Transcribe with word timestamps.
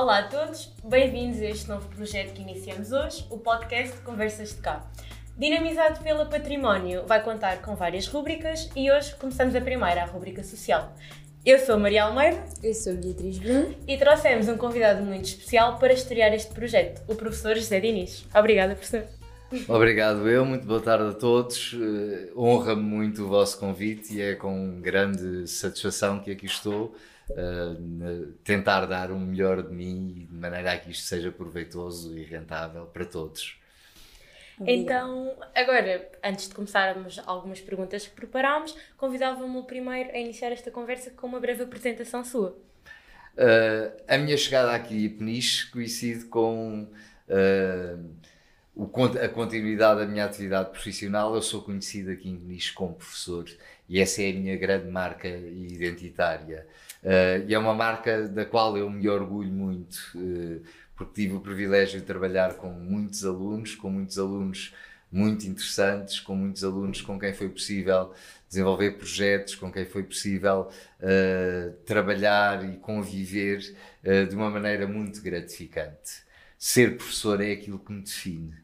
Olá 0.00 0.20
a 0.20 0.22
todos, 0.22 0.72
bem-vindos 0.82 1.42
a 1.42 1.44
este 1.44 1.68
novo 1.68 1.86
projeto 1.90 2.32
que 2.32 2.40
iniciamos 2.40 2.90
hoje, 2.90 3.22
o 3.28 3.36
podcast 3.36 3.98
Conversas 3.98 4.54
de 4.54 4.62
Cá. 4.62 4.90
Dinamizado 5.36 6.02
pela 6.02 6.24
Património, 6.24 7.04
vai 7.06 7.22
contar 7.22 7.60
com 7.60 7.76
várias 7.76 8.06
rúbricas 8.06 8.70
e 8.74 8.90
hoje 8.90 9.14
começamos 9.16 9.54
a 9.54 9.60
primeira, 9.60 10.04
a 10.04 10.06
rúbrica 10.06 10.42
social. 10.42 10.96
Eu 11.44 11.58
sou 11.58 11.78
Maria 11.78 12.04
Almeida. 12.04 12.42
Eu 12.62 12.72
sou 12.72 12.94
Beatriz 12.94 13.38
Bruno. 13.38 13.74
E 13.86 13.98
trouxemos 13.98 14.48
um 14.48 14.56
convidado 14.56 15.02
muito 15.02 15.26
especial 15.26 15.78
para 15.78 15.92
estrear 15.92 16.32
este 16.32 16.54
projeto, 16.54 17.02
o 17.06 17.14
professor 17.14 17.54
José 17.54 17.78
Diniz. 17.78 18.24
Obrigada, 18.34 18.74
professor. 18.74 19.04
Obrigado 19.68 20.26
eu, 20.30 20.46
muito 20.46 20.66
boa 20.66 20.80
tarde 20.80 21.10
a 21.10 21.12
todos. 21.12 21.74
Uh, 21.74 22.32
Honra-me 22.40 22.82
muito 22.82 23.24
o 23.24 23.28
vosso 23.28 23.58
convite 23.58 24.14
e 24.14 24.22
é 24.22 24.34
com 24.34 24.80
grande 24.80 25.46
satisfação 25.46 26.20
que 26.20 26.30
aqui 26.30 26.46
estou 26.46 26.94
uh, 27.30 28.32
tentar 28.44 28.86
dar 28.86 29.10
o 29.10 29.18
melhor 29.18 29.62
de 29.62 29.74
mim 29.74 30.26
de 30.30 30.34
maneira 30.34 30.72
a 30.72 30.78
que 30.78 30.90
isto 30.90 31.04
seja 31.04 31.30
proveitoso 31.30 32.16
e 32.16 32.24
rentável 32.24 32.86
para 32.86 33.04
todos. 33.04 33.60
Então, 34.66 35.34
agora, 35.54 36.10
antes 36.22 36.48
de 36.48 36.54
começarmos 36.54 37.18
algumas 37.24 37.60
perguntas 37.60 38.06
que 38.06 38.14
preparámos, 38.14 38.76
convidava-me 38.96 39.62
primeiro 39.62 40.10
a 40.10 40.18
iniciar 40.18 40.52
esta 40.52 40.70
conversa 40.70 41.10
com 41.10 41.26
uma 41.26 41.40
breve 41.40 41.62
apresentação 41.62 42.22
sua. 42.22 42.50
Uh, 43.36 44.02
a 44.06 44.18
minha 44.18 44.36
chegada 44.36 44.72
aqui 44.72 45.06
a 45.06 45.18
Peniche 45.18 45.70
coincide 45.70 46.24
com 46.26 46.82
uh, 46.82 48.10
o, 48.74 48.84
a 48.84 49.28
continuidade 49.28 50.00
da 50.00 50.06
minha 50.06 50.26
atividade 50.26 50.70
profissional. 50.70 51.34
Eu 51.34 51.40
sou 51.40 51.62
conhecido 51.62 52.10
aqui 52.10 52.28
em 52.28 52.36
Peniche 52.36 52.74
como 52.74 52.94
professor 52.94 53.46
e 53.88 53.98
essa 53.98 54.22
é 54.22 54.30
a 54.30 54.34
minha 54.34 54.56
grande 54.56 54.88
marca 54.88 55.28
identitária. 55.28 56.66
Uh, 57.02 57.48
e 57.48 57.54
é 57.54 57.58
uma 57.58 57.74
marca 57.74 58.28
da 58.28 58.44
qual 58.44 58.76
eu 58.76 58.90
me 58.90 59.08
orgulho 59.08 59.50
muito, 59.50 59.96
uh, 60.14 60.62
porque 60.94 61.22
tive 61.22 61.34
o 61.34 61.40
privilégio 61.40 61.98
de 61.98 62.04
trabalhar 62.04 62.54
com 62.54 62.68
muitos 62.68 63.24
alunos, 63.24 63.74
com 63.74 63.88
muitos 63.88 64.18
alunos 64.18 64.74
muito 65.10 65.46
interessantes, 65.46 66.20
com 66.20 66.36
muitos 66.36 66.62
alunos 66.62 67.00
com 67.00 67.18
quem 67.18 67.32
foi 67.32 67.48
possível 67.48 68.12
desenvolver 68.48 68.92
projetos, 68.92 69.54
com 69.54 69.72
quem 69.72 69.86
foi 69.86 70.02
possível 70.02 70.68
uh, 71.00 71.72
trabalhar 71.86 72.68
e 72.68 72.76
conviver 72.76 73.60
de 74.28 74.34
uma 74.34 74.50
maneira 74.50 74.86
muito 74.86 75.20
gratificante. 75.20 76.22
Ser 76.58 76.96
professor 76.96 77.40
é 77.40 77.52
aquilo 77.52 77.78
que 77.78 77.92
me 77.92 78.02
define, 78.02 78.54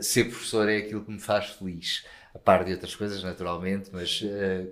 ser 0.00 0.24
professor 0.24 0.68
é 0.68 0.78
aquilo 0.78 1.04
que 1.04 1.10
me 1.12 1.20
faz 1.20 1.50
feliz, 1.50 2.04
a 2.34 2.38
par 2.38 2.64
de 2.64 2.72
outras 2.72 2.96
coisas, 2.96 3.22
naturalmente, 3.22 3.90
mas 3.92 4.22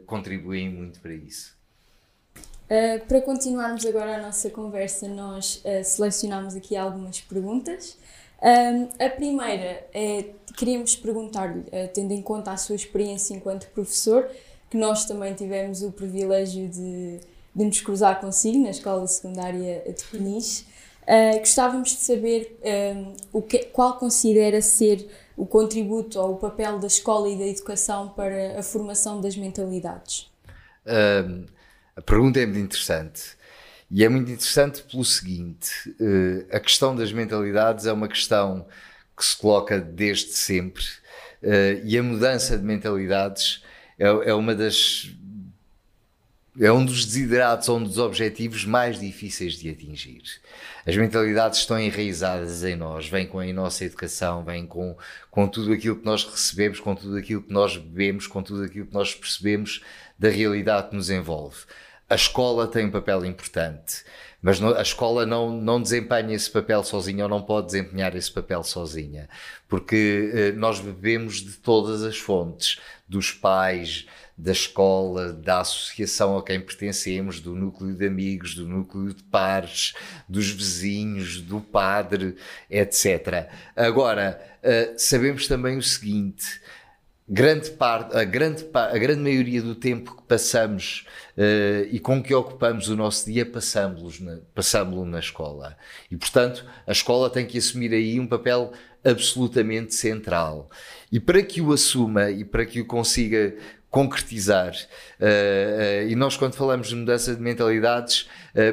contribuem 0.07 0.69
muito 0.71 1.01
para 1.01 1.13
isso. 1.13 1.60
Uh, 2.71 3.05
para 3.09 3.21
continuarmos 3.21 3.85
agora 3.85 4.15
a 4.15 4.23
nossa 4.23 4.49
conversa, 4.49 5.09
nós 5.09 5.61
uh, 5.65 5.83
selecionamos 5.83 6.55
aqui 6.55 6.77
algumas 6.77 7.21
perguntas. 7.21 7.99
a 8.41 9.11
primeira 9.11 9.85
é: 9.93 10.27
queríamos 10.57 10.95
perguntar-lhe, 10.95 11.63
uh, 11.63 11.91
tendo 11.93 12.13
em 12.13 12.23
conta 12.23 12.53
a 12.53 12.57
sua 12.57 12.77
experiência 12.77 13.35
enquanto 13.35 13.67
professor, 13.71 14.31
que 14.71 14.77
nós 14.77 15.05
também 15.05 15.35
tivemos 15.35 15.83
o 15.83 15.91
privilégio 15.91 16.69
de, 16.69 17.19
de 17.53 17.65
nos 17.65 17.81
cruzar 17.81 18.21
consigo 18.21 18.63
na 18.63 18.71
Escola 18.71 19.05
Secundária 19.09 19.83
de 19.93 20.05
Peniche, 20.05 20.65
gostávamos 21.41 21.89
de 21.89 21.97
saber 21.97 22.57
o 23.33 23.43
que, 23.43 23.65
qual 23.65 23.99
considera 23.99 24.63
ser 24.63 25.11
o 25.37 25.45
contributo 25.45 26.21
ou 26.21 26.35
o 26.35 26.37
papel 26.37 26.79
da 26.79 26.87
escola 26.87 27.29
e 27.29 27.37
da 27.37 27.47
educação 27.49 28.11
para 28.11 28.61
a 28.61 28.63
formação 28.63 29.21
das 29.21 29.37
mentalidades. 29.37 30.31
Um 30.87 31.60
a 32.01 32.03
pergunta 32.03 32.41
é 32.41 32.47
muito 32.47 32.61
interessante. 32.61 33.39
E 33.91 34.03
é 34.03 34.09
muito 34.09 34.31
interessante 34.31 34.83
pelo 34.83 35.05
seguinte: 35.05 35.71
uh, 36.01 36.47
a 36.51 36.59
questão 36.59 36.97
das 36.97 37.13
mentalidades 37.13 37.85
é 37.85 37.93
uma 37.93 38.09
questão 38.09 38.67
que 39.15 39.25
se 39.25 39.37
coloca 39.37 39.79
desde 39.79 40.33
sempre, 40.33 40.83
uh, 41.43 41.85
e 41.85 41.99
a 41.99 42.03
mudança 42.03 42.57
de 42.57 42.65
mentalidades 42.65 43.63
é, 43.99 44.07
é, 44.07 44.35
uma 44.35 44.55
das. 44.55 45.11
É 46.59 46.73
um 46.73 46.85
dos 46.85 47.05
desiderados, 47.05 47.69
um 47.69 47.83
dos 47.83 47.99
objetivos 47.99 48.65
mais 48.65 48.99
difíceis 48.99 49.55
de 49.55 49.69
atingir. 49.71 50.23
As 50.85 50.97
mentalidades 50.97 51.61
estão 51.61 51.79
enraizadas 51.79 52.65
em 52.65 52.75
nós, 52.75 53.09
vêm 53.09 53.27
com 53.27 53.39
a 53.39 53.47
nossa 53.53 53.85
educação, 53.85 54.43
vêm 54.43 54.67
com, 54.67 54.97
com 55.31 55.47
tudo 55.47 55.73
aquilo 55.73 55.97
que 55.97 56.05
nós 56.05 56.25
recebemos, 56.25 56.81
com 56.81 56.95
tudo 56.95 57.17
aquilo 57.17 57.43
que 57.43 57.53
nós 57.53 57.77
bebemos, 57.77 58.27
com 58.27 58.43
tudo 58.43 58.65
aquilo 58.65 58.87
que 58.87 58.95
nós 58.95 59.15
percebemos 59.15 59.83
da 60.19 60.29
realidade 60.29 60.89
que 60.89 60.97
nos 60.97 61.09
envolve 61.09 61.59
a 62.11 62.17
escola 62.17 62.67
tem 62.67 62.87
um 62.87 62.91
papel 62.91 63.25
importante, 63.25 64.03
mas 64.43 64.61
a 64.61 64.83
escola 64.83 65.25
não, 65.25 65.51
não 65.53 65.81
desempenha 65.81 66.35
esse 66.35 66.51
papel 66.51 66.83
sozinha 66.83 67.23
ou 67.25 67.31
não 67.31 67.41
pode 67.41 67.69
desempenhar 67.69 68.17
esse 68.17 68.33
papel 68.33 68.65
sozinha, 68.65 69.29
porque 69.69 70.33
eh, 70.35 70.53
nós 70.53 70.81
bebemos 70.81 71.37
de 71.37 71.53
todas 71.53 72.03
as 72.03 72.19
fontes, 72.19 72.81
dos 73.07 73.31
pais, 73.33 74.07
da 74.37 74.53
escola, 74.53 75.33
da 75.33 75.61
associação 75.61 76.37
a 76.37 76.43
quem 76.43 76.61
pertencemos, 76.61 77.41
do 77.41 77.55
núcleo 77.55 77.95
de 77.95 78.07
amigos, 78.07 78.55
do 78.55 78.67
núcleo 78.67 79.13
de 79.13 79.23
pares, 79.25 79.93
dos 80.29 80.51
vizinhos, 80.51 81.41
do 81.41 81.61
padre, 81.61 82.37
etc. 82.69 83.49
Agora, 83.77 84.41
eh, 84.63 84.95
sabemos 84.97 85.47
também 85.47 85.77
o 85.77 85.83
seguinte: 85.83 86.60
grande 87.33 87.71
parte, 87.71 88.17
a 88.17 88.25
grande, 88.25 88.67
a 88.75 88.99
grande 88.99 89.21
maioria 89.21 89.63
do 89.63 89.77
tempo 89.77 90.17
que 90.17 90.23
passamos 90.25 91.07
uh, 91.37 91.87
e 91.89 92.01
com 92.01 92.21
que 92.21 92.35
ocupamos 92.35 92.89
o 92.89 92.97
nosso 92.97 93.31
dia, 93.31 93.47
passamos-lo 93.47 95.05
na, 95.05 95.13
na 95.13 95.19
escola. 95.21 95.77
E, 96.11 96.17
portanto, 96.17 96.67
a 96.85 96.91
escola 96.91 97.31
tem 97.31 97.47
que 97.47 97.57
assumir 97.57 97.93
aí 97.93 98.19
um 98.19 98.27
papel 98.27 98.73
absolutamente 99.05 99.95
central. 99.95 100.69
E 101.13 101.21
para 101.21 101.41
que 101.41 101.61
o 101.61 101.73
assuma 101.73 102.31
e 102.31 102.45
para 102.45 102.67
que 102.67 102.81
o 102.81 102.85
consiga 102.85 103.55
concretizar, 103.89 104.73
uh, 104.73 105.25
uh, 105.25 106.09
e 106.11 106.17
nós, 106.17 106.37
quando 106.37 106.55
falamos 106.55 106.89
de 106.89 106.97
mudança 106.97 107.33
de 107.33 107.41
mentalidades, 107.41 108.29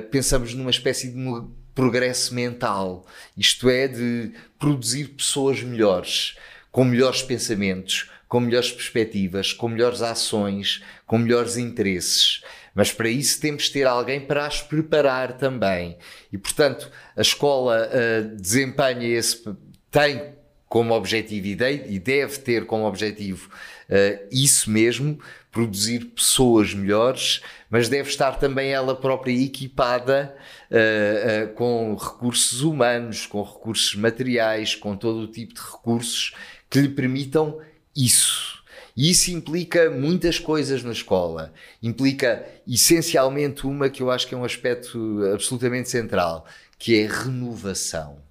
pensamos 0.10 0.56
numa 0.56 0.72
espécie 0.72 1.12
de 1.12 1.48
progresso 1.76 2.34
mental, 2.34 3.06
isto 3.38 3.70
é, 3.70 3.88
de 3.88 4.32
produzir 4.58 5.10
pessoas 5.10 5.62
melhores, 5.62 6.36
com 6.72 6.84
melhores 6.84 7.22
pensamentos 7.22 8.10
com 8.28 8.40
melhores 8.40 8.72
perspectivas, 8.72 9.54
com 9.54 9.70
melhores 9.70 10.02
ações, 10.02 10.84
com 11.06 11.18
melhores 11.18 11.58
interesses. 11.58 12.42
Mas 12.76 12.92
para 12.92 13.10
isso 13.10 13.40
temos 13.40 13.64
de 13.64 13.72
ter 13.72 13.88
alguém 13.88 14.20
para 14.20 14.46
as 14.46 14.62
preparar 14.62 15.38
também. 15.38 15.98
E, 16.32 16.38
portanto, 16.38 16.92
a 17.16 17.22
escola 17.22 17.88
uh, 17.88 18.36
desempenha 18.36 19.08
esse. 19.08 19.44
tem 19.90 20.38
como 20.70 20.94
objetivo 20.94 21.48
e 21.48 21.98
deve 21.98 22.40
ter 22.40 22.66
como 22.66 22.86
objetivo 22.86 23.50
uh, 23.90 24.28
isso 24.30 24.70
mesmo, 24.70 25.18
produzir 25.52 26.06
pessoas 26.06 26.74
melhores, 26.74 27.42
mas 27.70 27.90
deve 27.90 28.10
estar 28.10 28.34
também 28.34 28.72
ela 28.72 28.94
própria 28.94 29.32
equipada 29.32 30.36
uh, 30.70 31.46
uh, 31.46 31.54
com 31.54 31.96
recursos 31.96 32.62
humanos, 32.62 33.26
com 33.26 33.42
recursos 33.42 33.96
materiais, 33.96 34.76
com 34.76 34.96
todo 34.96 35.22
o 35.22 35.28
tipo 35.28 35.54
de 35.54 35.62
recursos 35.62 36.36
que 36.70 36.80
lhe 36.80 36.90
permitam 36.90 37.60
isso. 37.98 38.64
E 38.96 39.12
isso 39.12 39.32
implica 39.32 39.92
muitas 39.92 40.40
coisas 40.40 40.84
na 40.84 40.92
escola. 40.92 41.54
Implica 41.84 42.46
essencialmente 42.68 43.68
uma 43.68 43.90
que 43.90 44.02
eu 44.02 44.10
acho 44.10 44.28
que 44.28 44.34
é 44.34 44.38
um 44.38 44.44
aspecto 44.44 45.24
absolutamente 45.34 45.90
central, 45.90 46.48
que 46.80 47.00
é 47.00 47.08
renovação. 47.08 48.26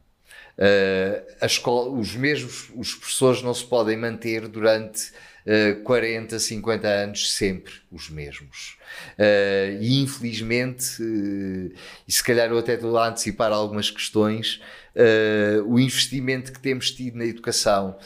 Uh, 0.58 1.44
escola, 1.44 1.90
os 1.90 2.16
mesmos 2.16 2.70
os 2.74 2.94
professores 2.94 3.42
não 3.42 3.52
se 3.52 3.64
podem 3.64 3.96
manter 3.96 4.48
durante 4.48 5.12
uh, 5.46 5.82
40, 5.82 6.38
50 6.38 6.88
anos 6.88 7.32
sempre 7.34 7.74
os 7.92 8.08
mesmos. 8.08 8.76
Uh, 9.18 9.80
e 9.80 10.00
infelizmente, 10.02 11.02
uh, 11.02 11.72
e 12.08 12.12
se 12.12 12.24
calhar 12.24 12.48
eu 12.48 12.58
até 12.58 12.74
estou 12.74 12.96
a 12.98 13.08
antecipar 13.08 13.52
algumas 13.52 13.90
questões, 13.90 14.60
uh, 14.96 15.62
o 15.66 15.78
investimento 15.78 16.52
que 16.52 16.58
temos 16.58 16.90
tido 16.90 17.18
na 17.18 17.26
educação 17.26 17.96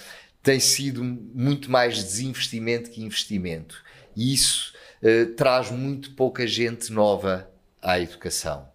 tem 0.43 0.59
sido 0.59 1.05
muito 1.05 1.71
mais 1.71 2.03
desinvestimento 2.03 2.91
que 2.91 3.03
investimento. 3.03 3.83
E 4.17 4.35
isso 4.35 4.73
uh, 5.03 5.27
traz 5.35 5.71
muito 5.71 6.13
pouca 6.13 6.47
gente 6.47 6.93
nova 6.93 7.51
à 7.81 8.01
educação. 8.01 8.69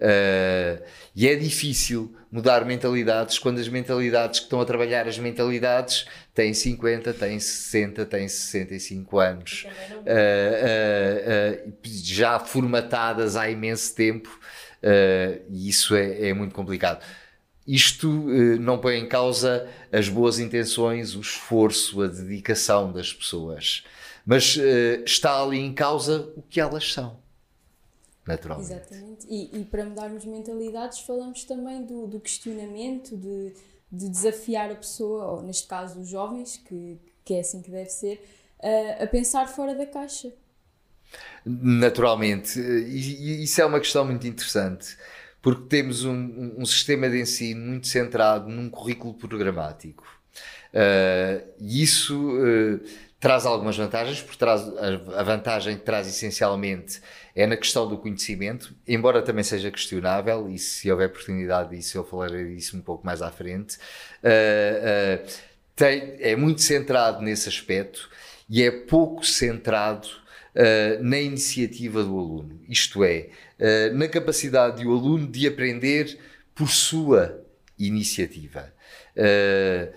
Uh, 0.00 0.82
e 1.14 1.28
é 1.28 1.36
difícil 1.36 2.14
mudar 2.30 2.64
mentalidades 2.64 3.38
quando 3.38 3.60
as 3.60 3.68
mentalidades 3.68 4.40
que 4.40 4.46
estão 4.46 4.60
a 4.60 4.64
trabalhar 4.64 5.06
as 5.06 5.18
mentalidades 5.18 6.04
têm 6.34 6.52
50, 6.52 7.14
têm 7.14 7.38
60, 7.38 8.04
têm 8.04 8.26
65 8.26 9.18
anos, 9.20 9.66
uh, 10.00 11.72
já 11.84 12.40
formatadas 12.40 13.36
há 13.36 13.48
imenso 13.48 13.94
tempo, 13.94 14.40
e 15.48 15.68
isso 15.68 15.94
é, 15.94 16.28
é 16.28 16.34
muito 16.34 16.54
complicado. 16.54 17.02
Isto 17.66 18.08
eh, 18.30 18.58
não 18.58 18.78
põe 18.78 18.96
em 18.98 19.08
causa 19.08 19.68
as 19.90 20.08
boas 20.08 20.38
intenções, 20.38 21.16
o 21.16 21.20
esforço, 21.20 22.02
a 22.02 22.06
dedicação 22.06 22.92
das 22.92 23.12
pessoas, 23.12 23.84
mas 24.24 24.58
eh, 24.58 25.02
está 25.04 25.42
ali 25.42 25.58
em 25.58 25.72
causa 25.72 26.30
o 26.36 26.42
que 26.42 26.60
elas 26.60 26.92
são. 26.92 27.18
naturalmente. 28.26 28.70
Exatamente. 28.70 29.26
E, 29.28 29.60
e 29.60 29.64
para 29.64 29.84
mudarmos 29.84 30.24
mentalidades, 30.26 31.00
falamos 31.00 31.44
também 31.44 31.84
do, 31.84 32.06
do 32.06 32.20
questionamento, 32.20 33.16
de, 33.16 33.54
de, 33.90 34.08
desafiar 34.10 34.70
a 34.70 34.74
pessoa, 34.74 35.26
ou 35.32 35.42
neste 35.42 35.66
caso 35.66 36.00
os 36.00 36.08
jovens, 36.08 36.58
que, 36.58 36.98
que 37.24 37.34
é 37.34 37.40
assim 37.40 37.62
que 37.62 37.70
deve 37.70 37.90
ser, 37.90 38.22
a, 38.62 39.04
a 39.04 39.06
pensar 39.06 39.46
fora 39.48 39.74
da 39.74 39.86
caixa. 39.86 40.30
Naturalmente. 41.44 42.58
E, 42.58 43.40
e 43.40 43.44
isso 43.44 43.60
é 43.60 43.64
uma 43.64 43.80
questão 43.80 44.04
muito 44.04 44.26
interessante, 44.26 44.96
porque 45.44 45.68
temos 45.68 46.06
um, 46.06 46.54
um 46.56 46.64
sistema 46.64 47.06
de 47.06 47.20
ensino 47.20 47.60
muito 47.66 47.86
centrado 47.86 48.48
num 48.48 48.70
currículo 48.70 49.12
programático. 49.12 50.02
Uh, 50.72 51.46
e 51.60 51.82
isso. 51.82 52.18
Uh, 52.18 52.80
traz 53.20 53.46
algumas 53.46 53.74
vantagens, 53.74 54.20
porque 54.20 54.36
traz, 54.36 54.60
a 55.16 55.22
vantagem 55.22 55.78
que 55.78 55.82
traz 55.82 56.06
essencialmente 56.06 57.00
é 57.34 57.46
na 57.46 57.56
questão 57.56 57.88
do 57.88 57.96
conhecimento, 57.96 58.74
embora 58.86 59.22
também 59.22 59.42
seja 59.42 59.70
questionável, 59.70 60.46
e 60.50 60.58
se 60.58 60.90
houver 60.90 61.08
oportunidade 61.08 61.74
disso, 61.74 61.96
eu 61.96 62.04
falarei 62.04 62.54
disso 62.54 62.76
um 62.76 62.82
pouco 62.82 63.06
mais 63.06 63.22
à 63.22 63.30
frente. 63.30 63.78
Uh, 64.22 65.26
tem, 65.74 66.16
é 66.20 66.36
muito 66.36 66.60
centrado 66.60 67.22
nesse 67.22 67.48
aspecto 67.48 68.10
e 68.48 68.62
é 68.62 68.70
pouco 68.70 69.24
centrado 69.24 70.08
na 71.00 71.18
iniciativa 71.18 72.04
do 72.04 72.16
aluno, 72.16 72.60
isto 72.68 73.02
é, 73.02 73.30
na 73.94 74.08
capacidade 74.08 74.82
do 74.82 74.90
aluno 74.90 75.26
de 75.26 75.46
aprender 75.46 76.18
por 76.54 76.68
sua 76.68 77.40
iniciativa. 77.78 78.72
Uh, 79.16 79.92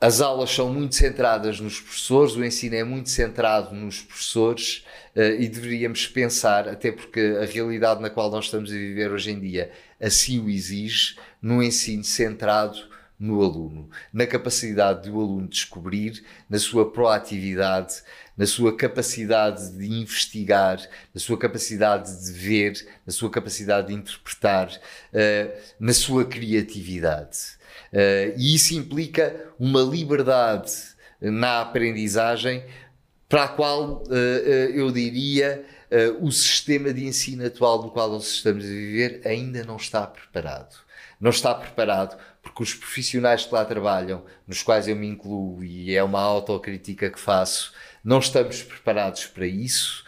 as 0.00 0.20
aulas 0.20 0.50
são 0.50 0.72
muito 0.72 0.94
centradas 0.94 1.58
nos 1.58 1.80
professores, 1.80 2.36
o 2.36 2.44
ensino 2.44 2.76
é 2.76 2.84
muito 2.84 3.10
centrado 3.10 3.74
nos 3.74 4.00
professores 4.00 4.84
uh, 5.16 5.40
e 5.40 5.48
deveríamos 5.48 6.06
pensar, 6.06 6.68
até 6.68 6.92
porque 6.92 7.36
a 7.42 7.44
realidade 7.44 8.00
na 8.00 8.08
qual 8.08 8.30
nós 8.30 8.44
estamos 8.44 8.70
a 8.70 8.74
viver 8.74 9.10
hoje 9.10 9.32
em 9.32 9.40
dia 9.40 9.72
assim 10.00 10.38
o 10.38 10.48
exige, 10.48 11.16
no 11.42 11.62
ensino 11.62 12.04
centrado 12.04 12.78
no 13.18 13.42
aluno, 13.42 13.90
na 14.12 14.24
capacidade 14.28 15.10
do 15.10 15.20
aluno 15.20 15.48
descobrir, 15.48 16.22
na 16.48 16.56
sua 16.56 16.92
proatividade, 16.92 17.96
na 18.38 18.46
sua 18.46 18.74
capacidade 18.74 19.72
de 19.72 19.86
investigar, 19.86 20.80
na 21.12 21.20
sua 21.20 21.36
capacidade 21.36 22.24
de 22.24 22.32
ver, 22.32 22.88
na 23.04 23.12
sua 23.12 23.28
capacidade 23.28 23.88
de 23.88 23.94
interpretar, 23.94 24.68
uh, 24.68 25.60
na 25.80 25.92
sua 25.92 26.24
criatividade. 26.24 27.58
Uh, 27.92 28.38
e 28.38 28.54
isso 28.54 28.74
implica 28.74 29.52
uma 29.58 29.82
liberdade 29.82 30.70
na 31.20 31.62
aprendizagem 31.62 32.64
para 33.28 33.44
a 33.44 33.48
qual 33.48 34.04
uh, 34.04 34.14
eu 34.72 34.90
diria 34.92 35.64
o 36.20 36.30
sistema 36.30 36.92
de 36.92 37.06
ensino 37.06 37.46
atual 37.46 37.82
no 37.82 37.90
qual 37.90 38.10
nós 38.10 38.28
estamos 38.28 38.62
a 38.62 38.68
viver 38.68 39.22
ainda 39.24 39.64
não 39.64 39.76
está 39.76 40.06
preparado. 40.06 40.76
Não 41.18 41.30
está 41.30 41.54
preparado 41.54 42.18
porque 42.58 42.62
os 42.64 42.74
profissionais 42.74 43.44
que 43.44 43.54
lá 43.54 43.64
trabalham, 43.64 44.24
nos 44.44 44.64
quais 44.64 44.88
eu 44.88 44.96
me 44.96 45.06
incluo 45.06 45.62
e 45.62 45.94
é 45.94 46.02
uma 46.02 46.20
autocrítica 46.20 47.08
que 47.08 47.20
faço, 47.20 47.72
não 48.02 48.18
estamos 48.18 48.62
preparados 48.62 49.26
para 49.26 49.46
isso, 49.46 50.04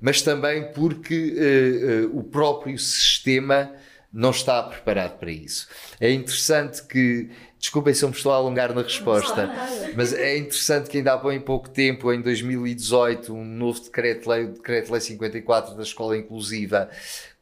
mas 0.00 0.22
também 0.22 0.72
porque 0.72 2.06
o 2.12 2.22
próprio 2.22 2.78
sistema 2.78 3.72
não 4.12 4.30
está 4.30 4.62
preparado 4.62 5.18
para 5.18 5.32
isso. 5.32 5.68
É 6.00 6.12
interessante 6.12 6.84
que, 6.84 7.30
desculpem 7.58 7.92
se 7.92 8.04
eu 8.04 8.08
me 8.08 8.14
estou 8.14 8.30
a 8.30 8.36
alongar 8.36 8.72
na 8.72 8.82
resposta, 8.82 9.50
mas 9.96 10.12
é 10.12 10.36
interessante 10.36 10.88
que 10.88 10.98
ainda 10.98 11.14
há 11.14 11.16
bem 11.16 11.40
pouco 11.40 11.68
tempo, 11.68 12.12
em 12.12 12.20
2018, 12.20 13.34
um 13.34 13.44
novo 13.44 13.80
decreto-lei, 13.80 14.44
o 14.44 14.52
decreto-lei 14.52 15.00
54 15.00 15.74
da 15.74 15.82
escola 15.82 16.16
inclusiva, 16.16 16.88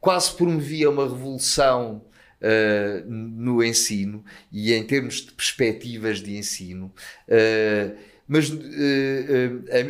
quase 0.01 0.33
promovia 0.33 0.89
uma 0.89 1.03
revolução 1.03 2.03
Uh, 2.41 3.05
no 3.11 3.65
ensino 3.65 4.25
e 4.53 4.73
em 4.73 4.85
termos 4.85 5.23
de 5.23 5.33
perspectivas 5.33 6.23
de 6.23 6.37
ensino. 6.37 6.93
Uh, 7.27 7.97
mas 8.29 8.49
uh, 8.49 8.61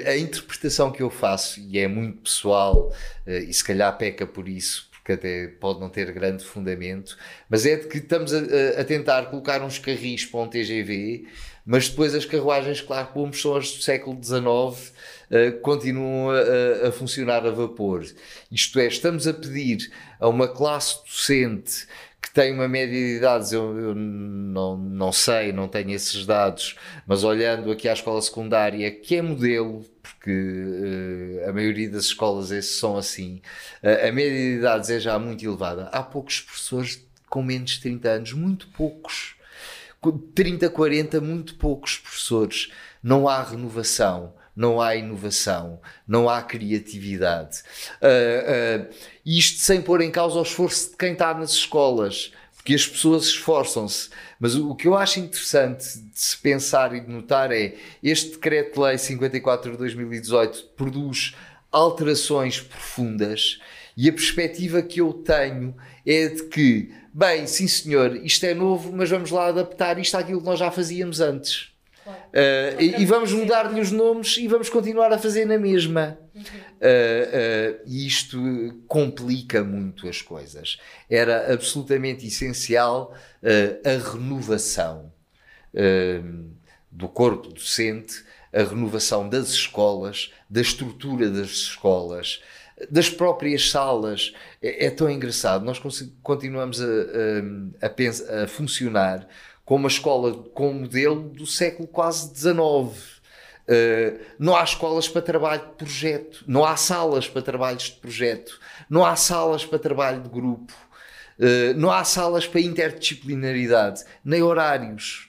a, 0.06 0.11
a, 0.12 0.17
interpretação 0.17 0.91
que 0.91 1.03
eu 1.03 1.11
faço, 1.11 1.61
e 1.61 1.79
é 1.79 1.87
muito 1.87 2.23
pessoal, 2.23 2.91
e 3.27 3.53
se 3.53 3.62
calhar 3.62 3.95
peca 3.99 4.27
por 4.27 4.49
isso, 4.49 4.89
que 5.05 5.12
até 5.12 5.49
pode 5.49 5.81
não 5.81 5.89
ter 5.89 6.12
grande 6.12 6.45
fundamento, 6.45 7.17
mas 7.49 7.65
é 7.65 7.77
de 7.77 7.87
que 7.87 7.99
estamos 7.99 8.33
a, 8.33 8.41
a 8.79 8.85
tentar 8.85 9.27
colocar 9.27 9.62
uns 9.62 9.79
carris 9.79 10.27
para 10.27 10.41
um 10.41 10.49
TGV, 10.49 11.27
mas 11.65 11.89
depois 11.89 12.15
as 12.15 12.25
carruagens, 12.25 12.81
claro, 12.81 13.09
como 13.09 13.35
são 13.35 13.55
as 13.55 13.71
do 13.73 13.83
século 13.83 14.19
XIX, 14.23 14.41
uh, 14.41 15.61
continuam 15.61 16.31
a, 16.31 16.89
a, 16.89 16.93
funcionar 16.93 17.47
a 17.47 17.50
vapor. 17.50 18.06
Isto 18.50 18.79
é, 18.81 18.87
estamos 18.87 19.27
a 19.27 19.35
pedir 19.35 19.91
a 20.19 20.29
uma 20.29 20.49
classe 20.49 21.03
docente 21.05 21.87
tem 22.38 22.52
uma 22.52 22.69
média 22.69 22.94
de 22.94 23.17
idades, 23.17 23.50
eu, 23.50 23.76
eu, 23.76 23.94
não, 23.96 24.76
não 24.76 25.11
sei, 25.11 25.52
não 25.52 25.67
tenho 25.67 25.90
esses 25.90 26.25
dados, 26.25 26.76
mas 27.05 27.25
olhando 27.25 27.69
aqui 27.69 27.88
à 27.88 27.93
escola 27.93 28.23
secundária, 28.23 28.93
que 28.93 29.17
é 29.17 29.23
modelo, 29.23 29.85
porque 30.00 30.31
uh, 30.31 31.49
a 31.49 31.52
maioria 31.52 31.90
das 31.90 32.05
escolas 32.05 32.64
são 32.67 32.96
assim, 32.96 33.43
uh, 33.82 34.06
a 34.06 34.12
média 34.12 34.38
de 34.38 34.58
idades 34.58 34.88
é 34.88 35.00
já 35.00 35.19
muito 35.19 35.44
elevada. 35.44 35.88
Há 35.88 36.00
poucos 36.00 36.40
professores 36.40 37.05
com 37.29 37.43
menos 37.43 37.73
de 37.73 37.81
30 37.81 38.08
anos, 38.08 38.32
muito 38.35 38.69
poucos. 38.69 39.35
30, 40.32 40.70
40, 40.70 41.20
muito 41.20 41.56
poucos 41.56 41.99
professores. 41.99 42.70
Não 43.02 43.29
há 43.29 43.43
renovação 43.43 44.32
não 44.58 44.81
há 44.81 44.96
inovação, 44.96 45.81
não 46.05 46.29
há 46.29 46.43
criatividade. 46.43 47.62
Uh, 48.02 48.93
uh, 49.29 49.39
isto 49.39 49.61
sem 49.61 49.83
pôr 49.83 50.01
em 50.01 50.11
causa 50.11 50.39
o 50.39 50.43
esforço 50.43 50.91
de 50.91 50.97
quem 50.97 51.13
está 51.13 51.35
nas 51.35 51.53
escolas, 51.53 52.33
porque 52.57 52.75
as 52.75 52.87
pessoas 52.87 53.25
esforçam-se. 53.25 54.11
Mas 54.41 54.55
o, 54.55 54.71
o 54.71 54.75
que 54.75 54.89
eu 54.89 54.97
acho 54.97 55.21
interessante 55.21 55.85
de 55.99 56.21
se 56.21 56.37
pensar 56.37 56.95
e 56.95 57.01
de 57.01 57.11
notar 57.11 57.53
é 57.53 57.75
este 58.03 58.33
decreto-lei 58.33 58.99
54 58.99 59.73
de 59.73 59.79
2018 59.79 60.65
produz 60.77 61.35
alterações 61.71 62.61
profundas 62.61 63.59
e 64.01 64.09
a 64.09 64.13
perspectiva 64.13 64.81
que 64.81 65.01
eu 65.01 65.13
tenho 65.13 65.75
é 66.07 66.29
de 66.29 66.45
que, 66.45 66.93
bem, 67.12 67.49
sim 67.49 67.67
senhor, 67.67 68.14
isto 68.25 68.47
é 68.47 68.55
novo, 68.55 68.93
mas 68.93 69.11
vamos 69.11 69.33
lá 69.33 69.49
adaptar 69.49 69.99
isto 69.99 70.17
àquilo 70.17 70.38
que 70.38 70.47
nós 70.47 70.61
já 70.61 70.71
fazíamos 70.71 71.21
antes. 71.21 71.73
Uh, 72.28 72.80
e, 72.80 73.02
e, 73.02 73.06
vamos 73.06 73.32
mudar-lhe 73.32 73.80
os 73.80 73.90
nomes 73.90 74.37
e 74.37 74.47
vamos 74.47 74.68
continuar 74.68 75.12
a 75.12 75.18
fazer 75.18 75.47
na 75.47 75.56
mesma. 75.56 76.18
Uh, 76.35 76.40
uh, 76.40 77.80
e 77.87 78.06
isto 78.06 78.38
complica 78.87 79.64
muito 79.64 80.06
as 80.08 80.20
coisas. 80.20 80.78
Era 81.08 81.52
absolutamente 81.52 82.26
essencial 82.26 83.14
a 83.85 84.12
renovação 84.12 85.12
do 86.90 87.08
corpo 87.08 87.49
docente, 87.49 88.25
a 88.52 88.62
renovação 88.62 89.28
das 89.28 89.50
escolas, 89.50 90.32
da 90.50 90.61
estrutura 90.61 91.30
das 91.30 91.50
escolas, 91.50 92.42
das 92.90 93.08
próprias 93.08 93.70
salas. 93.70 94.35
É, 94.62 94.87
é 94.87 94.90
tão 94.90 95.11
engraçado. 95.11 95.64
Nós 95.64 95.80
continuamos 96.23 96.80
a, 96.80 96.87
a, 97.82 97.87
a, 97.87 98.44
a 98.44 98.49
funcionar 98.49 99.26
com 99.69 99.77
uma 99.77 99.89
escola 99.89 100.33
com 100.55 100.71
um 100.71 100.81
modelo 100.81 101.29
do 101.29 101.47
século 101.47 101.87
quase 101.87 102.35
XIX. 102.35 102.57
Uh, 103.69 104.19
não 104.39 104.57
há 104.57 104.65
escolas 104.65 105.07
para 105.07 105.21
trabalho 105.21 105.61
de 105.61 105.75
projeto, 105.75 106.43
não 106.47 106.65
há 106.65 106.75
salas 106.75 107.29
para 107.29 107.43
trabalhos 107.43 107.83
de 107.83 107.93
projeto, 108.01 108.59
não 108.89 109.05
há 109.05 109.15
salas 109.15 109.67
para 109.67 109.79
trabalho 109.79 110.23
de 110.23 110.31
grupo, 110.31 110.73
uh, 111.39 111.75
não 111.77 111.93
há 111.93 112.03
salas 112.03 112.47
para 112.47 112.63
interdisciplinaridade, 112.63 114.05
nem 114.25 114.43
horários. 114.43 115.29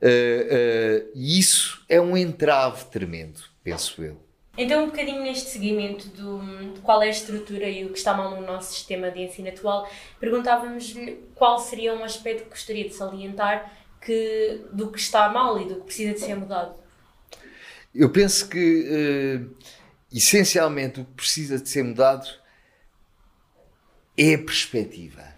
Uh, 0.00 1.10
e 1.12 1.40
isso 1.40 1.84
é 1.88 2.00
um 2.00 2.16
entrave 2.16 2.84
tremendo, 2.84 3.40
penso 3.64 4.00
eu. 4.00 4.21
Então, 4.56 4.84
um 4.84 4.86
bocadinho 4.86 5.22
neste 5.22 5.48
seguimento 5.48 6.08
do, 6.08 6.74
de 6.74 6.80
qual 6.80 7.02
é 7.02 7.06
a 7.06 7.10
estrutura 7.10 7.68
e 7.68 7.86
o 7.86 7.90
que 7.90 7.98
está 7.98 8.12
mal 8.12 8.38
no 8.38 8.46
nosso 8.46 8.74
sistema 8.74 9.10
de 9.10 9.22
ensino 9.22 9.48
atual, 9.48 9.90
perguntávamos-lhe 10.20 11.24
qual 11.34 11.58
seria 11.58 11.94
um 11.94 12.04
aspecto 12.04 12.44
que 12.44 12.50
gostaria 12.50 12.86
de 12.86 12.94
salientar 12.94 13.72
que, 14.00 14.60
do 14.70 14.90
que 14.90 14.98
está 14.98 15.30
mal 15.30 15.58
e 15.58 15.66
do 15.66 15.76
que 15.76 15.86
precisa 15.86 16.12
de 16.12 16.20
ser 16.20 16.34
mudado. 16.34 16.74
Eu 17.94 18.10
penso 18.10 18.46
que, 18.48 19.48
uh, 19.48 19.56
essencialmente, 20.12 21.00
o 21.00 21.04
que 21.06 21.12
precisa 21.12 21.58
de 21.58 21.68
ser 21.68 21.82
mudado 21.82 22.26
é 24.18 24.34
a 24.34 24.38
perspectiva. 24.38 25.32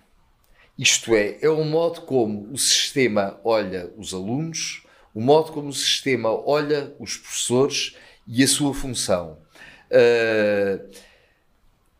Isto 0.76 1.14
é, 1.14 1.38
é 1.40 1.49
o 1.49 1.62
modo 1.64 2.00
como 2.00 2.52
o 2.52 2.59
sistema 2.59 3.38
olha 3.44 3.92
os 3.97 4.12
alunos, 4.12 4.85
o 5.14 5.21
modo 5.21 5.52
como 5.52 5.68
o 5.68 5.73
sistema 5.73 6.30
olha 6.30 6.92
os 6.99 7.16
professores 7.16 7.97
e 8.26 8.43
a 8.43 8.49
sua 8.49 8.75
função. 8.75 9.38
Uh, 9.90 10.88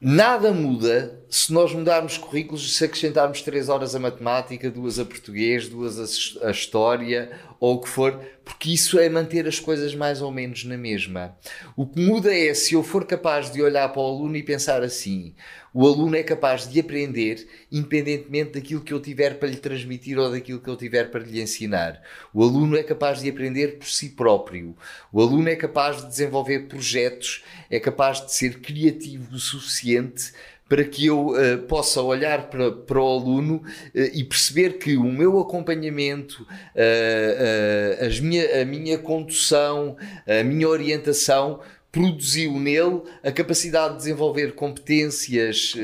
nada 0.01 0.53
muda 0.53 1.21
se 1.29 1.53
nós 1.53 1.73
mudarmos 1.73 2.17
currículos, 2.19 2.77
se 2.77 2.85
acrescentarmos 2.85 3.43
três 3.43 3.69
horas 3.69 3.95
a 3.95 3.99
matemática, 3.99 4.71
duas 4.71 4.99
a 4.99 5.05
português, 5.05 5.69
duas 5.69 6.39
a 6.43 6.51
história 6.51 7.39
ou 7.59 7.75
o 7.75 7.81
que 7.81 7.89
for, 7.89 8.21
porque 8.45 8.71
isso 8.71 8.99
é 8.99 9.09
manter 9.09 9.47
as 9.47 9.59
coisas 9.59 9.95
mais 9.95 10.21
ou 10.21 10.31
menos 10.31 10.65
na 10.65 10.77
mesma. 10.77 11.37
O 11.77 11.87
que 11.87 12.01
muda 12.01 12.37
é 12.37 12.53
se 12.53 12.75
eu 12.75 12.83
for 12.83 13.07
capaz 13.07 13.51
de 13.51 13.63
olhar 13.63 13.89
para 13.89 14.03
o 14.03 14.07
aluno 14.07 14.37
e 14.37 14.43
pensar 14.43 14.83
assim: 14.83 15.35
o 15.73 15.87
aluno 15.87 16.15
é 16.15 16.23
capaz 16.23 16.69
de 16.69 16.79
aprender 16.79 17.49
independentemente 17.73 18.53
daquilo 18.53 18.83
que 18.83 18.93
eu 18.93 19.01
tiver 19.01 19.39
para 19.39 19.49
lhe 19.49 19.57
transmitir 19.57 20.19
ou 20.19 20.31
daquilo 20.31 20.61
que 20.61 20.69
eu 20.69 20.77
tiver 20.77 21.11
para 21.11 21.25
lhe 21.25 21.41
ensinar. 21.41 22.01
O 22.33 22.43
aluno 22.43 22.77
é 22.77 22.83
capaz 22.83 23.21
de 23.21 23.31
aprender 23.31 23.79
por 23.79 23.89
si 23.89 24.11
próprio. 24.11 24.77
O 25.13 25.21
aluno 25.21 25.49
é 25.49 25.57
capaz 25.57 26.03
de 26.03 26.09
desenvolver 26.09 26.69
projetos, 26.69 27.43
é 27.71 27.81
capaz 27.81 28.25
de 28.25 28.33
ser 28.33 28.61
criativo 28.61 29.35
o 29.35 29.39
suficiente 29.39 30.33
para 30.69 30.85
que 30.85 31.07
eu 31.07 31.29
uh, 31.29 31.59
possa 31.69 32.01
olhar 32.01 32.49
para, 32.49 32.73
para 32.73 32.99
o 32.99 33.07
aluno 33.07 33.57
uh, 33.57 33.99
e 34.13 34.25
perceber 34.25 34.79
que 34.79 34.97
o 34.97 35.05
meu 35.05 35.39
acompanhamento, 35.39 36.43
uh, 36.43 38.05
as 38.05 38.19
minha, 38.21 38.63
a 38.63 38.65
minha 38.65 38.99
condução, 38.99 39.97
a 40.27 40.43
minha 40.43 40.69
orientação 40.69 41.61
produziu 41.93 42.59
nele 42.59 43.03
a 43.23 43.31
capacidade 43.31 43.93
de 43.93 43.99
desenvolver 43.99 44.57
competências, 44.57 45.75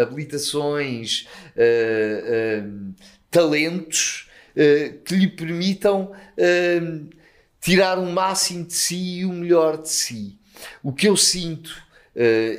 habilitações, 0.00 1.28
talentos 3.30 4.30
que 5.04 5.16
lhe 5.16 5.28
permitam 5.28 6.12
tirar 7.60 7.98
o 7.98 8.06
máximo 8.06 8.64
de 8.64 8.72
si 8.72 9.18
e 9.18 9.26
o 9.26 9.34
melhor 9.34 9.82
de 9.82 9.90
si. 9.90 10.38
O 10.82 10.94
que 10.94 11.06
eu 11.06 11.14
sinto 11.14 11.89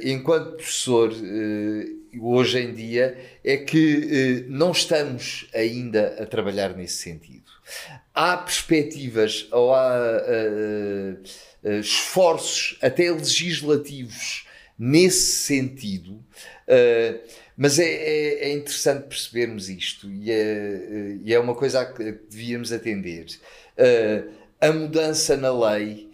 enquanto 0.03 0.55
professor 0.55 1.11
uh, 1.11 2.25
hoje 2.25 2.59
em 2.59 2.73
dia 2.73 3.17
é 3.43 3.57
que 3.57 4.45
uh, 4.47 4.51
não 4.51 4.71
estamos 4.71 5.49
ainda 5.53 6.15
a 6.19 6.25
trabalhar 6.25 6.75
nesse 6.75 6.97
sentido. 6.97 7.51
Há 8.13 8.37
perspectivas 8.37 9.47
ou 9.51 9.73
há 9.73 10.21
esforços 11.79 12.77
até 12.81 13.09
legislativos 13.09 14.45
nesse 14.77 15.45
sentido, 15.45 16.21
mas 17.55 17.79
é, 17.79 17.85
é, 17.85 18.49
é, 18.49 18.53
interessante 18.53 19.07
percebermos 19.07 19.69
isto 19.69 20.09
é, 20.27 21.15
e 21.23 21.33
é 21.33 21.39
uma 21.39 21.55
coisa 21.55 21.81
a 21.81 21.85
que 21.85 22.11
devíamos 22.29 22.73
atender. 22.73 23.27
a 24.59 24.71
mudança 24.73 25.37
na 25.37 25.69
lei, 25.69 26.09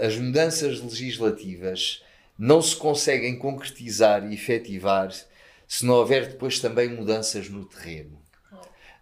as 0.00 0.16
mudanças 0.16 0.80
legislativas 0.80 2.02
não 2.40 2.62
se 2.62 2.74
conseguem 2.74 3.36
concretizar 3.36 4.24
e 4.24 4.32
efetivar 4.32 5.12
se 5.68 5.84
não 5.84 5.96
houver 5.96 6.26
depois 6.26 6.58
também 6.58 6.88
mudanças 6.88 7.50
no 7.50 7.66
terreno. 7.66 8.18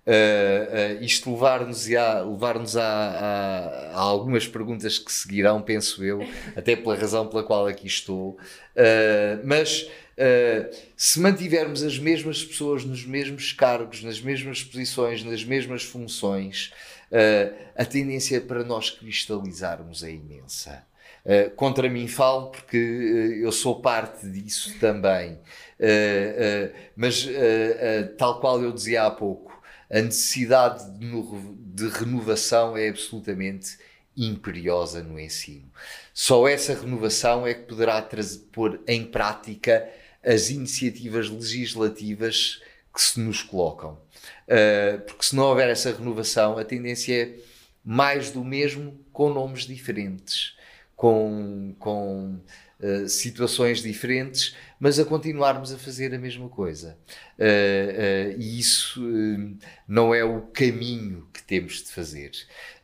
Uh, 0.08 0.98
uh, 1.00 1.04
isto 1.04 1.30
levar-nos 1.30 1.88
a, 1.94 2.22
levar 2.22 2.56
a, 2.56 2.80
a, 2.80 3.90
a, 3.92 4.00
algumas 4.00 4.48
perguntas 4.48 4.98
que 4.98 5.12
seguirão, 5.12 5.62
penso 5.62 6.02
eu, 6.02 6.20
até 6.56 6.74
pela 6.74 6.96
razão 6.96 7.28
pela 7.28 7.44
qual 7.44 7.66
aqui 7.68 7.86
estou. 7.86 8.30
Uh, 8.74 9.40
mas 9.44 9.88
se 10.96 11.20
mantivermos 11.20 11.84
as 11.84 11.96
mesmas 11.96 12.42
pessoas 12.42 12.84
nos 12.84 13.06
mesmos 13.06 13.52
cargos, 13.52 14.02
nas 14.02 14.20
mesmas 14.20 14.64
posições, 14.64 15.22
nas 15.22 15.44
mesmas 15.44 15.84
funções, 15.84 16.72
a 17.76 17.84
tendência 17.84 18.40
para 18.40 18.64
nós 18.64 18.90
cristalizarmos 18.90 20.02
é 20.02 20.10
imensa. 20.10 20.87
Uh, 21.28 21.50
contra 21.56 21.90
mim 21.90 22.08
falo 22.08 22.46
porque 22.46 22.78
uh, 22.78 23.44
eu 23.44 23.52
sou 23.52 23.82
parte 23.82 24.26
disso 24.26 24.78
também. 24.80 25.34
Uh, 25.78 26.72
mas, 26.96 27.28
tal 28.16 28.40
qual 28.40 28.62
eu 28.62 28.72
dizia 28.72 29.04
há 29.04 29.10
pouco, 29.10 29.52
a 29.90 30.00
necessidade 30.00 30.90
de, 30.98 31.06
de 31.58 31.88
renovação 31.90 32.78
é 32.78 32.88
absolutamente 32.88 33.76
imperiosa 34.16 35.02
no 35.02 35.20
ensino. 35.20 35.70
Só 36.14 36.48
essa 36.48 36.72
renovação 36.72 37.46
é 37.46 37.52
que 37.52 37.64
poderá 37.64 38.00
trazer, 38.00 38.38
pôr 38.50 38.80
em 38.88 39.04
prática 39.04 39.86
as 40.24 40.48
iniciativas 40.48 41.28
legislativas 41.28 42.60
que 42.92 43.02
se 43.02 43.20
nos 43.20 43.42
colocam. 43.42 43.98
porque 45.06 45.26
se 45.26 45.36
não 45.36 45.44
houver 45.44 45.68
essa 45.68 45.92
renovação, 45.92 46.58
a 46.58 46.64
tendência 46.64 47.22
é 47.22 47.34
mais 47.84 48.30
do 48.30 48.42
mesmo 48.42 48.98
com 49.12 49.32
nomes 49.32 49.64
diferentes 49.64 50.57
com, 50.98 51.76
com 51.78 52.40
uh, 52.80 53.08
situações 53.08 53.80
diferentes, 53.80 54.56
mas 54.80 54.98
a 54.98 55.04
continuarmos 55.04 55.72
a 55.72 55.78
fazer 55.78 56.12
a 56.12 56.18
mesma 56.18 56.48
coisa. 56.48 56.98
Uh, 57.38 58.34
uh, 58.34 58.36
e 58.36 58.58
isso 58.58 59.00
não 59.86 60.12
é 60.12 60.24
o 60.24 60.42
caminho 60.48 61.28
que 61.32 61.40
temos 61.40 61.84
de 61.84 61.92
fazer, 61.92 62.32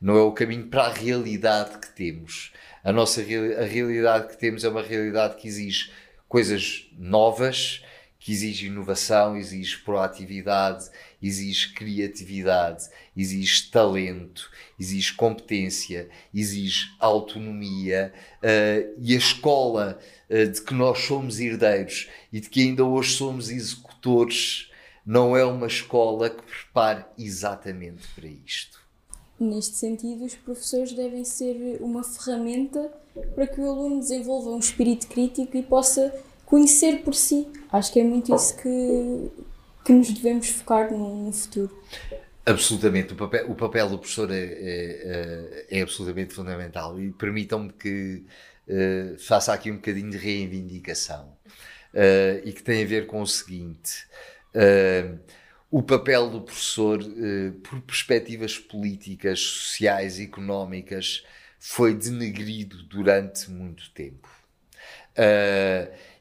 não 0.01 0.17
é 0.17 0.23
o 0.23 0.31
caminho 0.31 0.69
para 0.69 0.85
a 0.85 0.93
realidade 0.93 1.77
que 1.79 1.91
temos. 1.93 2.53
A 2.85 2.93
nossa 2.93 3.21
a 3.21 3.65
realidade 3.65 4.29
que 4.29 4.39
temos 4.39 4.63
é 4.63 4.69
uma 4.69 4.83
realidade 4.83 5.35
que 5.35 5.49
exige 5.49 5.91
coisas 6.29 6.89
novas, 6.97 7.83
que 8.25 8.33
exige 8.33 8.69
inovação, 8.69 9.37
exige 9.37 9.77
proatividade, 9.81 10.89
exige 11.23 11.75
criatividade, 11.75 12.89
exige 13.15 13.71
talento, 13.71 14.51
exige 14.81 15.13
competência, 15.13 16.09
exige 16.33 16.87
autonomia 16.99 18.15
uh, 18.39 18.95
e 18.99 19.13
a 19.13 19.19
escola 19.19 19.99
uh, 20.31 20.51
de 20.51 20.63
que 20.63 20.73
nós 20.73 21.01
somos 21.01 21.39
herdeiros 21.39 22.09
e 22.33 22.41
de 22.41 22.49
que 22.49 22.63
ainda 22.63 22.83
hoje 22.83 23.15
somos 23.15 23.51
executores 23.51 24.71
não 25.05 25.37
é 25.37 25.45
uma 25.45 25.67
escola 25.67 26.31
que 26.31 26.43
prepare 26.45 27.05
exatamente 27.19 28.09
para 28.15 28.27
isto. 28.27 28.81
Neste 29.39 29.77
sentido, 29.77 30.25
os 30.25 30.35
professores 30.35 30.95
devem 30.95 31.27
ser 31.27 31.77
uma 31.79 32.03
ferramenta 32.03 32.91
para 33.35 33.47
que 33.47 33.61
o 33.61 33.71
aluno 33.71 34.01
desenvolva 34.01 34.49
um 34.49 34.59
espírito 34.59 35.09
crítico 35.09 35.59
e 35.59 35.63
possa 35.63 36.11
conhecer 36.45 37.03
por 37.03 37.15
si. 37.15 37.47
Acho 37.73 37.93
que 37.93 38.01
é 38.01 38.05
muito 38.05 38.35
isso 38.35 38.57
que, 38.57 39.31
que 39.85 39.93
nos 39.93 40.11
devemos 40.13 40.49
focar 40.49 40.93
no, 40.93 41.27
no 41.27 41.33
futuro. 41.33 41.71
Absolutamente, 42.47 43.15
o 43.15 43.17
papel, 43.17 43.51
o 43.51 43.55
papel 43.55 43.89
do 43.89 43.99
professor 43.99 44.31
é, 44.31 44.37
é, 44.37 45.67
é 45.71 45.83
absolutamente 45.83 46.35
fundamental 46.35 47.01
e 47.01 47.11
permitam-me 47.11 47.73
que 47.73 48.23
uh, 48.69 49.19
faça 49.19 49.55
aqui 49.55 49.71
um 49.71 49.77
bocadinho 49.77 50.11
de 50.11 50.19
reivindicação 50.19 51.37
uh, 51.95 52.47
e 52.47 52.53
que 52.53 52.63
tem 52.63 52.83
a 52.83 52.87
ver 52.87 53.07
com 53.07 53.23
o 53.23 53.27
seguinte: 53.27 54.07
uh, 54.55 55.19
o 55.71 55.83
papel 55.83 56.29
do 56.29 56.43
professor, 56.43 57.01
por 57.65 57.81
perspectivas 57.81 58.59
políticas, 58.59 59.41
sociais 59.41 60.21
económicas, 60.21 61.25
foi 61.59 61.95
denegrido 61.95 62.83
durante 62.85 63.51
muito 63.51 63.91
tempo. 63.91 64.29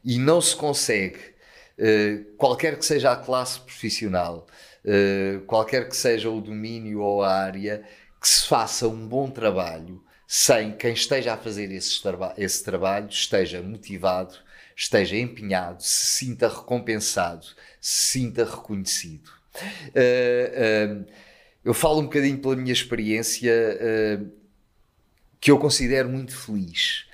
E 0.03 0.17
não 0.17 0.41
se 0.41 0.55
consegue 0.55 1.33
eh, 1.77 2.21
qualquer 2.37 2.77
que 2.77 2.85
seja 2.85 3.11
a 3.11 3.15
classe 3.15 3.59
profissional, 3.59 4.45
uh, 4.85 5.41
qualquer 5.45 5.89
que 5.89 5.95
seja 5.97 6.29
o 6.29 6.39
domínio 6.39 6.99
ou 7.01 7.23
a 7.23 7.33
área, 7.33 7.83
que 8.21 8.27
se 8.27 8.45
faça 8.47 8.87
um 8.87 9.07
bom 9.07 9.29
trabalho 9.29 10.03
sem 10.27 10.71
quem 10.71 10.93
esteja 10.93 11.33
a 11.33 11.37
fazer 11.37 11.71
esse, 11.71 12.01
traba 12.01 12.33
esse 12.37 12.63
trabalho 12.63 13.09
esteja 13.09 13.61
motivado, 13.61 14.35
esteja 14.75 15.17
empenhado, 15.17 15.81
se 15.81 16.05
sinta 16.25 16.47
recompensado, 16.47 17.45
se 17.81 18.11
sinta 18.11 18.45
reconhecido. 18.45 19.29
Uh, 19.89 21.05
eu 21.65 21.73
falo 21.73 22.01
um 22.01 22.03
bocadinho 22.03 22.37
pela 22.39 22.55
minha 22.55 22.73
experiência 22.73 23.51
que 25.39 25.49
eu 25.49 25.57
considero 25.57 26.09
muito 26.09 26.35
feliz. 26.35 27.05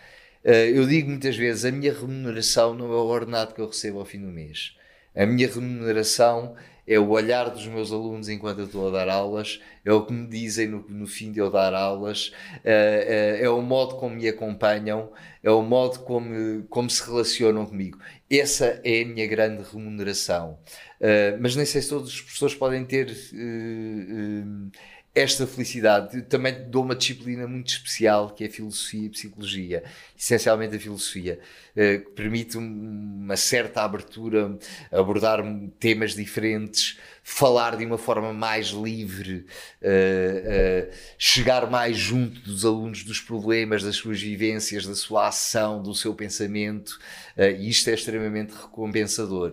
Eh, 0.43 0.71
eu 0.71 0.87
digo 0.87 1.09
muitas 1.09 1.35
vezes: 1.35 1.65
a 1.65 1.71
minha 1.71 1.93
remuneração 1.93 2.73
não 2.73 2.85
é 2.85 2.97
o 2.97 3.07
ordenado 3.07 3.53
que 3.53 3.61
eu 3.61 3.67
recebo 3.67 3.99
ao 3.99 4.05
fim 4.05 4.21
do 4.21 4.27
mês. 4.27 4.75
A 5.15 5.25
minha 5.25 5.47
remuneração 5.47 6.55
é 6.89 6.97
o 6.97 7.09
olhar 7.09 7.49
dos 7.51 7.67
meus 7.67 7.91
alunos 7.91 8.29
enquanto 8.29 8.59
eu 8.59 8.65
estou 8.65 8.87
a 8.87 8.91
dar 8.91 9.09
aulas, 9.09 9.61
é 9.85 9.93
o 9.93 10.03
que 10.03 10.11
me 10.11 10.27
dizem 10.27 10.67
no, 10.67 10.83
no 10.89 11.05
fim 11.05 11.31
de 11.31 11.37
eu 11.37 11.51
dar 11.51 11.71
aulas, 11.71 12.31
é, 12.63 13.37
é, 13.41 13.49
o 13.49 13.61
modo 13.61 13.95
como 13.97 14.15
me 14.15 14.27
acompanham, 14.27 15.11
é 15.43 15.51
o 15.51 15.61
modo 15.61 15.99
como, 15.99 16.63
como 16.63 16.89
se 16.89 17.05
relacionam 17.05 17.63
comigo. 17.63 17.99
Essa 18.27 18.81
é 18.83 19.03
a 19.03 19.05
minha 19.05 19.27
grande 19.27 19.61
remuneração. 19.71 20.57
Uh, 20.99 21.37
mas 21.39 21.55
nem 21.55 21.65
sei 21.65 21.81
se 21.81 21.89
todos 21.89 22.09
os 22.09 22.21
professores 22.21 22.55
podem 22.55 22.83
ter 22.83 23.07
uh, 23.07 23.11
uh, 23.11 24.71
esta 25.19 25.45
felicidade. 25.45 26.21
também 26.23 26.53
dou 26.69 26.83
uma 26.83 26.95
disciplina 26.95 27.47
muito 27.47 27.69
especial 27.69 28.29
que 28.29 28.43
é 28.43 28.47
a 28.47 28.49
filosofia 28.49 29.05
e 29.05 29.09
psicologia, 29.09 29.83
essencialmente 30.17 30.75
a 30.75 30.79
filosofia, 30.79 31.39
eh, 31.75 31.97
que 31.97 32.11
permite 32.11 32.57
uma 32.57 33.35
certa 33.35 33.83
abertura, 33.83 34.57
abordar 34.91 35.43
temas 35.79 36.15
diferentes, 36.15 36.97
falar 37.23 37.77
de 37.77 37.85
uma 37.85 37.97
forma 37.97 38.33
mais 38.33 38.67
livre, 38.69 39.45
uh, 39.81 40.89
uh, 40.89 40.93
chegar 41.17 41.69
mais 41.69 41.95
junto 41.95 42.39
dos 42.41 42.65
alunos 42.65 43.03
dos 43.03 43.19
problemas, 43.19 43.83
das 43.83 43.95
suas 43.97 44.19
vivências, 44.19 44.85
da 44.85 44.95
sua 44.95 45.27
ação, 45.27 45.81
do 45.81 45.93
seu 45.93 46.15
pensamento, 46.15 46.99
e 47.37 47.69
isto 47.69 47.89
é 47.89 47.93
extremamente 47.93 48.51
recompensador. 48.51 49.51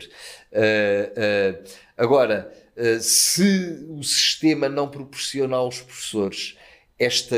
agora, 1.96 2.50
se 3.00 3.86
o 3.88 4.02
sistema 4.02 4.68
não 4.68 4.88
proporciona 4.88 5.56
aos 5.56 5.80
professores 5.80 6.56
esta, 6.98 7.36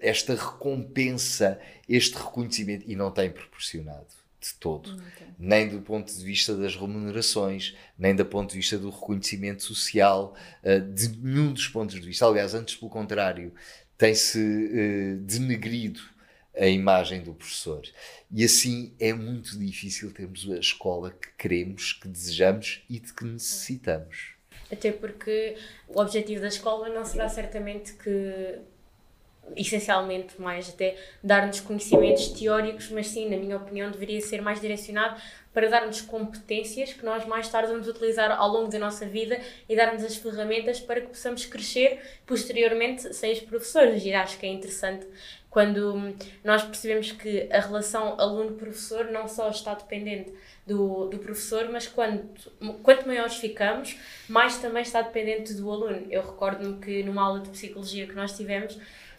esta 0.00 0.34
recompensa, 0.34 1.60
este 1.88 2.16
reconhecimento, 2.16 2.84
e 2.88 2.94
não 2.94 3.10
tem 3.10 3.30
proporcionado 3.30 4.06
de 4.40 4.54
todo, 4.54 4.94
okay. 4.94 5.26
nem 5.38 5.68
do 5.68 5.82
ponto 5.82 6.10
de 6.12 6.24
vista 6.24 6.56
das 6.56 6.74
remunerações, 6.74 7.76
nem 7.98 8.14
do 8.14 8.24
ponto 8.24 8.50
de 8.50 8.56
vista 8.56 8.78
do 8.78 8.88
reconhecimento 8.88 9.62
social, 9.62 10.34
uh, 10.64 10.80
de 10.92 11.08
nenhum 11.18 11.52
dos 11.52 11.68
pontos 11.68 11.94
de 11.94 12.06
vista. 12.06 12.26
Aliás, 12.26 12.54
antes 12.54 12.74
pelo 12.76 12.90
contrário, 12.90 13.52
tem-se 13.98 14.38
uh, 14.38 15.16
denegrido 15.18 16.00
a 16.56 16.66
imagem 16.66 17.22
do 17.22 17.34
professor. 17.34 17.82
E 18.30 18.44
assim 18.44 18.94
é 18.98 19.12
muito 19.12 19.58
difícil 19.58 20.10
termos 20.10 20.50
a 20.50 20.58
escola 20.58 21.10
que 21.10 21.28
queremos, 21.36 21.92
que 21.92 22.08
desejamos 22.08 22.82
e 22.88 22.98
de 22.98 23.12
que 23.12 23.24
necessitamos. 23.24 24.39
Até 24.70 24.92
porque 24.92 25.56
o 25.88 26.00
objetivo 26.00 26.40
da 26.40 26.48
escola 26.48 26.88
não 26.88 27.04
será 27.04 27.28
certamente 27.28 27.94
que 27.94 28.58
essencialmente 29.56 30.40
mais 30.40 30.68
até 30.68 30.96
dar-nos 31.22 31.60
conhecimentos 31.60 32.28
teóricos, 32.28 32.88
mas 32.90 33.08
sim, 33.08 33.28
na 33.28 33.36
minha 33.36 33.56
opinião, 33.56 33.90
deveria 33.90 34.20
ser 34.20 34.40
mais 34.40 34.60
direcionado 34.60 35.20
para 35.52 35.68
dar-nos 35.68 36.00
competências 36.00 36.92
que 36.92 37.04
nós 37.04 37.26
mais 37.26 37.48
tarde 37.48 37.72
vamos 37.72 37.88
utilizar 37.88 38.30
ao 38.30 38.48
longo 38.48 38.70
da 38.70 38.78
nossa 38.78 39.04
vida 39.06 39.40
e 39.68 39.74
dar-nos 39.74 40.04
as 40.04 40.16
ferramentas 40.16 40.78
para 40.78 41.00
que 41.00 41.08
possamos 41.08 41.44
crescer 41.44 42.00
posteriormente 42.24 43.12
sem 43.12 43.32
os 43.32 43.40
professores. 43.40 44.04
E 44.04 44.12
acho 44.12 44.38
que 44.38 44.46
é 44.46 44.50
interessante 44.50 45.06
quando 45.50 46.14
nós 46.44 46.62
percebemos 46.62 47.10
que 47.10 47.48
a 47.50 47.58
relação 47.58 48.14
aluno-professor 48.20 49.06
não 49.10 49.26
só 49.26 49.50
está 49.50 49.74
dependente 49.74 50.32
do, 50.70 51.06
do 51.06 51.18
professor, 51.18 51.68
mas 51.68 51.88
quanto, 51.88 52.48
quanto 52.84 53.04
maiores 53.04 53.34
ficamos, 53.34 53.98
mais 54.28 54.58
também 54.58 54.82
está 54.82 55.02
dependente 55.02 55.52
do 55.54 55.68
aluno. 55.68 56.06
Eu 56.08 56.22
recordo-me 56.22 56.80
que 56.80 57.02
numa 57.02 57.22
aula 57.22 57.40
de 57.40 57.50
psicologia 57.50 58.06
que 58.06 58.14
nós 58.14 58.36
tivemos, 58.36 58.78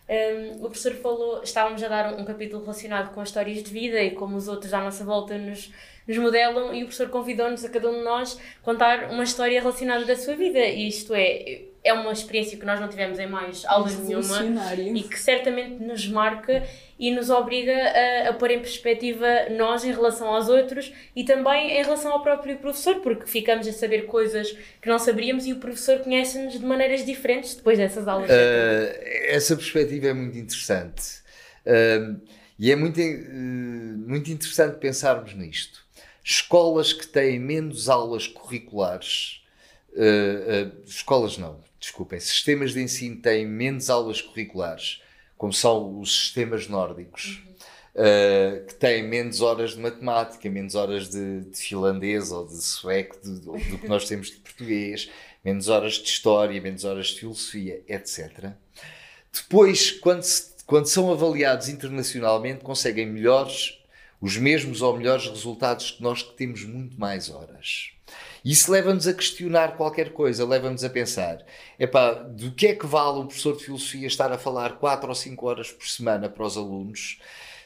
um, 0.10 0.66
o 0.66 0.70
professor 0.70 0.94
falou, 0.94 1.44
estávamos 1.44 1.84
a 1.84 1.90
dar 1.90 2.14
um, 2.14 2.22
um, 2.22 2.26
capítulo 2.26 2.62
relacionado 2.62 3.14
com 3.14 3.20
as 3.20 3.28
histórias 3.28 3.62
de 3.62 3.70
vida 3.70 4.02
e 4.02 4.12
como 4.12 4.38
os 4.38 4.48
outros 4.48 4.74
à 4.74 4.80
nossa 4.80 5.04
volta 5.04 5.38
nos, 5.38 5.74
nos 6.08 6.18
modelam, 6.18 6.74
e 6.74 6.84
o 6.84 6.86
professor 6.86 7.10
convidou-nos 7.10 7.66
a 7.66 7.70
cada 7.70 7.90
um 7.90 7.98
de 7.98 8.04
nós 8.04 8.40
contar 8.62 9.12
uma 9.12 9.24
história 9.24 9.60
relacionada 9.60 10.06
da 10.06 10.16
sua 10.16 10.36
vida. 10.36 10.60
E 10.60 10.88
isto 10.88 11.14
é, 11.14 11.64
é 11.84 11.94
uma 11.94 12.12
experiência 12.12 12.58
que 12.58 12.66
nós 12.66 12.80
não 12.80 12.88
tivemos 12.88 13.18
em 13.18 13.28
mais 13.28 13.66
aulas 13.66 13.98
nenhuma 13.98 14.76
e 14.76 15.02
que 15.02 15.20
certamente 15.20 15.84
nos 15.84 16.08
marca 16.08 16.64
e 17.00 17.10
nos 17.10 17.32
obriga 17.32 17.74
a, 17.74 18.30
a 18.30 18.34
pôr 18.34 18.52
em 18.52 18.60
perspectiva 18.60 19.50
nós 19.58 19.84
em 19.84 19.92
relação 19.92 20.28
aos 20.28 20.48
outros 20.48 20.94
e 21.16 21.24
também 21.24 21.80
em 21.80 21.84
relação 21.84 22.12
ao 22.12 22.22
próprio 22.22 22.58
professor, 22.60 23.02
porque 23.02 23.26
ficamos 23.26 23.68
a 23.68 23.74
saber 23.74 24.06
coisas 24.06 24.56
que 24.80 24.88
não 24.88 25.00
sabíamos 25.00 25.48
e 25.48 25.54
o 25.54 25.58
professor 25.58 26.00
conhece-nos 26.00 26.54
de 26.54 26.64
maneiras 26.64 27.04
diferentes 27.04 27.56
depois 27.56 27.80
dessas 27.80 28.08
aulas. 28.08 28.30
Uh, 28.30 28.94
essa 29.26 29.56
perspectiva 29.56 30.08
é 30.08 30.14
muito 30.14 30.38
interessante 30.38 31.22
uh, 31.66 32.22
e 32.60 32.72
é 32.72 32.76
muito, 32.76 33.00
uh, 33.00 34.08
muito 34.08 34.30
interessante 34.30 34.78
pensarmos 34.78 35.34
nisto. 35.34 35.82
Escolas 36.24 36.94
que 36.94 37.08
têm 37.08 37.40
menos 37.40 37.90
aulas 37.90 38.28
curriculares, 38.28 39.42
escolas 40.86 41.40
não, 41.40 41.60
desculpem, 41.82 42.20
sistemas 42.20 42.72
de 42.72 42.82
ensino 42.82 43.18
têm 43.18 43.46
menos 43.46 43.90
aulas 43.90 44.22
curriculares 44.22 45.02
como 45.42 45.52
são 45.52 46.00
os 46.00 46.26
sistemas 46.26 46.68
nórdicos, 46.68 47.42
uhum. 47.96 48.04
uh, 48.04 48.64
que 48.68 48.76
têm 48.76 49.02
menos 49.02 49.42
horas 49.42 49.72
de 49.72 49.80
matemática, 49.80 50.48
menos 50.52 50.76
horas 50.76 51.10
de, 51.10 51.46
de 51.46 51.58
finlandês 51.58 52.32
ou 52.32 52.46
de 52.46 52.64
sueco 52.64 53.20
de, 53.20 53.40
do, 53.40 53.54
do 53.54 53.80
que 53.80 53.88
nós 53.88 54.08
temos 54.08 54.28
de 54.28 54.36
português, 54.36 55.10
menos 55.44 55.68
horas 55.68 55.94
de 55.94 56.08
história, 56.08 56.62
menos 56.62 56.86
horas 56.86 57.08
de 57.08 57.22
filosofia, 57.22 57.82
etc. 57.88 58.52
Depois, 59.34 59.90
quando, 59.90 60.22
se, 60.22 60.64
quando 60.68 60.86
são 60.86 61.12
avaliados 61.12 61.70
internacionalmente, 61.70 62.64
conseguem 62.64 63.08
melhores, 63.08 63.80
os 64.22 64.38
mesmos 64.38 64.84
ou 64.84 64.96
melhores 64.96 65.26
resultados 65.28 65.90
que 65.90 66.04
nós 66.04 66.22
que 66.22 66.34
temos 66.34 66.64
muito 66.64 67.00
mais 67.00 67.32
horas. 67.32 67.94
Isso 68.44 68.72
leva-nos 68.72 69.08
a 69.08 69.14
questionar 69.14 69.78
qualquer 69.78 70.12
coisa, 70.14 70.46
leva-nos 70.46 70.84
a 70.84 70.90
pensar: 70.90 71.46
epá, 71.80 72.14
do 72.14 72.52
que 72.52 72.68
é 72.68 72.76
que 72.76 72.86
vale 72.86 73.20
um 73.20 73.28
professor 73.28 73.56
de 73.56 73.66
filosofia 73.66 74.08
estar 74.08 74.32
a 74.32 74.38
falar 74.38 74.78
4 74.78 75.08
ou 75.08 75.16
5 75.16 75.48
horas 75.48 75.72
por 75.72 75.88
semana 75.88 76.28
para 76.28 76.46
os 76.46 76.58
alunos? 76.58 77.20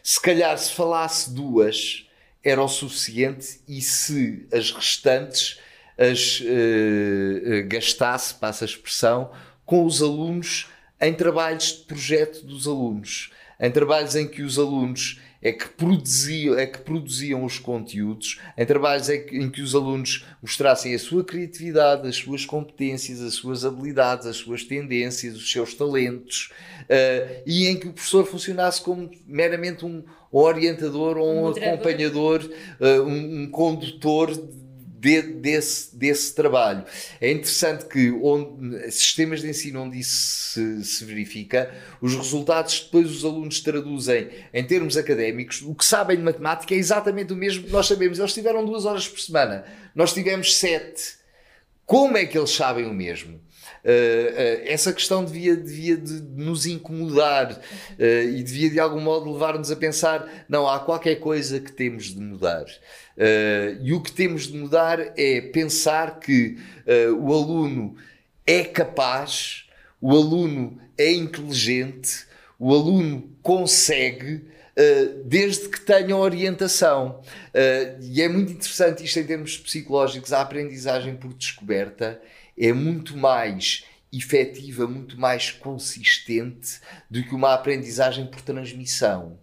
Se 0.03 0.21
calhar, 0.21 0.57
se 0.57 0.71
falasse 0.73 1.33
duas, 1.33 2.07
era 2.43 2.61
o 2.61 2.67
suficiente, 2.67 3.61
e 3.67 3.81
se 3.81 4.47
as 4.51 4.71
restantes 4.71 5.59
as 5.97 6.41
uh, 6.41 7.67
gastasse, 7.67 8.33
passa 8.35 8.65
a 8.65 8.67
expressão, 8.67 9.31
com 9.65 9.85
os 9.85 10.01
alunos 10.01 10.67
em 10.99 11.13
trabalhos 11.13 11.67
de 11.67 11.83
projeto 11.85 12.45
dos 12.45 12.67
alunos, 12.67 13.31
em 13.59 13.71
trabalhos 13.71 14.15
em 14.15 14.27
que 14.27 14.41
os 14.41 14.59
alunos 14.59 15.19
é 15.45 15.51
que 15.51 15.69
produziam, 15.69 16.57
é 16.57 16.65
que 16.65 16.79
produziam 16.79 17.45
os 17.45 17.59
conteúdos, 17.59 18.41
em 18.57 18.65
trabalhos 18.65 19.09
em 19.09 19.23
que, 19.23 19.37
em 19.37 19.47
que 19.47 19.61
os 19.61 19.75
alunos 19.75 20.25
mostrassem 20.41 20.95
a 20.95 20.97
sua 20.97 21.23
criatividade, 21.23 22.07
as 22.07 22.15
suas 22.15 22.47
competências, 22.47 23.21
as 23.21 23.35
suas 23.35 23.63
habilidades, 23.63 24.25
as 24.25 24.37
suas 24.37 24.63
tendências, 24.63 25.35
os 25.35 25.51
seus 25.51 25.75
talentos, 25.75 26.51
uh, 26.81 27.43
e 27.45 27.67
em 27.67 27.77
que 27.77 27.87
o 27.87 27.93
professor 27.93 28.25
funcionasse 28.25 28.81
como 28.81 29.11
meramente 29.27 29.85
um 29.85 30.03
orientador 30.31 31.15
ou 31.15 31.31
um, 31.31 31.43
um 31.43 31.47
acompanhador, 31.49 32.41
uh, 32.79 33.03
um, 33.03 33.43
um 33.43 33.51
condutor 33.51 34.31
de, 34.31 34.64
desse, 35.21 35.95
desse 35.95 36.33
trabalho. 36.33 36.83
É 37.21 37.31
interessante 37.31 37.85
que 37.85 38.11
onde, 38.11 38.91
sistemas 38.91 39.41
de 39.41 39.49
ensino 39.49 39.81
onde 39.81 39.99
isso 39.99 40.53
se, 40.53 40.83
se, 40.83 41.05
verifica, 41.05 41.73
os 42.01 42.15
resultados 42.15 42.81
depois 42.81 43.11
os 43.11 43.23
alunos 43.23 43.59
traduzem 43.59 44.29
em 44.53 44.63
termos 44.63 44.97
académicos, 44.97 45.61
o 45.61 45.75
que 45.75 45.85
sabem 45.85 46.17
de 46.17 46.23
matemática 46.23 46.73
é 46.73 46.77
exatamente 46.77 47.33
o 47.33 47.35
mesmo 47.35 47.63
que 47.63 47.71
nós 47.71 47.87
sabemos. 47.87 48.19
Eles 48.19 48.33
tiveram 48.33 48.65
duas 48.65 48.85
horas 48.85 49.07
por 49.07 49.19
semana, 49.19 49.65
nós 49.93 50.13
tivemos 50.13 50.57
sete. 50.57 51.15
Como 51.85 52.17
é 52.17 52.25
que 52.25 52.37
eles 52.37 52.49
sabem 52.49 52.87
o 52.87 52.93
mesmo? 52.93 53.39
Uh, 53.85 53.87
uh, 53.87 54.61
essa 54.65 54.91
questão 54.91 55.23
devia, 55.23 55.55
devia 55.55 55.95
de 55.95 56.13
nos 56.13 56.65
incomodar 56.65 57.51
uh, 57.51 58.03
e 58.03 58.41
devia 58.41 58.67
de 58.67 58.79
algum 58.79 58.99
modo 58.99 59.31
levar-nos 59.31 59.69
a 59.69 59.75
pensar: 59.75 60.45
não, 60.49 60.67
há 60.67 60.79
qualquer 60.79 61.15
coisa 61.17 61.59
que 61.59 61.71
temos 61.71 62.05
de 62.05 62.19
mudar. 62.19 62.65
Uh, 63.17 63.79
e 63.81 63.93
o 63.93 64.01
que 64.01 64.11
temos 64.11 64.47
de 64.47 64.57
mudar 64.57 64.99
é 65.17 65.39
pensar 65.39 66.19
que 66.19 66.57
uh, 66.85 67.13
o 67.15 67.33
aluno 67.33 67.95
é 68.45 68.63
capaz, 68.63 69.65
o 70.01 70.11
aluno 70.11 70.79
é 70.97 71.11
inteligente, 71.13 72.25
o 72.59 72.73
aluno 72.73 73.29
consegue. 73.41 74.53
Uh, 74.77 75.23
desde 75.23 75.69
que 75.69 75.79
tenha 75.79 76.17
orientação. 76.17 77.21
e 78.01 78.21
é 78.21 78.27
muito 78.27 78.51
interessante 78.51 79.05
isto 79.05 79.17
em 79.17 79.23
termos 79.23 79.57
psicológicos. 79.57 80.33
A 80.33 80.41
aprendizagem 80.41 81.15
por 81.15 81.33
descoberta 81.33 82.21
é 82.59 82.73
muito 82.73 83.15
mais 83.15 83.85
efetiva, 84.11 84.85
muito 84.85 85.17
mais 85.17 85.49
consistente 85.49 86.81
do 87.09 87.23
que 87.23 87.33
uma 87.33 87.53
aprendizagem 87.53 88.27
por 88.27 88.41
transmissão. 88.41 89.39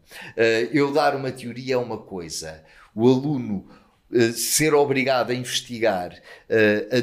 eu 0.70 0.92
dar 0.92 1.16
uma 1.16 1.32
teoria 1.32 1.76
é 1.76 1.78
uma 1.78 1.96
coisa, 1.96 2.62
o 2.94 3.08
aluno 3.08 3.66
uh, 4.10 4.32
ser 4.32 4.74
obrigado 4.74 5.30
a 5.30 5.34
investigar, 5.34 6.12
uh, 6.48 6.96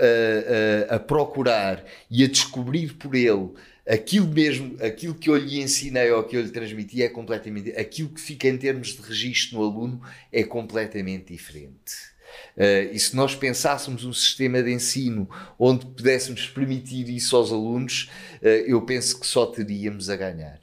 a, 0.00 0.92
a, 0.92 0.96
a, 0.96 0.98
procurar 0.98 1.84
e 2.10 2.24
a 2.24 2.28
descobrir 2.28 2.94
por 2.94 3.14
ele 3.14 3.50
aquilo 3.88 4.28
mesmo, 4.28 4.76
aquilo 4.82 5.14
que 5.14 5.28
eu 5.28 5.36
lhe 5.36 5.60
ensinei 5.60 6.10
ou 6.12 6.22
que 6.22 6.36
eu 6.36 6.42
lhe 6.42 6.50
transmiti 6.50 7.02
é 7.02 7.08
completamente, 7.08 7.72
aquilo 7.72 8.10
que 8.10 8.20
fica 8.20 8.46
em 8.46 8.56
termos 8.56 8.88
de 8.88 9.02
registro 9.02 9.58
no 9.58 9.64
aluno 9.64 10.00
é 10.30 10.44
completamente 10.44 11.32
diferente. 11.32 12.12
Uh, 12.56 12.92
e 12.92 12.98
se 12.98 13.14
nós 13.14 13.34
pensássemos 13.34 14.04
um 14.04 14.12
sistema 14.12 14.62
de 14.62 14.72
ensino 14.72 15.28
onde 15.58 15.84
pudéssemos 15.84 16.46
permitir 16.46 17.08
isso 17.10 17.36
aos 17.36 17.50
alunos, 17.50 18.10
eu 18.40 18.80
penso 18.82 19.20
que 19.20 19.26
só 19.26 19.46
teríamos 19.46 20.08
a 20.08 20.16
ganhar. 20.16 20.58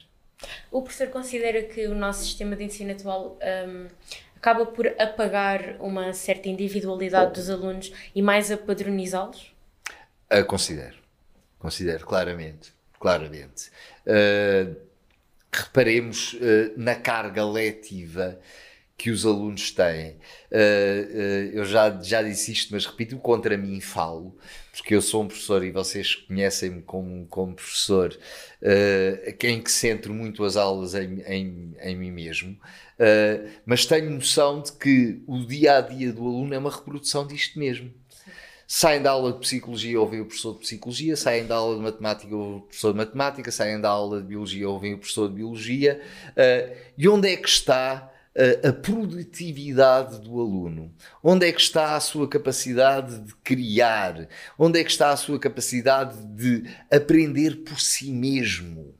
O 0.70 0.82
professor 0.82 1.08
considera 1.08 1.62
que 1.62 1.86
o 1.86 1.94
nosso 1.94 2.24
sistema 2.24 2.56
de 2.56 2.64
ensino 2.64 2.92
atual 2.92 3.38
um, 3.68 3.86
acaba 4.40 4.64
por 4.64 4.86
apagar 4.98 5.76
uma 5.78 6.14
certa 6.14 6.48
individualidade 6.48 7.34
dos 7.34 7.50
alunos 7.50 7.92
e 8.14 8.22
mais 8.22 8.50
a 8.50 8.56
padronizá-los? 8.56 9.54
Uh, 10.32 10.44
considero. 10.46 10.96
Considero, 11.58 12.06
claramente. 12.06 12.72
claramente. 12.98 13.70
Uh, 14.06 14.74
reparemos 15.52 16.32
uh, 16.34 16.72
na 16.76 16.94
carga 16.94 17.44
letiva 17.44 18.38
que 19.00 19.10
os 19.10 19.24
alunos 19.24 19.70
têm. 19.70 20.10
Uh, 20.52 21.54
eu 21.54 21.64
já, 21.64 21.98
já 22.02 22.22
disse 22.22 22.52
isto, 22.52 22.70
mas 22.74 22.84
repito, 22.84 23.16
contra 23.16 23.56
mim 23.56 23.80
falo, 23.80 24.36
porque 24.72 24.94
eu 24.94 25.00
sou 25.00 25.22
um 25.22 25.26
professor 25.26 25.64
e 25.64 25.70
vocês 25.70 26.14
conhecem-me 26.14 26.82
como, 26.82 27.26
como 27.26 27.54
professor, 27.54 28.14
em 29.42 29.62
que 29.62 29.72
centro 29.72 30.12
muito 30.12 30.44
as 30.44 30.56
aulas 30.56 30.94
em, 30.94 31.22
em, 31.22 31.76
em 31.80 31.96
mim 31.96 32.10
mesmo, 32.10 32.56
mas 33.64 33.86
tenho 33.86 34.10
noção 34.10 34.62
de 34.62 34.72
que 34.72 35.22
o 35.26 35.44
dia 35.44 35.78
a 35.78 35.80
dia 35.80 36.12
do 36.12 36.22
aluno 36.22 36.54
é 36.54 36.58
uma 36.58 36.70
reprodução 36.70 37.26
disto 37.26 37.58
mesmo 37.58 37.92
saem 38.72 39.02
da 39.02 39.10
aula 39.10 39.32
de 39.32 39.40
psicologia, 39.40 40.00
ouvem 40.00 40.20
o 40.20 40.26
professor 40.26 40.52
de 40.52 40.60
psicologia, 40.60 41.16
saem 41.16 41.44
da 41.44 41.56
aula 41.56 41.74
de 41.74 41.82
matemática, 41.82 42.36
ouvem 42.36 42.58
o 42.58 42.60
professor 42.60 42.92
de 42.92 42.98
matemática, 42.98 43.50
saem 43.50 43.80
da 43.80 43.88
aula 43.88 44.20
de 44.20 44.28
biologia, 44.28 44.68
ouvem 44.68 44.94
o 44.94 44.98
professor 44.98 45.28
de 45.28 45.34
biologia. 45.34 46.00
Uh, 46.28 46.76
e 46.96 47.08
onde 47.08 47.32
é 47.32 47.36
que 47.36 47.48
está 47.48 48.09
a 48.68 48.72
produtividade 48.72 50.20
do 50.20 50.40
aluno? 50.40 50.92
Onde 51.22 51.46
é 51.46 51.52
que 51.52 51.60
está 51.60 51.96
a 51.96 52.00
sua 52.00 52.28
capacidade 52.28 53.18
de 53.18 53.34
criar? 53.36 54.28
Onde 54.58 54.80
é 54.80 54.84
que 54.84 54.90
está 54.90 55.10
a 55.10 55.16
sua 55.16 55.38
capacidade 55.38 56.16
de 56.26 56.64
aprender 56.90 57.56
por 57.64 57.80
si 57.80 58.10
mesmo? 58.10 58.94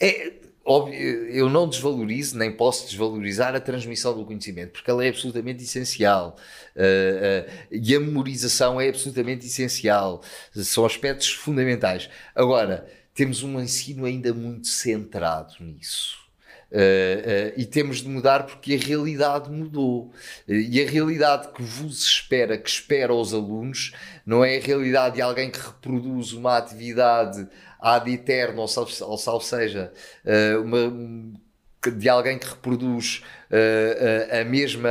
É, 0.00 0.32
óbvio, 0.64 0.98
eu 0.98 1.48
não 1.48 1.68
desvalorizo, 1.68 2.36
nem 2.36 2.54
posso 2.54 2.86
desvalorizar 2.86 3.54
a 3.54 3.60
transmissão 3.60 4.16
do 4.16 4.26
conhecimento, 4.26 4.72
porque 4.72 4.90
ela 4.90 5.04
é 5.04 5.08
absolutamente 5.08 5.62
essencial. 5.62 6.36
Uh, 6.74 6.80
uh, 6.80 7.68
e 7.70 7.94
a 7.94 8.00
memorização 8.00 8.80
é 8.80 8.88
absolutamente 8.88 9.46
essencial. 9.46 10.22
São 10.52 10.84
aspectos 10.84 11.32
fundamentais. 11.32 12.10
Agora, 12.34 12.86
temos 13.14 13.42
um 13.42 13.58
ensino 13.60 14.04
ainda 14.04 14.34
muito 14.34 14.66
centrado 14.66 15.54
nisso. 15.60 16.25
Uh, 16.76 16.78
uh, 16.78 17.52
e 17.56 17.64
temos 17.64 18.02
de 18.02 18.08
mudar 18.08 18.44
porque 18.44 18.74
a 18.74 18.86
realidade 18.86 19.50
mudou. 19.50 20.12
Uh, 20.46 20.52
e 20.52 20.84
a 20.84 20.86
realidade 20.86 21.48
que 21.54 21.62
vos 21.62 22.02
espera, 22.02 22.58
que 22.58 22.68
espera 22.68 23.14
aos 23.14 23.32
alunos, 23.32 23.94
não 24.26 24.44
é 24.44 24.58
a 24.58 24.60
realidade 24.60 25.14
de 25.14 25.22
alguém 25.22 25.50
que 25.50 25.58
reproduz 25.58 26.34
uma 26.34 26.58
atividade 26.58 27.48
ad 27.80 28.12
eterno, 28.12 28.60
ou, 28.60 28.68
ou, 29.08 29.18
ou 29.26 29.40
seja, 29.40 29.90
uma, 30.62 30.92
de 31.96 32.08
alguém 32.10 32.38
que 32.38 32.46
reproduz 32.46 33.22
a 34.38 34.44
mesma 34.44 34.90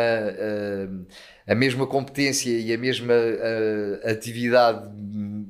a 1.47 1.53
mesma 1.53 1.85
competência 1.85 2.49
e 2.49 2.73
a 2.73 2.77
mesma 2.77 3.13
uh, 3.13 4.09
atividade 4.09 4.89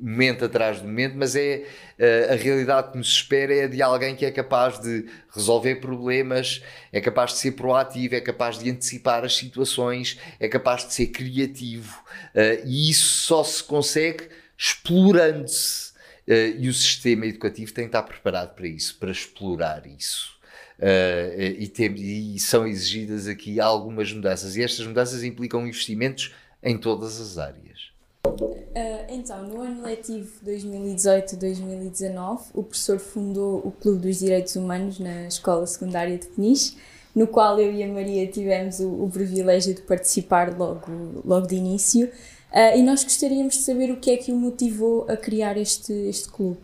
momento 0.06 0.46
atrás 0.46 0.78
de 0.78 0.84
momento, 0.84 1.16
mas 1.18 1.36
é 1.36 1.66
uh, 2.00 2.34
a 2.34 2.36
realidade 2.36 2.92
que 2.92 2.98
nos 2.98 3.08
espera 3.08 3.54
é 3.54 3.68
de 3.68 3.82
alguém 3.82 4.16
que 4.16 4.26
é 4.26 4.32
capaz 4.32 4.80
de 4.80 5.06
resolver 5.34 5.76
problemas, 5.78 6.62
é 6.92 7.02
capaz 7.02 7.32
de 7.32 7.40
ser 7.40 7.54
proativo, 7.54 8.16
é 8.16 8.22
capaz 8.22 8.60
de 8.60 8.70
antecipar 8.70 9.26
as 9.26 9.36
situações, 9.36 10.20
é 10.40 10.48
capaz 10.48 10.86
de 10.86 10.94
ser 10.94 11.08
criativo 11.08 12.04
uh, 12.36 12.66
e 12.66 12.90
isso 12.90 13.08
só 13.26 13.44
se 13.44 13.64
consegue 13.64 14.30
explorando-se. 14.58 15.94
e 16.28 16.70
o 16.70 16.74
sistema 16.74 17.26
educativo 17.26 17.72
tem 17.74 17.86
que 17.86 17.90
estar 17.90 18.04
preparado 18.04 18.56
para 18.56 18.68
isso, 18.68 18.98
para 18.98 19.12
explorar 19.12 19.86
isso. 19.86 20.35
Uh, 20.80 21.40
e, 21.58 21.68
tem, 21.70 21.94
e, 21.96 22.38
são 22.40 22.68
exigidas 22.68 23.28
aqui 23.28 23.62
algumas 23.62 24.12
mudanças, 24.12 24.58
e 24.58 24.64
estas 24.64 24.86
mudanças 24.86 25.24
implicam 25.24 25.66
investimentos 25.66 26.34
em 26.62 26.78
todas 26.78 27.22
as 27.22 27.38
áreas. 27.38 27.92
Uh, 28.26 29.06
então, 29.10 29.48
no 29.48 29.62
ano 29.62 29.84
letivo 29.84 30.30
2018-2019, 30.46 32.42
o 32.54 32.64
professor 32.64 33.00
fundou 33.00 33.62
o 33.66 33.72
Clube 33.72 34.02
dos 34.08 34.20
Direitos 34.20 34.58
Humanos 34.58 35.00
na 35.00 35.28
Escola 35.28 35.66
Secundária 35.66 36.18
de 36.18 36.28
Peniche, 36.28 36.76
no 37.16 37.26
qual 37.28 37.58
eu 37.60 37.72
e 37.72 37.82
a 37.82 37.88
Maria 37.88 38.28
tivemos 38.28 38.82
o, 38.82 39.06
o 39.06 39.10
privilégio 39.10 39.74
de 39.74 39.82
participar 39.82 40.58
logo, 40.58 41.22
logo 41.24 41.48
de 41.48 41.56
início. 41.56 42.08
Uh, 42.52 42.78
e 42.78 42.84
nós 42.84 43.02
gostaríamos 43.04 43.56
de 43.56 43.62
saber 43.62 43.92
o 43.92 43.98
que 43.98 44.12
é 44.12 44.18
que 44.18 44.34
o 44.34 44.36
motivou 44.36 45.06
a 45.08 45.16
criar 45.16 45.56
este, 45.56 45.94
este 45.94 46.28
clube. 46.30 46.60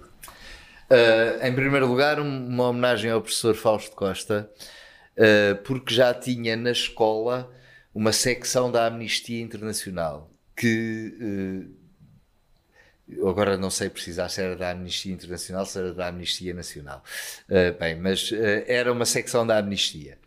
Uh, 0.91 1.47
em 1.47 1.56
primeiro 1.56 1.88
lugar, 1.88 2.19
uma 2.19 2.67
homenagem 2.67 3.10
ao 3.10 3.21
professor 3.21 3.56
Fausto 3.56 3.95
Costa, 3.95 4.51
uh, 5.15 5.56
porque 5.63 5.93
já 5.93 6.13
tinha 6.13 6.58
na 6.58 6.71
escola 6.71 7.49
uma 7.95 8.12
secção 8.12 8.69
da 8.69 8.88
Amnistia 8.88 9.41
Internacional, 9.41 10.30
que 10.54 11.65
uh, 13.08 13.30
agora 13.30 13.58
não 13.58 13.69
sei 13.69 13.89
precisar 13.89 14.27
se 14.27 14.41
era 14.41 14.58
da 14.58 14.71
Amnistia 14.71 15.13
Internacional, 15.13 15.65
se 15.65 15.80
era 15.80 15.93
da 15.93 16.10
Amnistia 16.10 16.54
Nacional. 16.54 17.01
bem, 17.80 17.95
mas 17.95 18.30
era 18.67 18.91
uma 18.91 19.06
secção 19.06 19.47
da 19.47 19.58
Amnistia. 19.60 20.17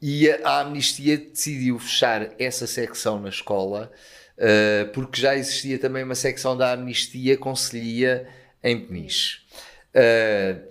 e 0.00 0.28
a 0.44 0.60
Amnistia 0.60 1.18
decidiu 1.18 1.78
fechar 1.78 2.30
essa 2.38 2.68
secção 2.68 3.20
na 3.20 3.28
escola, 3.30 3.90
porque 4.94 5.20
já 5.20 5.36
existia 5.36 5.76
também 5.76 6.04
uma 6.04 6.14
secção 6.14 6.56
da 6.56 6.72
Amnistia 6.72 7.36
Conselhia 7.36 8.28
em 8.62 8.80
Peniche. 8.80 9.40
Uh, 9.94 10.70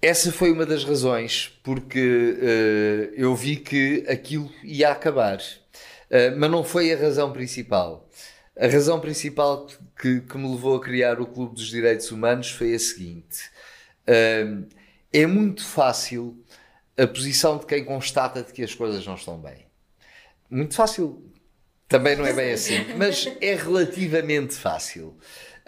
essa 0.00 0.30
foi 0.32 0.50
uma 0.52 0.64
das 0.64 0.84
razões 0.84 1.58
porque 1.62 1.98
uh, 2.00 3.14
eu 3.14 3.34
vi 3.34 3.56
que 3.56 4.04
aquilo 4.08 4.50
ia 4.62 4.90
acabar. 4.90 5.38
Uh, 5.38 6.36
mas 6.36 6.50
não 6.50 6.64
foi 6.64 6.92
a 6.92 6.96
razão 6.96 7.32
principal. 7.32 8.08
A 8.58 8.66
razão 8.66 8.98
principal 9.00 9.66
que, 10.00 10.20
que, 10.20 10.38
me 10.38 10.50
levou 10.50 10.76
a 10.76 10.80
criar 10.80 11.20
o 11.20 11.26
Clube 11.26 11.54
dos 11.54 11.68
Direitos 11.68 12.10
Humanos 12.10 12.50
foi 12.50 12.74
a 12.74 12.78
seguinte: 12.78 13.48
é 15.12 15.26
muito 15.28 15.64
fácil 15.64 16.36
a 16.98 17.06
posição 17.06 17.56
de 17.56 17.66
quem 17.66 17.84
constata 17.84 18.42
de 18.42 18.52
que 18.52 18.64
as 18.64 18.74
coisas 18.74 19.06
não 19.06 19.14
estão 19.14 19.38
bem. 19.38 19.66
Muito 20.50 20.74
fácil, 20.74 21.22
também 21.86 22.16
não 22.16 22.26
é 22.26 22.32
bem 22.32 22.52
assim, 22.52 22.84
mas 22.96 23.30
é 23.40 23.54
relativamente 23.54 24.54
fácil. 24.54 25.16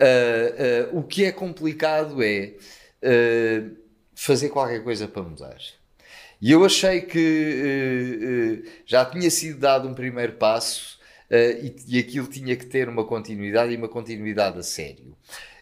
Uh, 0.01 0.99
o 0.99 1.03
que 1.03 1.25
é 1.25 1.33
complicado 1.33 2.23
é 2.23 2.55
uh, 3.03 3.77
fazer 4.15 4.49
qualquer 4.49 4.83
coisa 4.83 5.07
para 5.07 5.23
mudar. 5.23 5.59
E 6.41 6.51
eu 6.51 6.65
achei 6.65 7.03
que 7.03 8.63
já 8.87 9.05
tinha 9.05 9.31
sido 9.31 9.59
dado 9.59 9.87
um 9.87 9.93
primeiro 9.93 10.33
passo 10.33 10.99
e, 11.31 11.77
e 11.87 11.99
aquilo 11.99 12.27
tinha 12.29 12.57
que 12.57 12.65
ter 12.65 12.89
uma 12.89 13.05
continuidade 13.05 13.75
e 13.75 13.77
uma 13.77 13.89
continuidade 13.89 14.59
a 14.59 14.63
sério. 14.63 15.15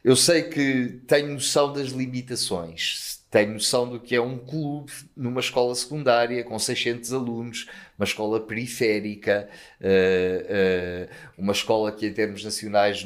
Eu 0.05 0.15
sei 0.15 0.45
que 0.45 1.01
tenho 1.09 1.33
noção 1.33 1.73
das 1.73 1.89
limitações, 1.89 3.19
tenho 3.29 3.55
noção 3.55 3.91
do 3.91 3.99
que 3.99 4.15
é 4.15 4.21
um 4.21 4.39
clube 4.39 4.93
numa 5.17 5.41
escola 5.41 5.75
secundária 5.75 6.45
com 6.45 6.57
600 6.57 7.13
alunos, 7.13 7.67
uma 7.99 8.05
escola 8.05 8.39
periférica, 8.41 9.49
uma 11.37 11.53
escola 11.53 11.91
que 11.91 12.07
em 12.07 12.13
termos 12.13 12.45
nacionais 12.45 13.05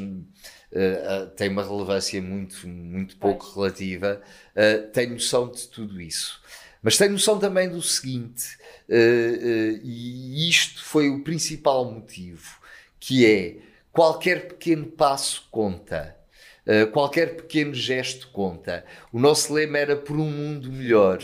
uh, 0.72 1.26
tem 1.36 1.48
uma 1.48 1.62
relevância 1.62 2.20
muito, 2.20 2.66
muito 2.66 3.16
pouco 3.16 3.46
Vai. 3.46 3.54
relativa, 3.54 4.20
uh, 4.56 4.90
tenho 4.90 5.12
noção 5.12 5.50
de 5.50 5.68
tudo 5.68 6.00
isso. 6.00 6.40
Mas 6.82 6.96
tenho 6.96 7.12
noção 7.12 7.38
também 7.38 7.68
do 7.68 7.80
seguinte, 7.80 8.58
e 8.88 10.48
isto 10.48 10.84
foi 10.84 11.08
o 11.08 11.22
principal 11.22 11.84
motivo, 11.84 12.58
que 12.98 13.24
é 13.24 13.58
qualquer 13.92 14.48
pequeno 14.48 14.86
passo 14.86 15.46
conta. 15.48 16.16
Uh, 16.64 16.86
qualquer 16.92 17.34
pequeno 17.34 17.74
gesto 17.74 18.28
conta. 18.28 18.84
O 19.12 19.18
nosso 19.18 19.52
lema 19.52 19.78
era 19.78 19.96
por 19.96 20.16
um 20.16 20.30
mundo 20.30 20.70
melhor. 20.70 21.18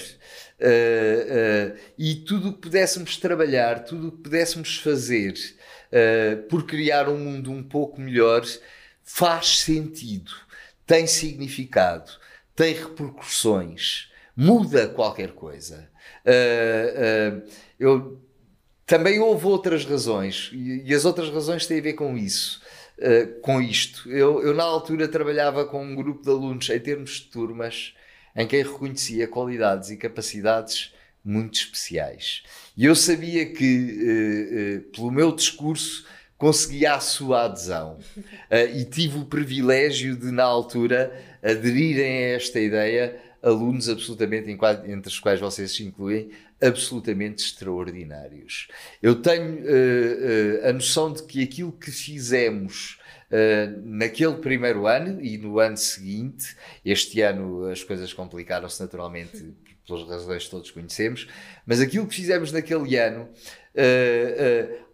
Uh, 0.60 1.74
uh, 1.74 1.78
e 1.96 2.16
tudo 2.16 2.48
o 2.48 2.52
que 2.52 2.62
pudéssemos 2.62 3.16
trabalhar, 3.18 3.84
tudo 3.84 4.08
o 4.08 4.12
que 4.12 4.22
pudéssemos 4.22 4.78
fazer 4.78 5.34
por 6.50 6.66
criar 6.66 7.08
um 7.08 7.16
mundo 7.16 7.50
um 7.50 7.62
pouco 7.62 7.98
melhor, 7.98 8.44
faz 9.08 9.60
sentido, 9.60 10.30
tem 10.86 11.06
significado, 11.06 12.12
tem 12.54 12.74
repercussões, 12.74 14.10
muda 14.36 14.86
qualquer 14.86 15.32
coisa. 15.32 15.88
Uh, 16.26 17.40
uh, 17.40 17.50
eu, 17.80 18.22
também 18.84 19.18
houve 19.18 19.46
outras 19.46 19.86
razões, 19.86 20.50
e, 20.52 20.82
e, 20.84 20.94
as 20.94 21.06
outras 21.06 21.30
razões 21.30 21.66
têm 21.66 21.78
a 21.78 21.82
ver 21.82 21.94
com 21.94 22.18
isso. 22.18 22.60
Uh, 22.98 23.40
com 23.40 23.62
isto, 23.62 24.10
eu, 24.10 24.42
eu 24.42 24.52
na 24.52 24.64
altura 24.64 25.08
trabalhava 25.08 25.64
com 25.64 25.82
um 25.82 25.96
grupo 25.96 26.22
de 26.22 26.28
alunos 26.28 26.68
em 26.68 26.78
termos 26.78 27.12
de 27.12 27.30
turmas 27.30 27.94
em 28.36 28.46
quem 28.46 28.62
reconhecia 28.62 29.26
qualidades 29.26 29.88
e 29.88 29.96
capacidades 29.96 30.92
muito 31.24 31.54
especiais. 31.54 32.42
E 32.76 32.84
eu 32.84 32.94
sabia 32.94 33.46
que, 33.52 34.84
pelo 34.92 35.10
meu 35.10 35.32
discurso, 35.34 36.06
conseguia 36.38 36.94
a 36.94 37.00
sua 37.00 37.44
adesão. 37.44 37.98
Uh, 38.16 38.78
e 38.78 38.84
tive 38.84 39.18
o 39.18 39.26
privilégio 39.26 40.16
de, 40.16 40.30
na 40.30 40.44
altura, 40.44 41.12
aderirem 41.42 42.24
a 42.24 42.36
esta 42.36 42.58
ideia 42.58 43.20
alunos 43.42 43.88
absolutamente, 43.88 44.50
entre 44.50 45.08
os 45.08 45.18
quais 45.18 45.40
vocês 45.40 45.72
se 45.72 45.84
incluem, 45.84 46.30
absolutamente 46.60 47.44
extraordinários. 47.44 48.68
Eu 49.02 49.16
tenho 49.16 49.60
uh, 49.60 50.64
uh, 50.64 50.68
a 50.68 50.72
noção 50.72 51.12
de 51.12 51.22
que 51.22 51.42
aquilo 51.42 51.72
que 51.72 51.90
fizemos 51.90 52.98
uh, 53.30 53.80
naquele 53.84 54.34
primeiro 54.34 54.86
ano 54.86 55.22
e 55.22 55.38
no 55.38 55.58
ano 55.60 55.76
seguinte, 55.76 56.56
este 56.84 57.20
ano 57.20 57.66
as 57.66 57.84
coisas 57.84 58.12
complicaram-se 58.12 58.80
naturalmente 58.80 59.54
pelas 59.88 60.08
razões 60.08 60.44
que 60.44 60.50
todos 60.50 60.70
conhecemos, 60.70 61.26
mas 61.66 61.80
aquilo 61.80 62.06
que 62.06 62.14
fizemos 62.14 62.52
naquele 62.52 62.96
ano, 62.96 63.28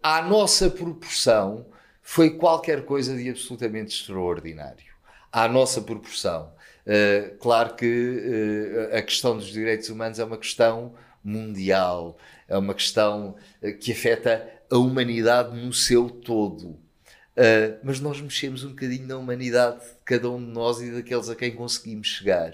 à 0.01 0.21
nossa 0.23 0.69
proporção, 0.69 1.65
foi 2.01 2.31
qualquer 2.31 2.85
coisa 2.85 3.15
de 3.15 3.29
absolutamente 3.29 3.93
extraordinário. 3.95 4.85
À 5.31 5.47
nossa 5.47 5.81
proporção. 5.81 6.53
claro 7.39 7.75
que 7.75 8.89
a 8.93 9.01
questão 9.01 9.37
dos 9.37 9.47
direitos 9.47 9.89
humanos 9.89 10.17
é 10.19 10.23
uma 10.23 10.37
questão 10.37 10.95
mundial, 11.23 12.17
é 12.47 12.57
uma 12.57 12.73
questão 12.73 13.35
que 13.81 13.91
afeta 13.91 14.47
a 14.71 14.77
humanidade 14.77 15.55
no 15.55 15.73
seu 15.73 16.09
todo. 16.09 16.85
Uh, 17.35 17.77
mas 17.83 17.99
nós 17.99 18.21
mexemos 18.21 18.63
um 18.63 18.69
bocadinho 18.69 19.07
na 19.07 19.17
humanidade 19.17 19.79
de 19.79 20.03
cada 20.05 20.29
um 20.29 20.39
de 20.39 20.51
nós 20.51 20.79
e 20.79 20.89
daqueles 20.89 21.27
a 21.27 21.35
quem 21.35 21.51
conseguimos 21.51 22.07
chegar. 22.07 22.51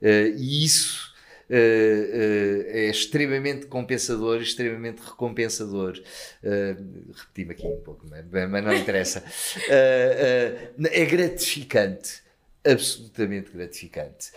Uh, 0.00 0.36
e 0.36 0.64
isso 0.64 1.08
uh, 1.08 1.11
é 1.54 2.88
extremamente 2.88 3.66
compensador, 3.66 4.40
extremamente 4.40 5.00
recompensador. 5.00 6.00
Repeti-me 6.42 7.52
aqui 7.52 7.66
um 7.66 7.80
pouco, 7.80 8.06
mas, 8.08 8.64
não 8.64 8.72
interessa. 8.72 9.22
é 9.68 11.04
gratificante, 11.04 12.22
absolutamente 12.64 13.50
gratificante. 13.50 14.32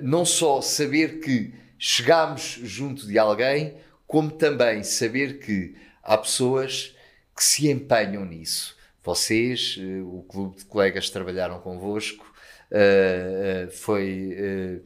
não 0.00 0.24
só 0.24 0.60
saber 0.60 1.20
que 1.20 1.54
chegámos 1.78 2.60
junto 2.62 3.06
de 3.06 3.18
alguém, 3.18 3.74
como 4.06 4.30
também 4.30 4.82
saber 4.82 5.38
que 5.38 5.74
há 6.02 6.18
pessoas 6.18 6.94
que 7.34 7.42
se 7.42 7.70
empenham 7.70 8.24
nisso. 8.24 8.76
Vocês, 9.02 9.76
eh, 9.80 10.00
o 10.02 10.24
clube 10.28 10.58
de 10.58 10.64
colegas 10.66 11.06
que 11.06 11.12
trabalharam 11.12 11.58
convosco, 11.60 12.24
eh, 12.70 13.66
eh, 13.66 13.70
foi 13.72 14.82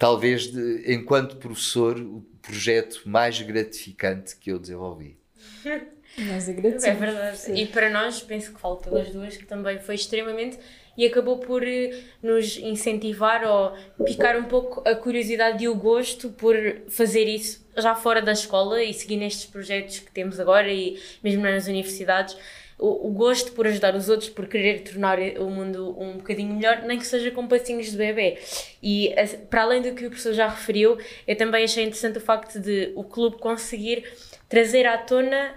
talvez, 0.00 0.46
de, 0.46 0.94
enquanto 0.94 1.36
professor, 1.36 2.00
o 2.00 2.22
projeto 2.40 3.02
mais 3.04 3.40
gratificante 3.42 4.34
que 4.34 4.50
eu 4.50 4.58
desenvolvi. 4.58 5.18
Nós 6.18 6.48
agradecemos. 6.48 6.84
É 6.84 6.94
verdade. 6.94 7.52
E 7.52 7.66
para 7.66 7.88
nós, 7.88 8.20
penso 8.20 8.52
que 8.52 8.60
falo 8.60 8.78
pelas 8.78 9.10
duas, 9.10 9.36
que 9.36 9.46
também 9.46 9.78
foi 9.78 9.94
extremamente 9.94 10.58
e 10.98 11.06
acabou 11.06 11.38
por 11.38 11.62
eh, 11.62 12.02
nos 12.20 12.58
incentivar 12.58 13.44
ou 13.44 13.72
picar 14.04 14.36
um 14.36 14.42
pouco 14.44 14.86
a 14.86 14.94
curiosidade 14.94 15.62
e 15.62 15.68
o 15.68 15.74
gosto 15.74 16.30
por 16.30 16.56
fazer 16.88 17.24
isso 17.24 17.64
já 17.78 17.94
fora 17.94 18.20
da 18.20 18.32
escola 18.32 18.82
e 18.82 18.92
seguir 18.92 19.16
nestes 19.16 19.46
projetos 19.46 20.00
que 20.00 20.10
temos 20.10 20.40
agora 20.40 20.70
e 20.70 21.00
mesmo 21.22 21.42
nas 21.42 21.68
universidades. 21.68 22.36
O, 22.80 23.08
o 23.08 23.10
gosto 23.10 23.52
por 23.52 23.66
ajudar 23.66 23.94
os 23.94 24.08
outros, 24.08 24.30
por 24.30 24.48
querer 24.48 24.80
tornar 24.80 25.18
o 25.38 25.50
mundo 25.50 25.94
um 26.00 26.14
bocadinho 26.14 26.54
melhor, 26.54 26.82
nem 26.82 26.98
que 26.98 27.06
seja 27.06 27.30
com 27.30 27.46
passinhos 27.46 27.90
de 27.90 27.96
bebê. 27.96 28.38
E 28.82 29.14
para 29.50 29.62
além 29.62 29.82
do 29.82 29.94
que 29.94 30.06
o 30.06 30.08
professor 30.08 30.32
já 30.32 30.48
referiu, 30.48 30.96
eu 31.26 31.36
também 31.36 31.64
achei 31.64 31.84
interessante 31.84 32.16
o 32.16 32.20
facto 32.20 32.58
de 32.58 32.92
o 32.96 33.04
clube 33.04 33.38
conseguir 33.38 34.04
trazer 34.48 34.86
à 34.86 34.96
tona 34.96 35.54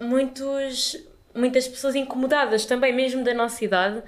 muitos, 0.00 0.96
muitas 1.34 1.68
pessoas 1.68 1.94
incomodadas 1.94 2.66
também, 2.66 2.92
mesmo 2.92 3.22
da 3.22 3.34
nossa 3.34 3.64
idade, 3.64 4.02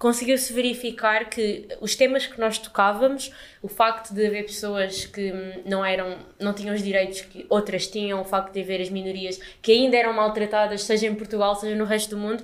conseguiu-se 0.00 0.50
verificar 0.54 1.28
que 1.28 1.68
os 1.78 1.94
temas 1.94 2.26
que 2.26 2.40
nós 2.40 2.56
tocávamos, 2.56 3.30
o 3.60 3.68
facto 3.68 4.14
de 4.14 4.26
haver 4.26 4.44
pessoas 4.46 5.04
que 5.04 5.30
não 5.66 5.84
eram, 5.84 6.16
não 6.40 6.54
tinham 6.54 6.74
os 6.74 6.82
direitos 6.82 7.20
que 7.20 7.44
outras 7.50 7.86
tinham, 7.86 8.18
o 8.18 8.24
facto 8.24 8.54
de 8.54 8.62
haver 8.62 8.80
as 8.80 8.88
minorias 8.88 9.38
que 9.60 9.70
ainda 9.70 9.98
eram 9.98 10.14
maltratadas, 10.14 10.84
seja 10.84 11.06
em 11.06 11.14
Portugal, 11.14 11.54
seja 11.54 11.76
no 11.76 11.84
resto 11.84 12.16
do 12.16 12.16
mundo, 12.16 12.42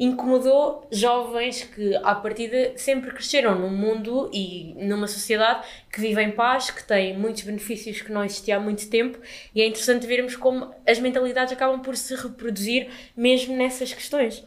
incomodou 0.00 0.88
jovens 0.90 1.64
que, 1.64 1.94
à 1.96 2.14
partida, 2.14 2.72
sempre 2.78 3.10
cresceram 3.10 3.54
num 3.54 3.68
mundo 3.68 4.30
e 4.32 4.74
numa 4.78 5.06
sociedade 5.06 5.62
que 5.92 6.00
vive 6.00 6.22
em 6.22 6.30
paz, 6.30 6.70
que 6.70 6.82
tem 6.82 7.18
muitos 7.18 7.42
benefícios 7.42 8.00
que 8.00 8.10
não 8.10 8.24
existiam 8.24 8.58
há 8.58 8.64
muito 8.64 8.88
tempo, 8.88 9.18
e 9.54 9.60
é 9.60 9.66
interessante 9.66 10.06
vermos 10.06 10.36
como 10.36 10.74
as 10.86 10.98
mentalidades 10.98 11.52
acabam 11.52 11.80
por 11.82 11.98
se 11.98 12.14
reproduzir 12.14 12.88
mesmo 13.14 13.54
nessas 13.54 13.92
questões. 13.92 14.42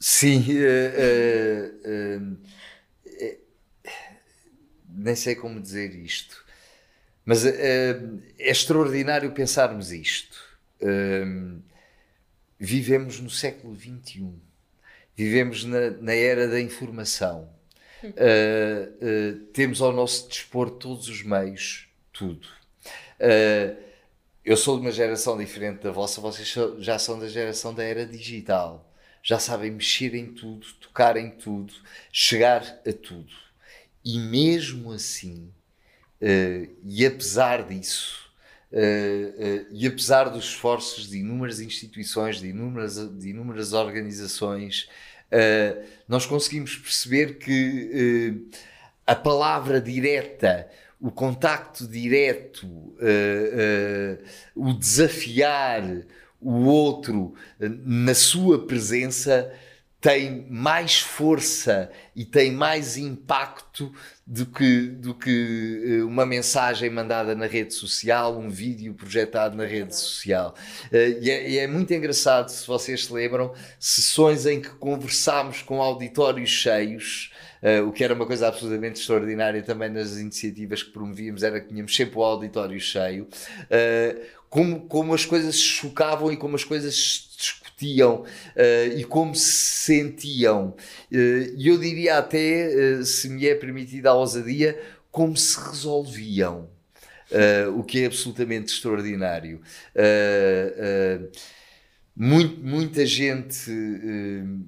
Sim, 0.00 0.44
uh, 0.52 1.88
uh, 1.88 2.32
uh, 2.32 3.38
nem 4.88 5.16
sei 5.16 5.34
como 5.34 5.60
dizer 5.60 5.92
isto, 5.94 6.44
mas 7.24 7.44
é 7.44 8.00
extraordinário 8.38 9.32
pensarmos 9.32 9.92
isto. 9.92 10.38
vivemos 12.58 13.20
no 13.20 13.30
século 13.30 13.76
XXI, 13.76 14.32
vivemos 15.16 15.64
na, 15.64 15.90
na 15.90 16.14
era 16.14 16.48
da 16.48 16.60
informação, 16.60 17.48
temos 19.52 19.80
ao 19.80 19.92
nosso 19.92 20.28
dispor 20.28 20.70
todos 20.70 21.08
os 21.08 21.22
meios, 21.22 21.88
tudo. 22.12 22.48
eu 24.44 24.56
sou 24.56 24.76
de 24.76 24.82
uma 24.82 24.92
geração 24.92 25.36
diferente 25.36 25.82
da 25.82 25.92
vossa, 25.92 26.20
vocês 26.20 26.52
já 26.78 26.98
são 26.98 27.18
da 27.18 27.28
geração 27.28 27.74
da 27.74 27.84
era 27.84 28.06
digital 28.06 28.87
já 29.28 29.38
sabem 29.38 29.70
mexer 29.70 30.14
em 30.14 30.24
tudo, 30.24 30.66
tocar 30.80 31.18
em 31.18 31.28
tudo, 31.28 31.70
chegar 32.10 32.62
a 32.62 32.92
tudo. 32.94 33.30
E 34.02 34.18
mesmo 34.18 34.90
assim, 34.90 35.52
uh, 36.22 36.74
e 36.82 37.04
apesar 37.04 37.68
disso, 37.68 38.32
uh, 38.72 38.78
uh, 38.78 39.66
e 39.70 39.86
apesar 39.86 40.30
dos 40.30 40.46
esforços 40.46 41.10
de 41.10 41.18
inúmeras 41.18 41.60
instituições, 41.60 42.40
de 42.40 42.48
inúmeras, 42.48 42.96
de 43.18 43.28
inúmeras 43.28 43.74
organizações, 43.74 44.88
nós 46.08 46.24
conseguimos 46.24 46.74
perceber 46.76 47.34
que 47.34 48.48
a 49.06 49.14
palavra 49.14 49.78
direta, 49.78 50.66
o 50.98 51.10
contacto 51.10 51.86
direto, 51.86 52.66
o 54.56 54.72
desafiar, 54.72 55.82
o 56.40 56.64
outro 56.64 57.34
na 57.58 58.14
sua 58.14 58.66
presença 58.66 59.52
tem 60.00 60.46
mais 60.48 61.00
força 61.00 61.90
e 62.14 62.24
tem 62.24 62.52
mais 62.52 62.96
impacto 62.96 63.92
do 64.24 64.46
que, 64.46 64.86
do 64.86 65.12
que 65.12 65.82
eh, 65.84 66.04
uma 66.04 66.24
mensagem 66.24 66.88
mandada 66.88 67.34
na 67.34 67.46
rede 67.46 67.74
social, 67.74 68.38
um 68.38 68.48
vídeo 68.48 68.94
projetado 68.94 69.56
na 69.56 69.64
rede 69.64 69.96
social. 69.96 70.54
Eh, 70.92 71.18
e 71.20 71.30
é, 71.30 71.50
e 71.50 71.58
é 71.58 71.66
muito 71.66 71.92
engraçado, 71.92 72.48
se 72.48 72.64
vocês 72.64 73.06
se 73.06 73.12
lembram, 73.12 73.52
sessões 73.80 74.46
em 74.46 74.60
que 74.60 74.68
conversámos 74.70 75.62
com 75.62 75.82
auditórios 75.82 76.50
cheios. 76.50 77.32
Uh, 77.60 77.88
o 77.88 77.92
que 77.92 78.04
era 78.04 78.14
uma 78.14 78.24
coisa 78.24 78.46
absolutamente 78.46 79.00
extraordinária 79.00 79.60
também 79.64 79.90
nas 79.90 80.16
iniciativas 80.16 80.80
que 80.80 80.92
promovíamos 80.92 81.42
era 81.42 81.60
que 81.60 81.66
tínhamos 81.66 81.92
sempre 81.94 82.16
o 82.16 82.22
auditório 82.22 82.78
cheio. 82.78 83.24
Uh, 83.24 84.37
como, 84.50 84.80
como 84.82 85.14
as 85.14 85.24
coisas 85.24 85.56
se 85.56 85.62
chocavam 85.62 86.32
e 86.32 86.36
como 86.36 86.56
as 86.56 86.64
coisas 86.64 86.94
se 86.94 87.28
discutiam 87.36 88.22
uh, 88.22 88.98
e 88.98 89.04
como 89.04 89.34
se 89.34 89.52
sentiam. 89.52 90.74
Uh, 91.12 91.54
e 91.56 91.68
eu 91.68 91.78
diria 91.78 92.18
até, 92.18 92.68
uh, 92.68 93.04
se 93.04 93.28
me 93.28 93.46
é 93.46 93.54
permitida 93.54 94.10
a 94.10 94.14
ousadia, 94.14 94.78
como 95.10 95.36
se 95.36 95.58
resolviam. 95.58 96.68
o 97.76 97.82
que 97.82 98.02
é 98.02 98.06
absolutamente 98.06 98.72
extraordinário. 98.72 99.60
Muito, 102.14 102.60
muita 102.62 103.06
gente, 103.06 103.70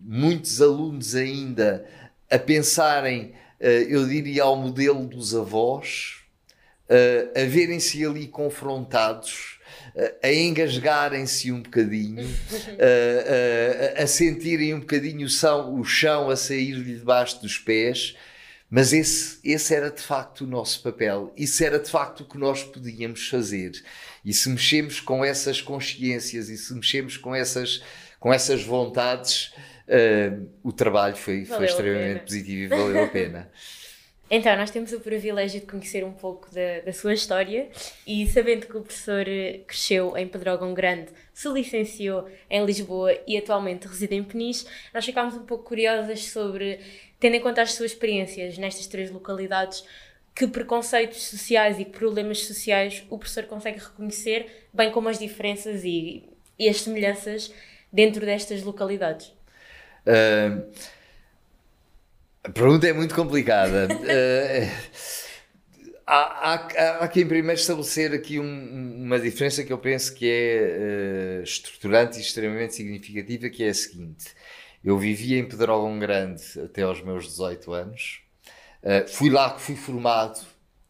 muitos 0.05 0.61
alunos 0.61 1.15
ainda 1.15 1.85
a 2.31 2.39
pensarem, 2.39 3.33
eu 3.61 4.07
diria, 4.09 4.45
ao 4.45 4.57
modelo 4.57 5.07
dos 5.07 5.35
avós, 5.35 6.23
a 6.89 7.45
verem-se 7.45 8.05
ali 8.05 8.27
confrontados 8.27 9.60
a 10.23 10.33
engasgarem-se 10.33 11.51
um 11.53 11.63
bocadinho, 11.63 12.27
a, 12.79 14.01
a, 14.01 14.03
a, 14.03 14.07
sentirem 14.07 14.75
um 14.75 14.81
bocadinho 14.81 15.27
o 15.27 15.29
chão, 15.29 15.75
o 15.75 15.85
chão 15.85 16.31
a 16.31 16.37
sair-lhe 16.37 16.97
debaixo 16.97 17.41
dos 17.41 17.59
pés, 17.59 18.17
mas 18.71 18.93
esse, 18.93 19.39
esse 19.43 19.75
era 19.75 19.91
de 19.91 20.01
facto 20.01 20.43
o 20.43 20.47
nosso 20.47 20.83
papel, 20.83 21.33
isso 21.37 21.63
era 21.65 21.79
de 21.79 21.91
facto 21.91 22.21
o 22.21 22.25
que 22.25 22.39
nós 22.39 22.63
podíamos 22.63 23.29
fazer. 23.29 23.73
E 24.25 24.33
se 24.33 24.49
mexemos 24.49 25.01
com 25.01 25.25
essas 25.25 25.61
consciências 25.61 26.49
e 26.49 26.57
se 26.57 26.73
mexemos 26.75 27.17
com 27.17 27.35
essas, 27.35 27.83
com 28.21 28.33
essas 28.33 28.63
vontades, 28.63 29.53
uh, 29.89 30.49
o 30.63 30.73
trabalho 30.73 31.17
foi, 31.17 31.45
foi 31.45 31.65
extremamente 31.65 32.21
positivo 32.21 32.63
e 32.63 32.69
valeu 32.69 33.05
a 33.05 33.09
pena. 33.09 33.51
Então, 34.33 34.57
nós 34.57 34.71
temos 34.71 34.93
o 34.93 35.01
privilégio 35.01 35.61
de 35.61 35.67
conhecer 35.67 36.05
um 36.05 36.13
pouco 36.13 36.55
da, 36.55 36.81
da 36.85 36.93
sua 36.93 37.13
história 37.13 37.69
e 38.07 38.25
sabendo 38.29 38.65
que 38.65 38.77
o 38.77 38.81
professor 38.81 39.27
eh, 39.27 39.63
cresceu 39.67 40.17
em 40.17 40.29
Pedrógão 40.29 40.73
Grande, 40.73 41.09
se 41.35 41.49
licenciou 41.49 42.31
em 42.49 42.65
Lisboa 42.65 43.19
e 43.27 43.37
atualmente 43.37 43.89
reside 43.89 44.15
em 44.15 44.23
Peniche, 44.23 44.67
nós 44.95 45.05
ficámos 45.05 45.35
um 45.35 45.45
pouco 45.45 45.65
curiosas 45.65 46.27
sobre, 46.27 46.79
tendo 47.19 47.35
em 47.35 47.41
conta 47.41 47.63
as 47.63 47.73
suas 47.73 47.91
experiências 47.91 48.57
nestas 48.57 48.87
três 48.87 49.11
localidades, 49.11 49.85
que 50.33 50.47
preconceitos 50.47 51.23
sociais 51.27 51.81
e 51.81 51.85
problemas 51.85 52.45
sociais 52.45 53.05
o 53.11 53.19
professor 53.19 53.47
consegue 53.47 53.81
reconhecer, 53.81 54.69
bem 54.73 54.93
como 54.93 55.09
as 55.09 55.19
diferenças 55.19 55.83
e, 55.83 56.23
e 56.57 56.69
as 56.69 56.81
semelhanças 56.81 57.53
dentro 57.93 58.25
destas 58.25 58.63
localidades? 58.63 59.35
Uh, 60.07 60.71
a 62.43 62.51
pergunta 62.51 62.87
é 62.87 62.93
muito 62.93 63.15
complicada. 63.15 63.89
uh, 63.91 64.71
há, 66.07 66.53
há, 66.53 66.99
há 67.01 67.09
que, 67.09 67.21
em 67.21 67.27
primeiro, 67.27 67.61
estabelecer 67.61 68.13
aqui 68.13 68.39
um, 68.39 69.05
uma 69.05 69.19
diferença 69.19 69.63
que 69.63 69.73
eu 69.73 69.79
penso 69.79 70.15
que 70.15 70.29
é 70.29 71.41
uh, 71.41 71.43
estruturante 71.43 72.19
e 72.19 72.21
extremamente 72.21 72.75
significativa, 72.75 73.49
que 73.49 73.65
é 73.65 73.69
a 73.69 73.75
seguinte. 73.75 74.35
Eu 74.83 74.99
vivia 74.99 75.39
em 75.39 75.47
Pedrógão 75.47 75.99
Grande 75.99 76.43
até 76.65 76.83
aos 76.83 77.03
meus 77.03 77.27
18 77.27 77.73
anos. 77.73 78.23
Uh, 78.83 79.07
fui 79.09 79.29
lá 79.29 79.53
que 79.53 79.61
fui 79.61 79.77
formado 79.77 80.39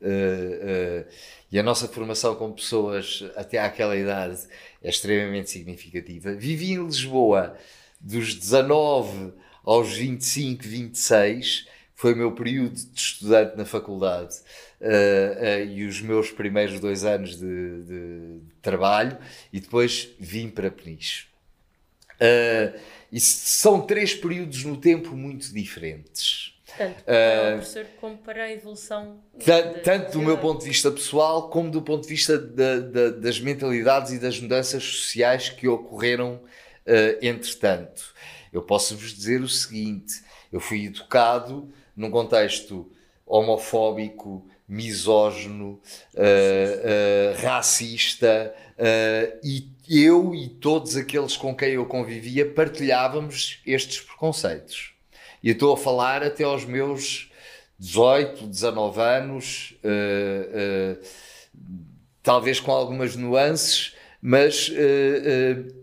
uh, 0.00 1.02
uh, 1.02 1.06
e 1.50 1.58
a 1.58 1.62
nossa 1.62 1.88
formação 1.88 2.36
com 2.36 2.52
pessoas 2.52 3.24
até 3.34 3.58
àquela 3.58 3.96
idade 3.96 4.38
é 4.80 4.88
extremamente 4.88 5.50
significativa. 5.50 6.32
Vivi 6.32 6.72
em 6.72 6.84
Lisboa 6.84 7.56
dos 8.00 8.34
19 8.34 9.32
aos 9.64 9.96
25, 9.96 10.62
26, 10.62 11.66
foi 11.94 12.14
o 12.14 12.16
meu 12.16 12.32
período 12.32 12.74
de 12.74 13.00
estudante 13.00 13.56
na 13.56 13.64
faculdade 13.64 14.36
e 15.74 15.84
os 15.84 16.00
meus 16.00 16.30
primeiros 16.30 16.80
dois 16.80 17.04
anos 17.04 17.38
de, 17.38 17.82
de 17.82 18.40
trabalho 18.62 19.18
e 19.52 19.60
depois 19.60 20.08
vim 20.18 20.48
para 20.48 20.70
Peniche. 20.70 21.26
e 23.12 23.20
são 23.20 23.82
três 23.82 24.14
períodos 24.14 24.64
no 24.64 24.78
tempo 24.78 25.14
muito 25.14 25.52
diferentes. 25.52 26.50
Tanto 26.76 27.02
para 27.04 27.14
uh, 27.14 27.54
o 27.54 27.56
professor 27.56 27.86
como 28.00 28.16
para 28.18 28.44
a 28.44 28.52
evolução. 28.52 29.20
Tanto, 29.44 29.80
tanto 29.80 30.12
do 30.12 30.20
meu 30.20 30.38
ponto 30.38 30.60
de 30.60 30.68
vista 30.68 30.90
pessoal, 30.90 31.50
como 31.50 31.70
do 31.70 31.82
ponto 31.82 32.02
de 32.02 32.08
vista 32.08 32.38
das 32.38 33.40
mentalidades 33.40 34.12
e 34.12 34.18
das 34.18 34.40
mudanças 34.40 34.82
sociais 34.82 35.48
que 35.48 35.68
ocorreram 35.68 36.34
uh, 36.34 37.18
entretanto. 37.20 38.14
Eu 38.52 38.62
posso 38.62 38.96
vos 38.96 39.12
dizer 39.12 39.40
o 39.40 39.48
seguinte: 39.48 40.22
eu 40.52 40.60
fui 40.60 40.86
educado 40.86 41.72
num 41.96 42.10
contexto 42.10 42.90
homofóbico, 43.26 44.46
misógino, 44.68 45.80
uh, 46.14 46.20
uh, 46.20 47.42
racista, 47.42 48.54
uh, 48.78 49.38
e 49.42 49.68
eu 49.88 50.34
e 50.34 50.48
todos 50.48 50.96
aqueles 50.96 51.36
com 51.36 51.54
quem 51.54 51.70
eu 51.70 51.86
convivia 51.86 52.48
partilhávamos 52.48 53.60
estes 53.66 54.00
preconceitos. 54.00 54.94
E 55.42 55.50
estou 55.50 55.72
a 55.72 55.76
falar 55.76 56.22
até 56.22 56.44
aos 56.44 56.64
meus 56.64 57.30
18, 57.78 58.46
19 58.46 59.00
anos, 59.00 59.74
uh, 59.82 60.98
uh, 60.98 61.04
talvez 62.22 62.60
com 62.60 62.70
algumas 62.70 63.16
nuances, 63.16 63.94
mas 64.20 64.68
uh, 64.68 65.79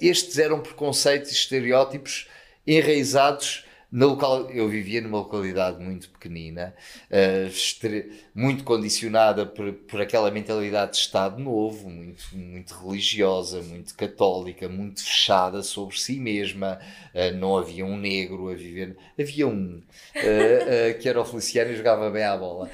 estes 0.00 0.38
eram 0.38 0.60
preconceitos 0.60 1.30
e 1.30 1.34
estereótipos 1.34 2.28
enraizados 2.66 3.64
na 3.90 4.04
local, 4.04 4.50
eu 4.50 4.68
vivia 4.68 5.00
numa 5.00 5.16
localidade 5.16 5.82
muito 5.82 6.10
pequenina, 6.10 6.74
uh, 7.10 8.12
muito 8.34 8.62
condicionada 8.62 9.46
por, 9.46 9.72
por 9.72 10.02
aquela 10.02 10.30
mentalidade 10.30 10.92
de 10.92 10.98
Estado 10.98 11.42
novo, 11.42 11.88
muito, 11.88 12.22
muito 12.34 12.74
religiosa, 12.74 13.62
muito 13.62 13.94
católica, 13.94 14.68
muito 14.68 15.02
fechada 15.02 15.62
sobre 15.62 15.98
si 15.98 16.20
mesma. 16.20 16.78
Uh, 17.14 17.34
não 17.38 17.56
havia 17.56 17.86
um 17.86 17.96
negro 17.96 18.50
a 18.50 18.54
viver, 18.54 18.94
havia 19.18 19.48
um 19.48 19.78
uh, 19.78 20.98
que 21.00 21.08
era 21.08 21.18
o 21.18 21.24
Feliciano 21.24 21.72
e 21.72 21.76
jogava 21.76 22.10
bem 22.10 22.24
à 22.24 22.36
bola. 22.36 22.68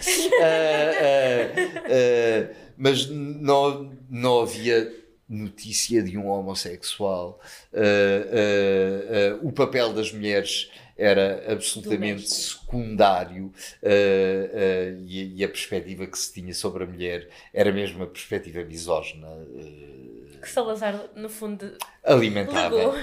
mas 2.77 3.09
não, 3.09 3.93
não 4.11 4.41
havia 4.41 5.04
notícia 5.29 6.03
de 6.03 6.17
um 6.19 6.29
homossexual. 6.29 7.41
o 9.43 9.53
papel 9.53 9.93
das 9.93 10.13
mulheres 10.13 10.71
era 10.97 11.53
absolutamente 11.53 12.29
secundário 12.29 13.47
uh, 13.47 13.87
uh, 13.87 15.05
e, 15.07 15.37
e, 15.37 15.45
a 15.45 15.49
perspectiva 15.49 16.07
que 16.07 16.19
se 16.19 16.33
tinha 16.33 16.55
sobre 16.55 16.85
a 16.85 16.87
mulher 16.87 17.29
era 17.53 17.73
mesmo 17.73 17.97
uma 17.97 18.07
perspectiva 18.07 18.63
misógina. 18.63 19.27
Uh, 19.27 20.39
que 20.41 20.51
Salazar, 20.51 21.09
no 21.17 21.29
fundo, 21.29 21.77
alimentava. 22.05 22.95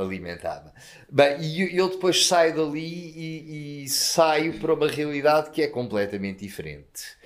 alimentava. 0.00 0.72
Bem, 1.10 1.40
e 1.42 1.76
eu 1.76 1.90
depois 1.90 2.26
saio 2.26 2.56
dali 2.56 2.80
e, 2.80 3.84
e, 3.84 3.88
saio 3.88 4.58
para 4.58 4.72
uma 4.72 4.88
realidade 4.88 5.50
que 5.50 5.62
é 5.62 5.68
completamente 5.68 6.40
diferente. 6.40 7.16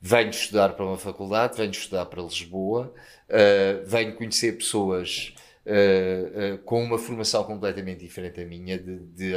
Venho 0.00 0.30
estudar 0.30 0.70
para 0.70 0.84
uma 0.84 0.98
faculdade, 0.98 1.56
venho 1.56 1.70
estudar 1.70 2.06
para 2.06 2.22
Lisboa, 2.22 2.94
venho 3.86 4.14
conhecer 4.14 4.52
pessoas 4.56 5.34
uh, 5.68 6.54
uh, 6.54 6.58
com 6.58 6.82
uma 6.82 6.98
formação 6.98 7.44
completamente 7.44 8.00
diferente 8.00 8.40
da 8.40 8.46
minha, 8.46 8.78
de, 8.78 8.98
de, 8.98 9.32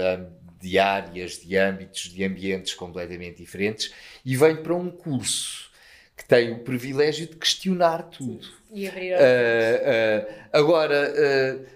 de, 0.60 0.80
áreas, 0.80 1.39
de 1.39 1.58
âmbitos, 1.58 2.10
de 2.10 2.24
ambientes 2.24 2.74
completamente 2.74 3.38
diferentes, 3.38 3.93
e 4.26 4.36
venho 4.36 4.63
para 4.63 4.74
um 4.74 4.89
curso 4.89 5.69
que 6.15 6.26
tem 6.26 6.52
o 6.52 6.60
privilégio 6.60 7.28
de 7.28 7.36
questionar 7.36 8.04
tudo. 8.04 8.47
E 8.71 8.88
abrir 8.88 9.13
uh, 9.13 10.34
Agora, 10.54 11.13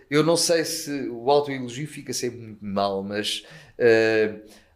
eu 0.10 0.24
não 0.24 0.38
sei 0.38 0.64
se 0.64 0.92
o 1.10 1.30
autoelogio 1.30 1.88
fica 1.88 2.14
sempre 2.14 2.40
muito 2.40 2.64
mal, 2.64 3.04
mas 3.04 3.44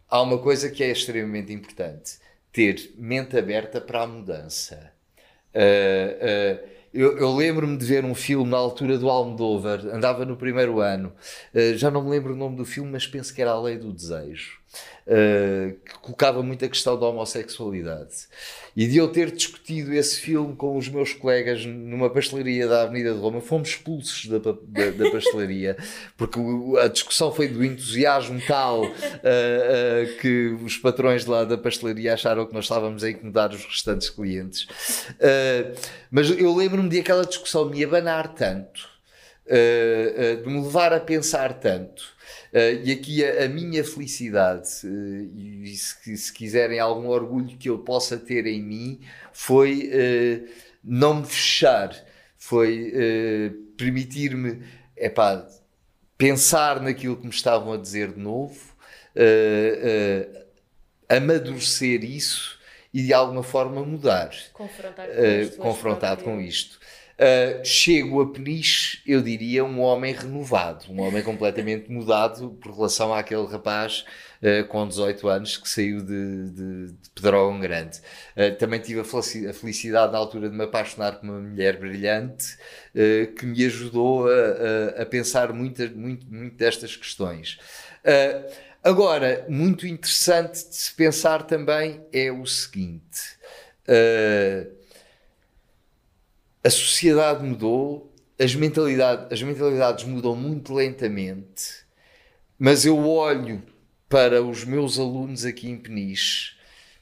há 0.09 0.21
uma 0.21 0.39
coisa 0.39 0.69
que 0.69 0.83
é 0.83 0.89
extremamente 0.89 1.53
importante: 1.53 2.17
ter 2.51 2.93
mente 2.97 3.38
aberta 3.38 3.79
para 3.79 4.03
a 4.03 4.07
mudança. 4.07 4.91
Uh, 5.53 6.63
uh, 6.65 6.69
eu, 6.93 7.17
eu 7.17 7.35
lembro-me 7.35 7.77
de 7.77 7.85
ver 7.85 8.03
um 8.03 8.15
filme 8.15 8.49
na 8.49 8.57
altura 8.57 8.97
do 8.97 9.09
Almodóvar, 9.09 9.85
andava 9.88 10.25
no 10.25 10.35
primeiro 10.35 10.79
ano, 10.79 11.13
uh, 11.53 11.77
já 11.77 11.91
não 11.91 12.03
me 12.03 12.09
lembro 12.09 12.33
o 12.33 12.38
nome 12.38 12.55
do 12.55 12.65
filme, 12.65 12.91
mas 12.91 13.05
penso 13.05 13.33
que 13.33 13.41
era 13.41 13.51
A 13.51 13.62
Lei 13.62 13.77
do 13.77 13.93
Desejo, 13.93 14.59
uh, 15.08 15.73
que 15.86 15.99
colocava 15.99 16.43
muito 16.43 16.63
a 16.63 16.69
questão 16.69 16.99
da 16.99 17.08
homossexualidade. 17.08 18.27
E 18.75 18.88
de 18.88 18.97
eu 18.97 19.08
ter 19.08 19.32
discutido 19.32 19.93
esse 19.93 20.19
filme 20.19 20.55
com 20.55 20.77
os 20.77 20.88
meus 20.88 21.13
colegas 21.13 21.65
numa 21.65 22.10
pastelaria 22.10 22.67
da 22.67 22.84
Avenida 22.84 23.13
de 23.13 23.19
Roma, 23.19 23.41
fomos 23.41 23.69
expulsos 23.69 24.27
da, 24.27 24.38
da, 24.38 24.91
da 24.91 25.12
pastelaria, 25.12 25.75
porque 26.15 26.39
a 26.82 26.88
discussão 26.88 27.32
foi 27.32 27.47
do 27.47 27.63
entusiasmo 27.63 28.41
tal 28.47 28.84
uh, 28.84 28.88
uh, 28.88 30.17
que 30.21 30.58
os 30.63 30.77
patrões 30.77 31.25
lá 31.25 31.43
da 31.43 31.58
pastelaria 31.58 32.13
acharam 32.13 32.45
que 32.45 32.53
nós 32.53 32.65
estávamos 32.65 33.03
a 33.03 33.10
incomodar 33.10 33.51
os 33.51 33.65
restantes 33.65 34.10
clientes. 34.10 34.63
Uh, 35.13 35.75
mas 36.12 36.29
eu 36.29 36.55
lembro-me 36.55 36.89
de 36.89 36.99
aquela 36.99 37.25
discussão 37.25 37.65
me 37.65 37.84
abanar 37.84 38.34
tanto, 38.34 38.88
de 39.45 40.47
me 40.47 40.62
levar 40.62 40.93
a 40.93 40.99
pensar 40.99 41.53
tanto 41.60 42.18
Uh, 42.53 42.81
e 42.83 42.91
aqui 42.91 43.23
a, 43.23 43.45
a 43.45 43.47
minha 43.47 43.83
felicidade, 43.83 44.69
uh, 44.83 45.39
e 45.63 45.67
se, 45.75 46.17
se, 46.17 46.33
quiserem 46.33 46.79
algum 46.79 47.07
orgulho 47.07 47.55
que 47.57 47.69
eu 47.69 47.77
possa 47.77 48.17
ter 48.17 48.47
em 48.47 48.62
mim, 48.62 49.01
foi 49.31 49.91
uh, 49.93 50.49
não 50.83 51.21
me 51.21 51.27
fechar, 51.27 51.95
foi 52.38 52.91
permitir-me 53.77 54.63
pensar 56.17 56.81
naquilo 56.81 57.17
que 57.17 57.25
me 57.25 57.33
estavam 57.33 57.73
a 57.73 57.77
dizer 57.77 58.13
de 58.13 58.19
novo, 58.19 58.57
amadurecer 61.07 62.03
isso 62.03 62.57
e 62.93 63.03
de 63.03 63.13
alguma 63.13 63.43
forma 63.43 63.83
mudar. 63.83 64.31
Confrontar 64.53 65.07
com, 65.57 65.63
confrontado 65.63 66.23
com 66.23 66.39
isto. 66.39 66.78
Uh, 67.19 67.65
chego 67.65 68.21
a 68.21 68.32
Peniche, 68.32 69.01
eu 69.05 69.21
diria, 69.21 69.65
um 69.65 69.82
homem 69.82 70.13
renovado, 70.13 70.86
um 70.89 71.01
homem 71.01 71.21
completamente 71.21 71.91
mudado 71.91 72.51
por 72.62 72.73
relação 72.73 73.13
àquele 73.13 73.45
rapaz 73.45 74.05
uh, 74.41 74.65
com 74.69 74.88
18 74.88 75.27
anos 75.27 75.58
que 75.58 75.67
saiu 75.67 76.01
de, 76.01 76.49
de, 76.49 76.86
de 76.93 77.10
Pedrógão 77.13 77.60
Grande. 77.60 77.99
Uh, 78.38 78.55
também 78.58 78.79
tive 78.79 79.01
a 79.01 79.03
felicidade 79.03 80.13
na 80.13 80.17
altura 80.17 80.49
de 80.49 80.55
me 80.55 80.63
apaixonar 80.63 81.19
por 81.19 81.25
uma 81.25 81.41
mulher 81.41 81.77
brilhante 81.77 82.58
que 83.38 83.45
me 83.45 83.65
ajudou 83.65 84.27
a, 84.27 84.99
a, 84.99 85.01
a 85.01 85.05
pensar 85.05 85.51
muito, 85.53 85.82
muito, 85.95 86.25
muito 86.25 86.55
destas 86.55 86.95
questões. 86.95 87.60
agora, 88.84 89.45
muito 89.47 89.86
interessante 89.86 90.69
de 90.69 90.75
se 90.75 90.93
pensar 90.95 91.43
também 91.43 92.01
é 92.12 92.32
o 92.32 92.45
seguinte. 92.45 93.38
A 96.69 96.71
sociedade 96.71 97.43
mudou, 97.43 98.13
as 98.38 98.53
mentalidades, 98.53 99.25
as 99.32 99.41
mentalidades 99.41 100.05
mudam 100.05 100.36
muito 100.36 100.71
lentamente, 100.71 101.84
mas 102.60 102.86
eu 102.86 103.08
olho 103.08 103.63
para 104.08 104.43
os 104.43 104.63
meus 104.65 104.99
alunos 104.99 105.45
aqui 105.45 105.67
em 105.67 105.75
Peniche, 105.75 106.51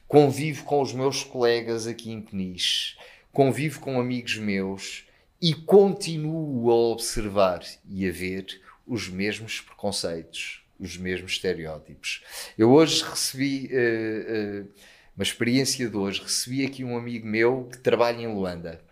convivo 0.06 0.64
com 0.64 0.80
os 0.80 0.94
meus 0.94 1.22
colegas 1.22 1.86
aqui 1.86 2.10
em 2.10 2.22
Peniche, 2.22 2.96
convivo 3.30 3.80
com 3.80 4.00
amigos 4.00 4.38
meus 4.38 5.04
e 5.38 5.52
continuo 5.52 6.70
a 6.70 6.74
observar 6.74 7.60
e 7.86 8.08
a 8.08 8.10
ver 8.10 8.46
os 8.86 9.06
mesmos 9.10 9.60
preconceitos, 9.60 10.64
os 10.80 10.96
mesmos 10.96 11.32
estereótipos. 11.32 12.24
Eu 12.56 12.72
hoje 12.72 13.04
recebi 13.04 13.66
uh, 13.70 14.62
uh, 14.62 14.68
uma 15.14 15.22
experiência 15.22 15.86
de 15.90 15.94
hoje. 15.94 16.22
Recebi 16.22 16.64
aqui 16.64 16.82
um 16.82 16.96
amigo 16.96 17.26
meu 17.26 17.68
que 17.70 17.76
trabalha 17.76 18.22
em 18.22 18.34
Luanda 18.34 18.87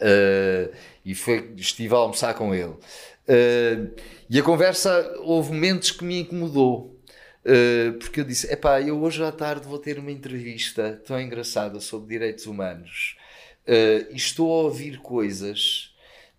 uh, 0.00 0.74
e 1.04 1.14
foi, 1.14 1.52
estive 1.56 1.94
a 1.94 1.98
almoçar 1.98 2.34
com 2.34 2.54
ele. 2.54 2.74
Uh, 3.28 3.94
e 4.28 4.38
a 4.38 4.42
conversa, 4.42 5.14
houve 5.18 5.52
momentos 5.52 5.90
que 5.90 6.04
me 6.04 6.20
incomodou. 6.20 6.98
Uh, 7.44 7.98
porque 7.98 8.20
eu 8.20 8.24
disse: 8.24 8.52
Epá, 8.52 8.80
eu 8.80 9.00
hoje 9.00 9.22
à 9.22 9.32
tarde 9.32 9.66
vou 9.66 9.78
ter 9.78 9.98
uma 9.98 10.10
entrevista 10.10 11.00
tão 11.06 11.20
engraçada 11.20 11.80
sobre 11.80 12.08
direitos 12.08 12.46
humanos 12.46 13.16
e 14.10 14.16
estou 14.16 14.50
a 14.50 14.62
ouvir 14.64 14.98
coisas 14.98 15.94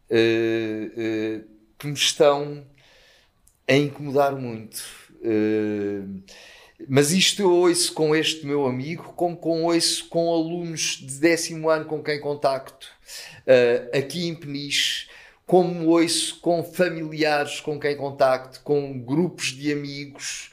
que 0.09 1.88
me 1.88 1.93
estão 1.93 2.68
a 3.66 3.74
incomodar 3.74 4.36
muito. 4.36 4.84
Mas 6.89 7.12
isto 7.12 7.41
eu 7.41 7.51
ouço 7.51 7.93
com 7.93 8.14
este 8.14 8.45
meu 8.45 8.66
amigo, 8.66 9.14
como 9.16 9.38
com 9.38 9.64
ouço 9.64 10.09
com 10.09 10.34
alunos 10.34 10.97
de 10.97 11.20
décimo 11.20 11.70
ano 11.70 11.86
com 11.86 12.03
quem 12.03 12.20
contacto 12.20 12.89
uh, 13.47 13.97
aqui 13.97 14.28
em 14.28 14.36
Peniche, 14.36 15.07
como 15.45 15.89
ouço 15.89 16.39
com 16.39 16.64
familiares 16.64 17.59
com 17.59 17.80
quem 17.80 17.95
contacto, 17.95 18.62
com 18.64 18.99
grupos 18.99 19.47
de 19.47 19.72
amigos. 19.72 20.51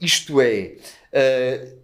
Isto 0.00 0.40
é, 0.40 0.76
uh, 1.12 1.78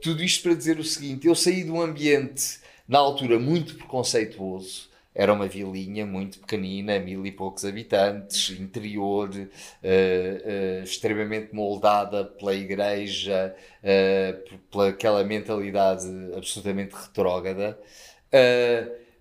tudo 0.00 0.22
isto 0.22 0.42
para 0.42 0.54
dizer 0.54 0.78
o 0.78 0.84
seguinte: 0.84 1.26
eu 1.26 1.34
saí 1.34 1.64
de 1.64 1.70
um 1.70 1.80
ambiente, 1.80 2.60
na 2.88 2.98
altura, 2.98 3.38
muito 3.38 3.74
preconceituoso 3.76 4.92
era 5.14 5.32
uma 5.32 5.46
vilinha 5.46 6.06
muito 6.06 6.38
pequenina, 6.38 6.98
mil 6.98 7.26
e 7.26 7.32
poucos 7.32 7.64
habitantes, 7.64 8.58
interior, 8.58 9.28
uh, 9.28 9.38
uh, 9.40 10.82
extremamente 10.82 11.54
moldada 11.54 12.24
pela 12.24 12.54
igreja, 12.54 13.54
uh, 13.82 14.58
pela 14.70 14.88
aquela 14.88 15.22
mentalidade 15.22 16.06
absolutamente 16.34 16.94
retrógrada. 16.94 17.78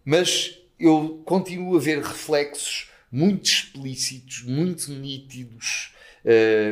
Mas 0.04 0.58
eu 0.80 1.22
continuo 1.26 1.78
a 1.78 1.80
ver 1.80 2.02
reflexos 2.02 2.90
muito 3.12 3.46
explícitos, 3.46 4.44
muito 4.44 4.92
nítidos, 4.92 5.94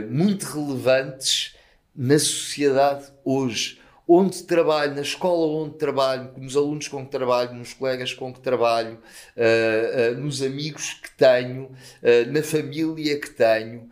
muito 0.09 0.45
relevantes 0.45 1.55
na 1.95 2.17
sociedade 2.17 3.11
hoje 3.25 3.79
onde 4.11 4.41
trabalho, 4.41 4.95
na 4.95 5.03
escola 5.03 5.45
onde 5.45 5.77
trabalho, 5.77 6.31
nos 6.35 6.57
alunos 6.57 6.87
com 6.87 7.05
que 7.05 7.11
trabalho, 7.11 7.53
nos 7.53 7.75
colegas 7.75 8.11
com 8.11 8.33
que 8.33 8.39
trabalho, 8.39 8.99
uh, 9.37 10.15
uh, 10.15 10.19
nos 10.19 10.41
amigos 10.41 10.93
que 10.93 11.11
tenho, 11.11 11.65
uh, 11.65 12.31
na 12.31 12.41
família 12.41 13.19
que 13.19 13.29
tenho. 13.29 13.87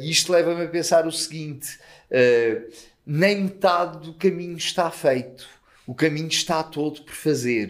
e 0.00 0.10
isto 0.10 0.32
leva-me 0.32 0.64
a 0.64 0.68
pensar 0.68 1.06
o 1.06 1.12
seguinte: 1.12 1.78
nem 3.06 3.42
metade 3.42 3.98
do 4.06 4.14
caminho 4.14 4.56
está 4.56 4.90
feito. 4.90 5.46
O 5.86 5.94
caminho 5.94 6.28
está 6.28 6.62
todo 6.62 7.02
por 7.02 7.14
fazer. 7.14 7.68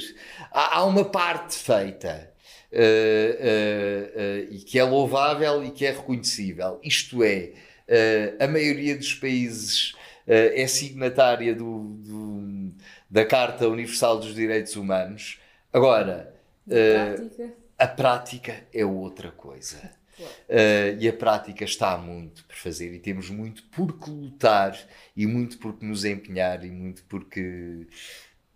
Há, 0.50 0.78
há 0.78 0.84
uma 0.84 1.04
parte 1.04 1.56
feita. 1.56 2.32
e 4.50 4.58
que 4.58 4.78
é 4.78 4.84
louvável 4.84 5.64
e 5.64 5.70
que 5.70 5.86
é 5.86 5.90
reconhecível. 5.90 6.80
Isto 6.82 7.22
é, 7.22 7.52
a 8.40 8.46
maioria 8.46 8.96
dos 8.96 9.14
países 9.14 9.94
uh, 10.26 10.52
é 10.54 10.66
signatária 10.66 11.54
do, 11.54 11.94
do, 11.98 12.74
da 13.10 13.24
Carta 13.24 13.68
Universal 13.68 14.18
dos 14.18 14.34
Direitos 14.34 14.76
Humanos. 14.76 15.38
Agora, 15.72 16.34
uh, 16.66 17.52
a 17.78 17.86
prática 17.86 18.64
é 18.72 18.84
outra 18.84 19.30
coisa. 19.30 19.92
Uh, 20.18 20.96
e 20.98 21.08
a 21.08 21.12
prática 21.12 21.64
está 21.64 21.96
muito 21.98 22.44
por 22.44 22.56
fazer 22.56 22.94
e 22.94 22.98
temos 22.98 23.30
muito 23.30 23.62
por 23.64 23.98
que 23.98 24.10
lutar 24.10 24.78
e 25.16 25.26
muito 25.26 25.58
por 25.58 25.76
que 25.76 25.84
nos 25.84 26.04
empenhar 26.04 26.64
e 26.64 26.70
muito 26.70 27.02
porque, 27.04 27.86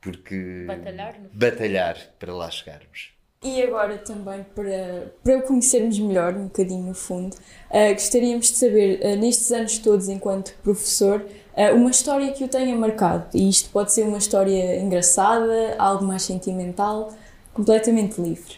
porque 0.01 0.65
batalhar, 0.67 1.21
batalhar 1.33 1.97
para 2.19 2.35
lá 2.35 2.51
chegarmos. 2.51 3.19
E 3.43 3.63
agora 3.63 3.97
também 3.99 4.45
para, 4.53 5.13
para 5.23 5.43
conhecermos 5.43 5.97
melhor, 6.01 6.35
um 6.35 6.45
bocadinho 6.45 6.83
no 6.83 6.95
fundo, 6.95 7.37
uh, 7.71 7.93
gostaríamos 7.93 8.49
de 8.49 8.57
saber, 8.57 9.01
uh, 9.01 9.17
nestes 9.17 9.53
anos 9.53 9.79
todos 9.79 10.09
enquanto 10.09 10.55
professor, 10.55 11.25
uh, 11.55 11.75
uma 11.77 11.91
história 11.91 12.33
que 12.33 12.43
o 12.43 12.49
tenha 12.49 12.75
marcado. 12.75 13.29
E 13.33 13.49
isto 13.49 13.71
pode 13.71 13.93
ser 13.93 14.03
uma 14.03 14.19
história 14.19 14.81
engraçada, 14.81 15.77
algo 15.79 16.05
mais 16.05 16.23
sentimental, 16.23 17.17
completamente 17.55 18.21
livre. 18.21 18.57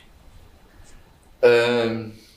Um... 1.42 2.30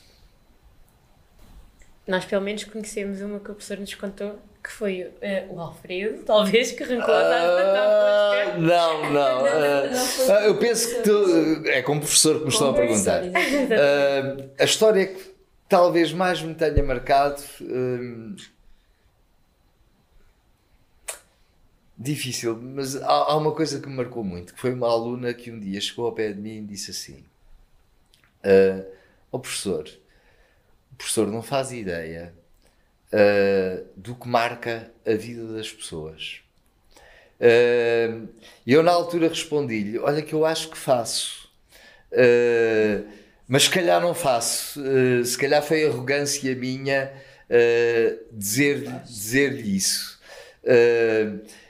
Nós 2.05 2.25
pelo 2.25 2.41
menos 2.41 2.63
conhecemos 2.65 3.21
uma 3.21 3.39
que 3.39 3.51
o 3.51 3.53
professor 3.53 3.77
nos 3.77 3.93
contou 3.95 4.37
que 4.63 4.71
foi 4.71 5.03
uh, 5.03 5.53
o 5.53 5.59
Alfredo, 5.59 6.23
talvez, 6.25 6.71
que 6.71 6.83
arrancou 6.83 7.13
a 7.13 8.55
uh, 8.55 8.61
Não, 8.61 9.11
não. 9.11 9.43
Uh, 9.43 10.45
eu 10.45 10.57
penso 10.57 10.95
que 10.95 11.01
tu, 11.01 11.67
é 11.67 11.81
como 11.81 11.99
professor 11.99 12.37
que 12.37 12.43
me 12.43 12.49
estão 12.49 12.69
a 12.69 12.73
perguntar. 12.73 13.23
Uh, 13.25 14.49
a 14.57 14.63
história 14.63 15.07
que 15.07 15.33
talvez 15.67 16.13
mais 16.13 16.41
me 16.41 16.55
tenha 16.55 16.81
marcado. 16.81 17.43
difícil, 21.97 22.59
mas 22.61 22.95
há, 22.95 23.07
há, 23.07 23.37
uma 23.37 23.51
coisa 23.51 23.79
que 23.79 23.87
me 23.87 23.95
marcou 23.95 24.23
muito, 24.23 24.53
que 24.53 24.59
foi 24.59 24.73
uma 24.73 24.87
aluna 24.89 25.33
que 25.33 25.51
um 25.51 25.59
dia 25.59 25.79
chegou 25.79 26.05
ao 26.05 26.11
pé 26.11 26.31
de 26.31 26.39
mim 26.39 26.57
e 26.57 26.61
disse 26.61 26.91
assim: 26.91 27.23
uh, 28.43 28.85
oh 29.31 29.39
professor, 29.39 29.89
o 30.93 30.95
professor 30.95 31.27
não 31.27 31.41
faz 31.41 31.71
ideia 31.71 32.33
uh, 33.11 33.85
do 33.97 34.13
que 34.13 34.27
marca 34.27 34.91
a 35.05 35.13
vida 35.13 35.45
das 35.53 35.71
pessoas. 35.71 36.41
Uh, 37.39 38.29
eu 38.65 38.83
na 38.83 38.91
altura 38.91 39.27
respondi-lhe: 39.27 39.97
Olha, 39.97 40.21
que 40.21 40.33
eu 40.33 40.45
acho 40.45 40.69
que 40.69 40.77
faço, 40.77 41.49
uh, 42.11 43.05
mas 43.47 43.63
se 43.63 43.69
calhar 43.71 43.99
não 43.99 44.13
faço. 44.13 44.79
Uh, 44.79 45.25
se 45.25 45.37
calhar 45.37 45.61
foi 45.63 45.85
arrogância 45.85 46.55
minha 46.55 47.11
dizer-lhe 48.31 48.89
dizer 49.05 49.63
isso. 49.63 50.19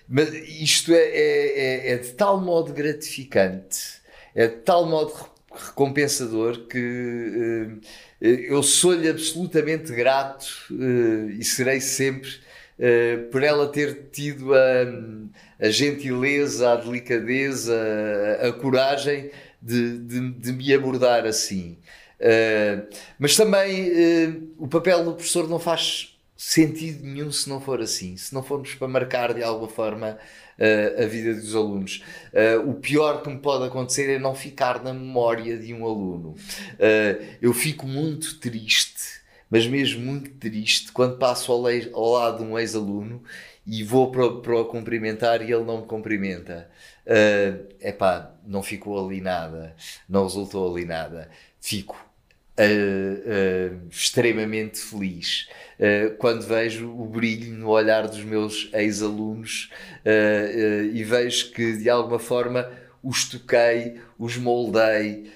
mas 0.08 0.34
isto 0.34 0.94
é, 0.94 0.98
é, 0.98 1.60
é, 1.60 1.92
é, 1.92 1.98
de 1.98 2.14
tal 2.14 2.40
modo 2.40 2.72
gratificante, 2.72 4.02
é 4.34 4.48
de 4.48 4.58
tal 4.58 4.86
modo 4.86 5.12
recompensador 5.54 6.68
que 6.68 7.80
eh, 8.22 8.46
eu 8.50 8.64
sou-lhe 8.64 9.08
absolutamente 9.08 9.94
grato 9.94 10.46
uh, 10.72 11.30
e 11.30 11.44
serei 11.44 11.80
sempre 11.80 12.44
por 13.32 13.44
ela 13.44 13.68
ter 13.72 14.10
tido 14.12 14.54
a, 14.54 14.58
a 15.60 15.70
gentileza, 15.70 16.72
a 16.72 16.76
delicadeza, 16.76 17.80
a, 18.42 18.48
a 18.48 18.52
coragem 18.52 19.30
de, 19.62 20.00
de, 20.00 20.32
de, 20.32 20.52
me 20.52 20.74
abordar 20.74 21.26
assim. 21.26 21.78
Mas 23.18 23.38
também 23.38 24.52
o 24.58 24.68
papel 24.68 25.06
do 25.06 25.14
professor 25.14 25.48
não 25.48 25.60
faz 25.60 26.14
sentido 26.36 27.06
nenhum 27.06 27.32
se 27.32 27.48
não 27.48 27.62
for 27.62 27.80
assim, 27.80 28.18
se 28.18 28.34
não 28.34 28.44
formos 28.44 28.74
para 28.76 28.88
marcar 28.88 29.34
de 29.34 29.42
alguma 29.42 29.70
forma 29.70 30.18
uh, 30.60 31.04
a 31.04 31.06
vida 31.06 31.34
dos 31.34 31.56
alunos. 31.56 32.04
Uh, 32.34 32.70
o 32.70 32.74
pior 32.76 33.22
que 33.22 33.30
me 33.30 33.40
pode 33.40 33.66
acontecer 33.66 34.10
é 34.10 34.20
não 34.20 34.36
ficar 34.36 34.84
na 34.84 34.94
memória 34.94 35.58
de 35.58 35.74
um 35.74 35.86
aluno. 35.86 36.30
Uh, 36.30 37.24
eu 37.42 37.54
fico 37.54 37.86
muito 37.88 38.40
triste, 38.40 39.22
mas 39.50 39.68
mesmo 39.68 40.02
muito 40.02 40.32
triste, 40.32 40.92
quando 40.92 41.18
passo 41.18 41.52
ao, 41.52 41.66
ao 41.94 42.12
lado 42.12 42.44
de 42.44 42.44
um 42.44 42.58
ex-aluno 42.58 43.24
e 43.66 43.84
vou 43.84 44.12
para, 44.12 44.30
para 44.42 44.62
o 44.62 44.66
cumprimentar 44.66 45.42
e 45.42 45.52
ele 45.52 45.64
não 45.64 45.82
me 45.82 45.88
cumprimenta. 45.88 46.70
É 47.06 47.54
uh, 47.82 47.88
epá, 47.88 48.34
não 48.46 48.64
ficou 48.64 49.06
ali 49.06 49.22
nada, 49.22 49.76
não 50.08 50.24
resultou 50.24 50.74
ali 50.74 50.86
nada. 50.86 51.30
Fico 51.60 52.13
uh, 52.60 53.88
extremamente 53.90 54.80
feliz 54.80 55.48
quando 56.18 56.44
vejo 56.44 56.90
o 56.90 57.06
brilho 57.06 57.52
no 57.54 57.70
olhar 57.70 58.08
dos 58.08 58.24
meus 58.24 58.70
ex-alunos 58.74 59.70
e 60.94 61.04
vejo 61.04 61.52
que 61.52 61.78
de 61.78 61.90
alguma 61.90 62.20
forma 62.20 62.70
os 63.04 63.26
toquei, 63.28 64.00
os 64.18 64.38
moldei, 64.38 65.30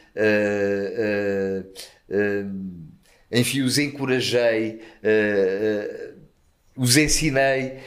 enfim, 3.31 3.61
os 3.61 3.77
encorajei, 3.77 4.79
os 6.77 6.95
ensinei. 6.95 7.79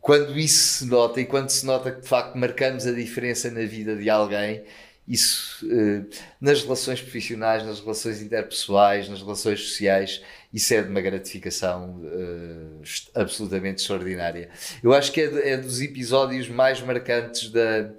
quando 0.00 0.38
isso 0.38 0.78
se 0.78 0.86
nota 0.86 1.20
e 1.20 1.24
quando 1.24 1.48
se 1.48 1.66
nota 1.66 1.90
que 1.90 2.02
de 2.02 2.08
facto 2.08 2.36
marcamos 2.36 2.86
a 2.86 2.92
diferença 2.92 3.50
na 3.50 3.62
vida 3.62 3.96
de 3.96 4.08
alguém, 4.08 4.62
isso 5.06 5.66
uh, 5.66 6.06
nas 6.40 6.62
relações 6.62 7.00
profissionais, 7.00 7.64
nas 7.64 7.80
relações 7.80 8.22
interpessoais, 8.22 9.08
nas 9.08 9.20
relações 9.20 9.60
sociais, 9.60 10.22
isso 10.52 10.72
é 10.72 10.82
de 10.82 10.88
uma 10.88 11.00
gratificação 11.00 12.00
uh, 12.02 12.82
absolutamente 13.14 13.82
extraordinária. 13.82 14.48
Eu 14.82 14.94
acho 14.94 15.12
que 15.12 15.20
é, 15.20 15.52
é 15.52 15.56
dos 15.58 15.80
episódios 15.82 16.48
mais 16.48 16.80
marcantes 16.80 17.50
da, 17.50 17.90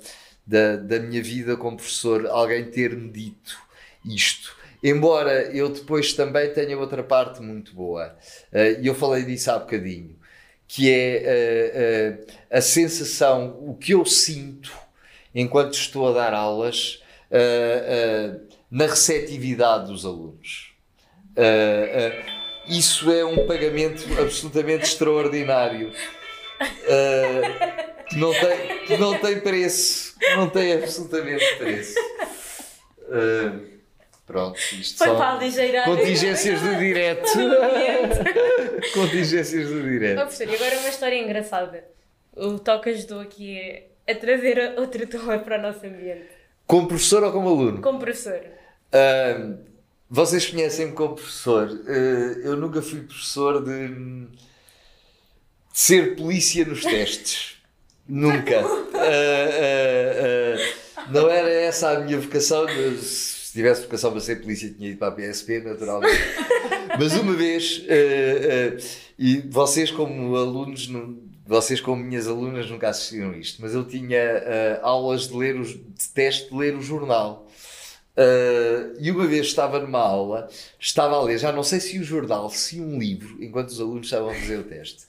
da, 0.45 0.78
da 0.78 0.99
minha 0.99 1.22
vida 1.22 1.56
como 1.56 1.78
professor, 1.78 2.26
alguém 2.28 2.66
ter-me 2.66 3.10
dito 3.12 3.56
isto. 4.03 4.56
Embora 4.84 5.43
eu 5.56 5.70
depois 5.70 6.14
também 6.14 6.51
tenha 6.53 6.78
outra 6.78 7.03
parte 7.03 7.41
muito 7.41 7.74
boa, 7.74 8.16
uh, 8.51 8.82
e 8.82 8.88
eu 8.88 8.95
falei 8.95 9.24
disso 9.24 9.51
há 9.51 9.60
bocadinho, 9.60 10.16
que 10.68 10.91
é 10.91 12.18
uh, 12.20 12.24
uh, 12.24 12.34
a 12.49 12.62
sensação, 12.62 13.60
o 13.62 13.76
que 13.76 13.93
eu 13.93 14.03
sinto 14.06 14.84
enquanto 15.36 15.73
estou 15.73 16.07
a 16.07 16.13
dar 16.13 16.33
aulas 16.33 17.03
uh, 17.29 18.41
na 18.71 18.88
receptividade 18.88 19.88
dos 19.88 20.05
alunos. 20.05 20.73
isso 22.67 23.11
é 23.11 23.25
um 23.25 23.45
pagamento 23.45 24.03
absolutamente 24.19 24.86
extraordinário. 24.86 25.91
que, 28.09 28.17
não 28.17 28.31
tem, 28.31 28.86
que 28.86 28.97
não 28.97 29.19
tem 29.19 29.39
preço. 29.41 30.15
Não 30.36 30.49
tem 30.49 30.73
absolutamente 30.73 31.55
preço. 31.57 31.95
Pronto, 34.25 34.57
isto 34.57 34.97
Foi 34.97 35.07
são 35.07 35.17
para 35.17 35.33
aligeirar. 35.33 35.86
contingências 35.86 36.59
do 36.59 36.75
direto. 36.77 37.29
contingências 38.93 39.69
do 39.69 39.83
direto. 39.83 40.17
Oh, 40.17 40.21
professor, 40.21 40.49
e 40.49 40.55
agora 40.55 40.79
uma 40.79 40.89
história 40.89 41.15
engraçada. 41.15 41.86
O 42.36 42.57
Toca 42.57 42.89
ajudou 42.89 43.19
aqui 43.19 43.83
a 44.08 44.16
trazer 44.16 44.76
outra 44.78 45.08
turma 45.08 45.39
para 45.39 45.58
o 45.58 45.62
nosso 45.62 45.86
ambiente. 45.86 46.30
Como 46.68 46.88
professor 46.88 47.24
ou 47.24 47.32
como 47.32 47.49
aluno? 47.49 47.82
Como 47.82 47.99
professor. 47.99 48.39
Uh, 48.93 49.58
vocês 50.10 50.45
conhecem-me 50.47 50.93
como 50.93 51.16
professor. 51.16 51.68
Uh, 51.70 52.39
eu 52.43 52.56
nunca 52.56 52.82
fui 52.82 53.01
professor 53.01 53.64
de, 53.64 53.88
de, 53.89 54.28
ser 55.74 56.16
polícia 56.16 56.66
nos 56.66 56.82
testes. 56.82 57.56
nunca. 58.08 58.66
Uh, 58.66 58.91
não 61.12 61.30
era 61.30 61.49
essa 61.49 61.91
a 61.91 61.99
minha 61.99 62.20
vocação. 62.20 62.66
Se 62.99 63.53
tivesse 63.53 63.84
vocação 63.84 64.12
para 64.12 64.22
ser 64.22 64.41
polícia, 64.41 64.70
tinha 64.72 64.89
ido 64.89 64.97
para 64.97 65.10
a 65.10 65.12
PSP, 65.12 65.62
naturalmente. 65.62 66.20
Mas 66.97 67.14
uma 67.14 67.34
vez, 67.34 67.84
e 69.20 69.41
vocês 69.49 69.91
como 69.91 70.36
alunos, 70.36 70.88
vocês 71.45 71.79
como 71.79 72.03
minhas 72.03 72.27
alunas 72.27 72.69
nunca 72.69 72.89
assistiram 72.89 73.33
isto, 73.33 73.61
mas 73.61 73.73
eu 73.73 73.85
tinha 73.85 74.79
aulas 74.81 75.27
de 75.27 75.35
ler 75.35 75.59
os, 75.59 75.69
de 75.69 76.09
teste 76.13 76.49
de 76.49 76.57
ler 76.57 76.75
o 76.75 76.81
jornal. 76.81 77.45
Uh, 78.15 78.95
e 78.97 79.11
uma 79.11 79.27
vez 79.27 79.47
estava 79.47 79.77
numa 79.77 79.99
aula, 79.99 80.47
estava 80.79 81.17
a 81.17 81.21
ler, 81.21 81.37
já 81.37 81.51
não 81.51 81.63
sei 81.63 81.81
se 81.81 81.99
o 81.99 82.03
jornal, 82.03 82.49
se 82.49 82.79
um 82.79 82.97
livro, 82.97 83.43
enquanto 83.43 83.69
os 83.69 83.81
alunos 83.81 84.07
estavam 84.07 84.29
a 84.29 84.33
fazer 84.33 84.57
o 84.57 84.63
teste. 84.63 85.03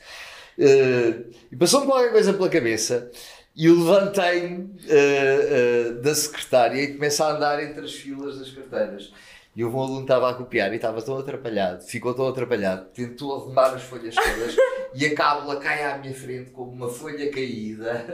Uh, 0.59 1.31
e 1.53 1.57
passou-me 1.57 1.87
qualquer 1.87 2.11
coisa 2.11 2.33
pela 2.33 2.49
cabeça 2.49 3.11
e 3.55 3.69
levantei-me 3.69 4.65
uh, 4.65 6.03
da 6.03 6.15
secretária 6.17 6.83
e 6.83 6.95
comecei 6.95 7.25
a 7.25 7.29
andar 7.29 7.63
entre 7.63 7.85
as 7.85 7.93
filas 7.93 8.41
das 8.41 8.51
carteiras. 8.51 9.13
E 9.57 9.65
houve 9.65 9.75
um 9.75 9.81
aluno 9.81 9.97
que 9.97 10.03
estava 10.03 10.29
a 10.29 10.35
copiar 10.35 10.71
e 10.75 10.77
estava 10.77 11.01
tão 11.01 11.17
atrapalhado, 11.17 11.83
ficou 11.83 12.13
tão 12.13 12.29
atrapalhado, 12.29 12.89
tentou 12.93 13.35
arrumar 13.35 13.75
as 13.75 13.83
folhas 13.85 14.15
todas 14.15 14.55
e 14.95 15.07
a 15.07 15.15
cábula 15.15 15.57
cai 15.57 15.83
à 15.83 15.97
minha 15.97 16.13
frente 16.13 16.51
como 16.51 16.73
uma 16.73 16.91
folha 16.91 17.31
caída, 17.31 18.05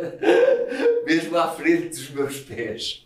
mesmo 1.05 1.37
à 1.37 1.49
frente 1.49 1.89
dos 1.89 2.11
meus 2.11 2.39
pés. 2.41 3.05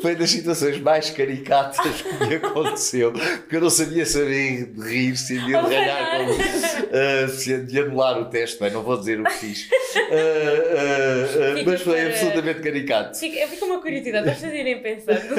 Foi 0.00 0.16
das 0.16 0.30
situações 0.30 0.80
mais 0.80 1.10
caricatas 1.10 2.02
que 2.02 2.26
me 2.26 2.34
aconteceu, 2.34 3.12
porque 3.12 3.56
eu 3.56 3.60
não 3.60 3.70
sabia 3.70 4.04
saber 4.06 4.72
rir, 4.76 5.16
se 5.16 5.38
havia 5.38 5.62
de 5.62 5.68
ganhar, 5.68 6.18
como, 6.18 6.32
uh, 6.32 7.28
se 7.28 7.58
de 7.58 7.78
anular 7.80 8.20
o 8.20 8.24
teste, 8.26 8.58
bem, 8.58 8.72
não 8.72 8.82
vou 8.82 8.98
dizer 8.98 9.20
o 9.20 9.24
que 9.24 9.34
fiz. 9.34 9.68
Uh, 9.68 10.02
uh, 11.60 11.64
mas 11.64 11.80
foi 11.80 12.00
para... 12.00 12.08
absolutamente 12.08 12.60
caricato. 12.60 13.18
Fica, 13.18 13.46
fica 13.46 13.64
uma 13.64 13.80
curiosidade, 13.80 14.34
vocês 14.34 14.52
irem 14.52 14.82
pensando. 14.82 15.34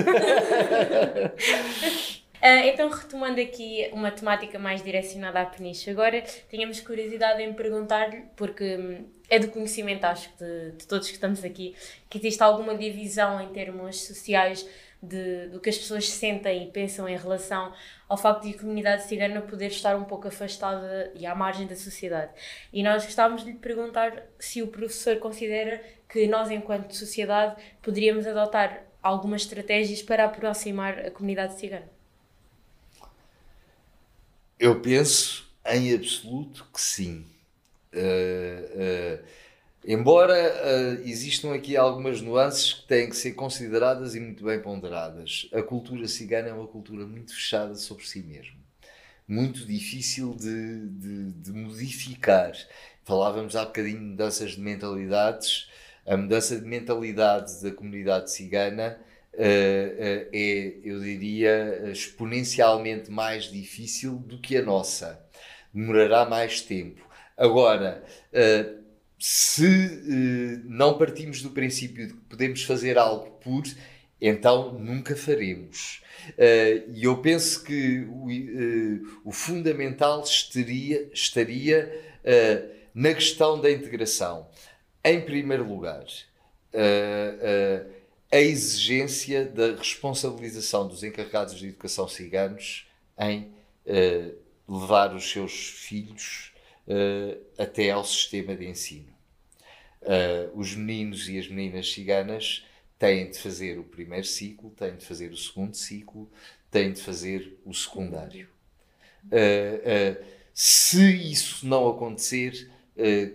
Uh, 2.43 2.67
então, 2.67 2.89
retomando 2.89 3.39
aqui 3.39 3.89
uma 3.93 4.11
temática 4.11 4.59
mais 4.59 4.83
direcionada 4.83 5.39
à 5.39 5.45
Peniche, 5.45 5.89
agora 5.89 6.21
tínhamos 6.49 6.81
curiosidade 6.81 7.41
em 7.41 7.53
perguntar-lhe, 7.53 8.25
porque 8.35 8.75
hum, 8.75 9.07
é 9.29 9.39
do 9.39 9.47
conhecimento, 9.47 10.03
acho 10.03 10.27
que 10.33 10.43
de, 10.43 10.71
de, 10.73 10.85
todos 10.85 11.07
que 11.07 11.13
estamos 11.13 11.41
aqui, 11.45 11.73
que 12.09 12.17
existe 12.17 12.43
alguma 12.43 12.75
divisão 12.75 13.39
em 13.39 13.47
termos 13.53 14.03
sociais 14.03 14.67
de, 15.01 15.47
do 15.47 15.61
que 15.61 15.69
as 15.69 15.77
pessoas 15.77 16.09
sentem 16.09 16.63
e 16.63 16.71
pensam 16.71 17.07
em 17.07 17.15
relação 17.15 17.71
ao 18.09 18.17
facto 18.17 18.43
de 18.43 18.55
a 18.55 18.59
comunidade 18.59 19.03
cigana 19.03 19.39
poder 19.41 19.67
estar 19.67 19.95
um 19.95 20.03
pouco 20.03 20.27
afastada 20.27 21.13
e 21.15 21.25
à 21.25 21.33
margem 21.33 21.65
da 21.65 21.77
sociedade. 21.77 22.33
E 22.73 22.83
nós 22.83 23.05
gostávamos 23.05 23.45
de 23.45 23.51
lhe 23.51 23.57
perguntar 23.57 24.21
se 24.37 24.61
o 24.61 24.67
professor 24.67 25.17
considera 25.17 25.81
que 26.09 26.27
nós, 26.27 26.51
enquanto 26.51 26.93
sociedade, 26.93 27.55
poderíamos 27.81 28.27
adotar 28.27 28.83
algumas 29.01 29.43
estratégias 29.43 30.01
para 30.01 30.25
aproximar 30.25 30.99
a 30.99 31.09
comunidade 31.09 31.57
cigana. 31.57 31.92
Eu 34.63 34.79
penso 34.79 35.45
em 35.65 35.93
absoluto 35.93 36.65
que 36.73 36.79
sim. 36.79 37.25
Uh, 37.93 39.19
uh, 39.19 39.25
embora 39.85 40.33
uh, 40.33 41.01
existam 41.05 41.53
aqui 41.53 41.75
algumas 41.75 42.21
nuances 42.21 42.71
que 42.71 42.87
têm 42.87 43.09
que 43.09 43.15
ser 43.17 43.33
consideradas 43.33 44.15
e 44.15 44.21
muito 44.21 44.45
bem 44.45 44.61
ponderadas, 44.61 45.49
a 45.53 45.61
cultura 45.61 46.07
cigana 46.07 46.47
é 46.47 46.53
uma 46.53 46.65
cultura 46.65 47.05
muito 47.05 47.33
fechada 47.35 47.75
sobre 47.75 48.07
si 48.07 48.23
mesma, 48.23 48.55
muito 49.27 49.65
difícil 49.65 50.33
de, 50.33 50.87
de, 50.87 51.31
de 51.33 51.51
modificar. 51.51 52.53
Falávamos 53.03 53.57
há 53.57 53.65
bocadinho 53.65 53.99
de 53.99 54.05
mudanças 54.05 54.51
de 54.51 54.61
mentalidades. 54.61 55.67
A 56.05 56.15
mudança 56.15 56.57
de 56.57 56.65
mentalidade 56.65 57.61
da 57.61 57.71
comunidade 57.71 58.31
cigana 58.31 58.97
é, 59.35 60.27
eu 60.83 60.99
diria, 60.99 61.89
exponencialmente 61.91 63.09
mais 63.09 63.51
difícil 63.51 64.15
do 64.17 64.39
que 64.39 64.57
a 64.57 64.61
nossa. 64.61 65.19
Demorará 65.73 66.25
mais 66.25 66.61
tempo. 66.61 67.01
Agora, 67.35 68.03
uh, 68.31 68.83
se 69.17 70.61
não 70.65 70.97
partimos 70.97 71.41
do 71.41 71.49
princípio 71.49 72.07
de 72.07 72.13
que 72.13 72.19
podemos 72.21 72.63
fazer 72.63 72.97
algo 72.97 73.31
por, 73.39 73.63
então 74.21 74.73
nunca 74.73 75.15
faremos. 75.15 76.01
E 76.93 77.03
eu 77.03 77.17
penso 77.17 77.63
que 77.63 78.05
o, 79.23 79.31
fundamental 79.31 80.23
estaria, 80.23 81.09
estaria 81.13 81.89
na 82.93 83.13
questão 83.13 83.59
da 83.59 83.71
integração. 83.71 84.49
Em 85.03 85.21
primeiro 85.21 85.67
lugar, 85.67 86.05
a 88.33 88.39
exigência 88.39 89.45
da 89.45 89.75
responsabilização 89.75 90.87
dos 90.87 91.03
encarregados 91.03 91.53
de 91.53 91.67
educação 91.67 92.07
ciganos 92.07 92.87
em 93.19 93.53
uh, 93.85 94.35
levar 94.67 95.13
os 95.13 95.29
seus 95.29 95.53
filhos 95.53 96.51
uh, 96.87 97.39
até 97.59 97.91
ao 97.91 98.03
sistema 98.03 98.55
de 98.55 98.65
ensino. 98.65 99.13
Uh, 100.01 100.59
os 100.59 100.73
meninos 100.73 101.29
e 101.29 101.37
as 101.37 101.47
meninas 101.47 101.93
ciganas 101.93 102.65
têm 102.97 103.29
de 103.29 103.37
fazer 103.37 103.77
o 103.77 103.83
primeiro 103.83 104.25
ciclo, 104.25 104.71
têm 104.71 104.95
de 104.95 105.05
fazer 105.05 105.31
o 105.31 105.37
segundo 105.37 105.75
ciclo, 105.75 106.27
têm 106.71 106.91
de 106.91 107.01
fazer 107.01 107.59
o 107.63 107.71
secundário. 107.71 108.49
se 110.55 111.31
isso 111.31 111.67
não 111.67 111.87
acontecer, 111.87 112.71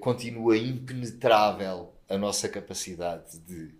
continua 0.01 0.57
impenetrável 0.57 1.93
a 2.09 2.17
nossa 2.17 2.49
capacidade 2.49 3.39
de 3.41 3.71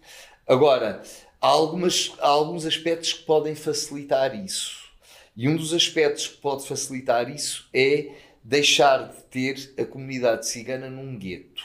Agora, 0.49 1.03
há, 1.43 1.47
algumas, 1.47 2.11
há 2.19 2.29
alguns 2.29 2.65
aspectos 2.65 3.13
que 3.13 3.25
podem 3.25 3.55
facilitar 3.55 4.35
isso. 4.35 4.89
E 5.37 5.47
um 5.47 5.55
dos 5.55 5.75
aspectos 5.75 6.27
que 6.27 6.39
pode 6.39 6.67
facilitar 6.67 7.31
isso 7.31 7.69
é 7.75 8.13
deixar 8.43 9.09
de 9.09 9.23
ter 9.25 9.75
a 9.79 9.85
comunidade 9.85 10.49
cigana 10.49 10.89
num 10.89 11.19
gueto. 11.19 11.63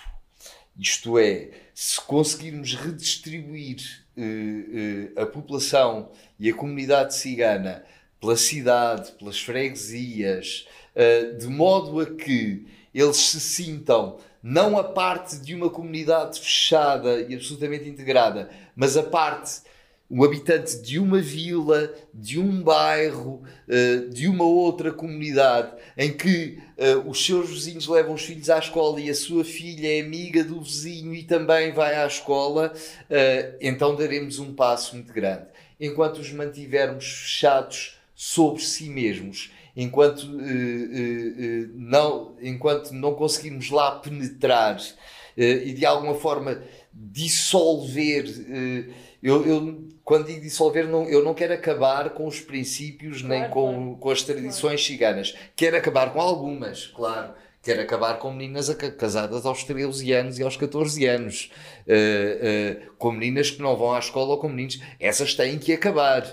Isto 0.77 1.17
é, 1.17 1.51
se 1.73 2.01
conseguirmos 2.01 2.75
redistribuir 2.75 4.03
uh, 4.17 5.19
uh, 5.19 5.21
a 5.21 5.25
população 5.27 6.11
e 6.37 6.49
a 6.49 6.53
comunidade 6.53 7.15
cigana 7.15 7.85
pela 8.19 8.35
cidade, 8.35 9.13
pelas 9.13 9.39
freguesias, 9.39 10.67
uh, 10.93 11.37
de 11.37 11.47
modo 11.47 12.01
a 12.01 12.05
que 12.05 12.67
eles 12.93 13.15
se 13.15 13.39
sintam 13.39 14.19
não 14.43 14.77
a 14.77 14.83
parte 14.83 15.37
de 15.37 15.55
uma 15.55 15.69
comunidade 15.69 16.37
fechada 16.37 17.21
e 17.21 17.33
absolutamente 17.33 17.87
integrada, 17.87 18.49
mas 18.75 18.97
a 18.97 19.03
parte, 19.03 19.61
o 20.09 20.25
habitante 20.25 20.81
de 20.81 20.99
uma 20.99 21.21
vila, 21.21 21.93
de 22.13 22.37
um 22.37 22.61
bairro, 22.61 23.41
eh, 23.69 24.07
de 24.09 24.27
uma 24.27 24.43
outra 24.43 24.91
comunidade, 24.91 25.71
em 25.97 26.11
que 26.11 26.61
eh, 26.77 26.95
os 26.97 27.25
seus 27.25 27.51
vizinhos 27.51 27.87
levam 27.87 28.15
os 28.15 28.23
filhos 28.23 28.49
à 28.49 28.59
escola 28.59 28.99
e 28.99 29.09
a 29.09 29.15
sua 29.15 29.45
filha 29.45 29.97
é 29.97 30.01
amiga 30.01 30.43
do 30.43 30.59
vizinho 30.59 31.15
e 31.15 31.23
também 31.23 31.71
vai 31.71 31.95
à 31.95 32.05
escola, 32.05 32.73
eh, 33.09 33.55
então 33.61 33.95
daremos 33.95 34.39
um 34.39 34.53
passo 34.53 34.93
muito 34.95 35.13
grande. 35.13 35.45
Enquanto 35.79 36.17
os 36.17 36.33
mantivermos 36.33 37.05
fechados 37.05 37.97
sobre 38.13 38.61
si 38.61 38.89
mesmos 38.89 39.52
enquanto, 39.75 40.23
uh, 40.23 40.29
uh, 40.29 40.35
uh, 40.35 41.69
não, 41.75 42.35
enquanto 42.41 42.91
não 42.91 43.13
conseguirmos 43.13 43.69
lá 43.69 43.99
penetrar 43.99 44.79
e 45.35 45.73
de 45.73 45.83
alguma 45.83 46.13
forma 46.13 46.61
dissolver. 46.93 48.25
Eu, 49.21 49.45
eu, 49.47 49.87
quando 50.03 50.27
digo 50.27 50.41
dissolver, 50.41 50.87
não, 50.87 51.09
eu 51.09 51.23
não 51.23 51.33
quero 51.33 51.53
acabar 51.53 52.09
com 52.11 52.27
os 52.27 52.39
princípios 52.39 53.21
claro, 53.21 53.41
nem 53.41 53.49
com, 53.49 53.73
claro. 53.73 53.97
com 53.99 54.09
as 54.11 54.21
tradições 54.21 54.61
claro. 54.61 54.77
ciganas. 54.79 55.35
Quero 55.55 55.77
acabar 55.77 56.13
com 56.13 56.21
algumas, 56.21 56.87
claro. 56.87 57.33
quer 57.63 57.79
acabar 57.79 58.19
com 58.19 58.31
meninas 58.31 58.69
casadas 58.97 59.45
aos 59.45 59.63
13 59.63 60.11
anos 60.11 60.37
e 60.37 60.43
aos 60.43 60.55
14 60.55 61.05
anos, 61.05 61.51
uh, 61.87 62.89
uh, 62.89 62.93
com 62.97 63.11
meninas 63.11 63.49
que 63.49 63.61
não 63.61 63.75
vão 63.75 63.93
à 63.93 63.99
escola 63.99 64.31
ou 64.31 64.37
com 64.37 64.49
meninos. 64.49 64.79
Essas 64.99 65.33
têm 65.33 65.57
que 65.57 65.73
acabar. 65.73 66.23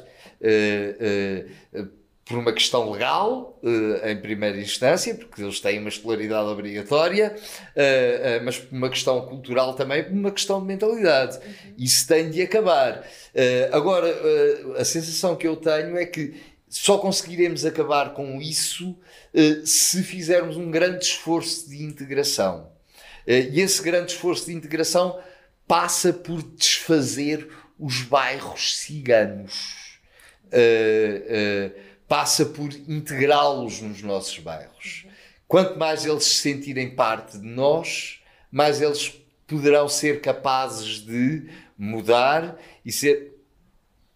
Uh, 0.43 2.00
por 2.31 2.39
uma 2.39 2.53
questão 2.53 2.91
legal, 2.91 3.59
em 4.05 4.17
primeira 4.17 4.57
instância, 4.57 5.15
porque 5.17 5.43
eles 5.43 5.59
têm 5.59 5.81
uma 5.81 5.89
escolaridade 5.89 6.49
obrigatória, 6.49 7.35
mas 8.45 8.57
por 8.57 8.77
uma 8.77 8.89
questão 8.89 9.27
cultural 9.27 9.75
também, 9.75 10.05
por 10.05 10.13
uma 10.13 10.31
questão 10.31 10.61
de 10.61 10.67
mentalidade. 10.67 11.39
Uhum. 11.39 11.75
Isso 11.77 12.07
tem 12.07 12.31
de 12.31 12.41
acabar. 12.41 13.05
agora, 13.73 14.07
a 14.79 14.85
sensação 14.85 15.35
que 15.35 15.47
eu 15.49 15.57
tenho 15.57 15.99
é 15.99 16.07
que 16.07 16.41
só 16.71 16.99
conseguiremos 16.99 17.67
acabar 17.67 18.15
com 18.15 18.41
isso 18.41 18.91
uh, 18.91 19.67
se 19.67 20.05
fizermos 20.05 20.57
um 20.57 20.71
grande 20.71 21.05
esforço 21.05 21.69
de 21.69 21.83
integração. 21.83 22.71
Uh, 23.27 23.51
e 23.53 23.61
esse 23.61 23.83
grande 23.83 24.13
esforço 24.13 24.47
de 24.47 24.55
integração 24.55 25.21
passa 25.67 26.13
por 26.13 26.41
desfazer 26.43 27.49
os 27.77 28.03
bairros 28.03 28.79
ciganos, 28.79 29.99
uh, 30.47 31.90
passa 32.11 32.45
por 32.45 32.73
integrá-los 32.89 33.81
nos 33.81 34.03
nossos 34.03 34.37
bairros. 34.41 35.07
Quanto 35.47 35.79
mais 35.79 36.05
eles 36.05 36.25
se 36.25 36.35
sentirem 36.39 36.91
parte 36.97 37.39
de 37.39 37.47
nós, 37.47 38.21
mais 38.51 38.83
eles 38.83 39.15
poderão 39.47 39.89
ser 39.89 40.21
capazes 40.21 41.05
de 41.07 41.49
mudar 41.79 42.59
e 42.85 42.91
ser 42.91 43.37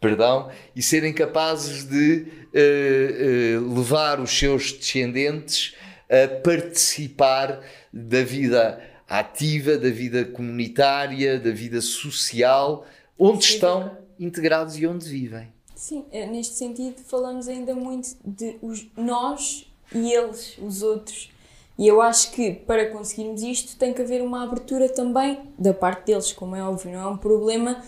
perdão, 0.01 0.51
e 0.74 0.82
serem 0.82 1.12
capazes 1.12 1.84
de 1.84 2.26
uh, 2.53 3.62
uh, 3.62 3.74
levar 3.76 4.18
os 4.18 4.36
seus 4.36 4.72
descendentes 4.72 5.76
a 6.11 6.40
participar 6.40 7.61
da 7.92 8.24
vida 8.24 8.82
ativa, 9.09 9.78
da 9.78 9.88
vida 9.88 10.24
comunitária, 10.24 11.38
da 11.38 11.53
vida 11.53 11.80
social, 11.80 12.84
onde 13.16 13.45
estão 13.45 13.97
integrados 14.18 14.76
e 14.76 14.84
onde 14.84 15.09
vivem. 15.09 15.53
Sim, 15.85 16.07
eh, 16.11 16.24
neste 16.24 16.55
sentido 16.55 17.03
falamos 17.05 17.47
ainda 17.47 17.74
muito 17.74 18.16
de 18.24 18.57
os, 18.62 18.87
nós 18.97 19.70
e 19.95 20.11
eles, 20.11 20.57
os 20.57 20.82
outros. 20.82 21.30
E 21.78 21.87
eu 21.87 22.01
acho 22.01 22.32
que 22.32 22.53
para 22.53 22.89
conseguirmos 22.91 23.43
isto 23.43 23.76
tem 23.76 23.93
que 23.93 24.01
haver 24.01 24.22
uma 24.22 24.45
abertura 24.45 24.89
também 24.89 25.43
da 25.59 25.74
parte 25.74 26.07
deles, 26.07 26.32
como 26.32 26.57
é 26.57 26.62
óbvio, 26.64 26.91
não 26.91 27.01
é 27.01 27.07
um 27.07 27.18
problema 27.18 27.85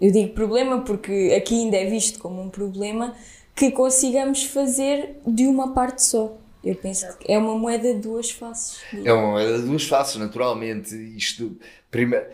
eu 0.00 0.12
digo 0.12 0.34
problema 0.34 0.82
porque 0.82 1.34
aqui 1.36 1.64
ainda 1.64 1.78
é 1.78 1.86
visto 1.86 2.20
como 2.20 2.40
um 2.40 2.48
problema 2.48 3.12
que 3.56 3.72
consigamos 3.72 4.44
fazer 4.44 5.16
de 5.26 5.48
uma 5.48 5.74
parte 5.74 6.04
só. 6.04 6.38
Eu 6.62 6.76
penso 6.76 7.18
que 7.18 7.32
é 7.32 7.36
uma 7.36 7.58
moeda 7.58 7.92
de 7.92 7.98
duas 7.98 8.30
faces. 8.30 8.78
É 9.04 9.12
uma 9.12 9.32
moeda 9.32 9.58
de 9.58 9.66
duas 9.66 9.82
faces, 9.82 10.14
naturalmente. 10.14 10.94
Isto, 11.16 11.56
primeiro, 11.90 12.24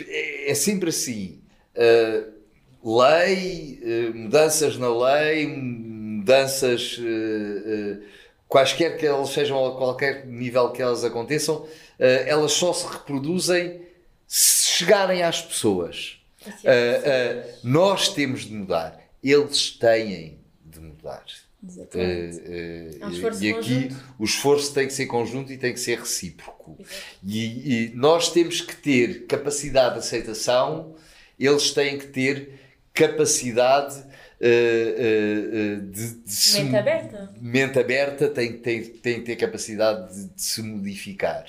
é 0.00 0.54
sempre 0.54 0.88
assim. 0.88 1.38
Uh, 1.76 2.39
lei, 2.84 3.80
uh, 3.82 4.16
mudanças 4.16 4.76
na 4.76 4.88
lei, 4.88 5.46
mudanças 5.46 6.98
uh, 6.98 8.02
quaisquer 8.48 8.96
que 8.96 9.06
elas 9.06 9.30
sejam 9.30 9.64
a 9.66 9.76
qualquer 9.76 10.26
nível 10.26 10.70
que 10.70 10.82
elas 10.82 11.04
aconteçam, 11.04 11.66
elas 11.98 12.52
só 12.52 12.72
se 12.72 12.86
reproduzem 12.86 13.82
se 14.26 14.78
chegarem 14.78 15.22
às 15.22 15.42
pessoas. 15.42 16.20
Uh, 16.46 17.50
nós 17.62 18.08
temos 18.08 18.42
de 18.42 18.54
mudar, 18.54 18.98
eles 19.22 19.70
têm 19.70 20.38
de 20.64 20.80
mudar. 20.80 21.24
Uh, 21.62 21.68
uh, 21.68 23.42
e 23.42 23.50
aqui 23.50 23.88
conjunto. 23.88 23.96
o 24.18 24.24
esforço 24.24 24.72
tem 24.72 24.86
que 24.86 24.94
ser 24.94 25.06
conjunto 25.06 25.52
e 25.52 25.58
tem 25.58 25.74
que 25.74 25.80
ser 25.80 25.98
recíproco. 25.98 26.78
E, 27.22 27.88
e, 27.88 27.92
nós 27.94 28.32
temos 28.32 28.62
que 28.62 28.74
ter 28.74 29.26
capacidade 29.26 29.94
de 29.94 29.98
aceitação, 29.98 30.94
eles 31.38 31.72
têm 31.72 31.98
que 31.98 32.06
ter 32.06 32.59
capacidade 32.92 33.98
uh, 34.40 35.80
de, 35.82 36.14
de 36.14 36.32
se, 36.32 36.62
mente 36.62 36.76
aberta. 36.76 37.34
Mente 37.40 37.78
aberta 37.78 38.28
tem, 38.28 38.52
tem, 38.54 38.82
tem 38.84 39.14
que 39.20 39.26
ter 39.26 39.36
capacidade 39.36 40.14
de, 40.14 40.28
de 40.34 40.42
se 40.42 40.62
modificar 40.62 41.46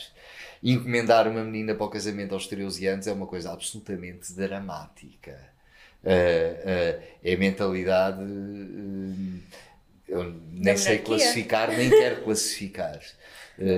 encomendar 0.63 1.27
uma 1.27 1.43
menina 1.43 1.73
para 1.73 1.85
o 1.85 1.89
casamento 1.89 2.33
aos 2.33 2.47
13 2.47 2.87
anos 2.87 3.07
é 3.07 3.11
uma 3.11 3.25
coisa 3.25 3.51
absolutamente 3.51 4.31
dramática. 4.33 5.37
Uh, 6.03 6.99
uh, 6.99 7.03
é 7.23 7.35
mentalidade. 7.35 8.21
Uh, 8.21 9.39
eu 10.07 10.35
nem 10.51 10.75
sei 10.75 10.99
classificar, 10.99 11.69
nem 11.69 11.89
quero 11.89 12.23
classificar. 12.23 12.99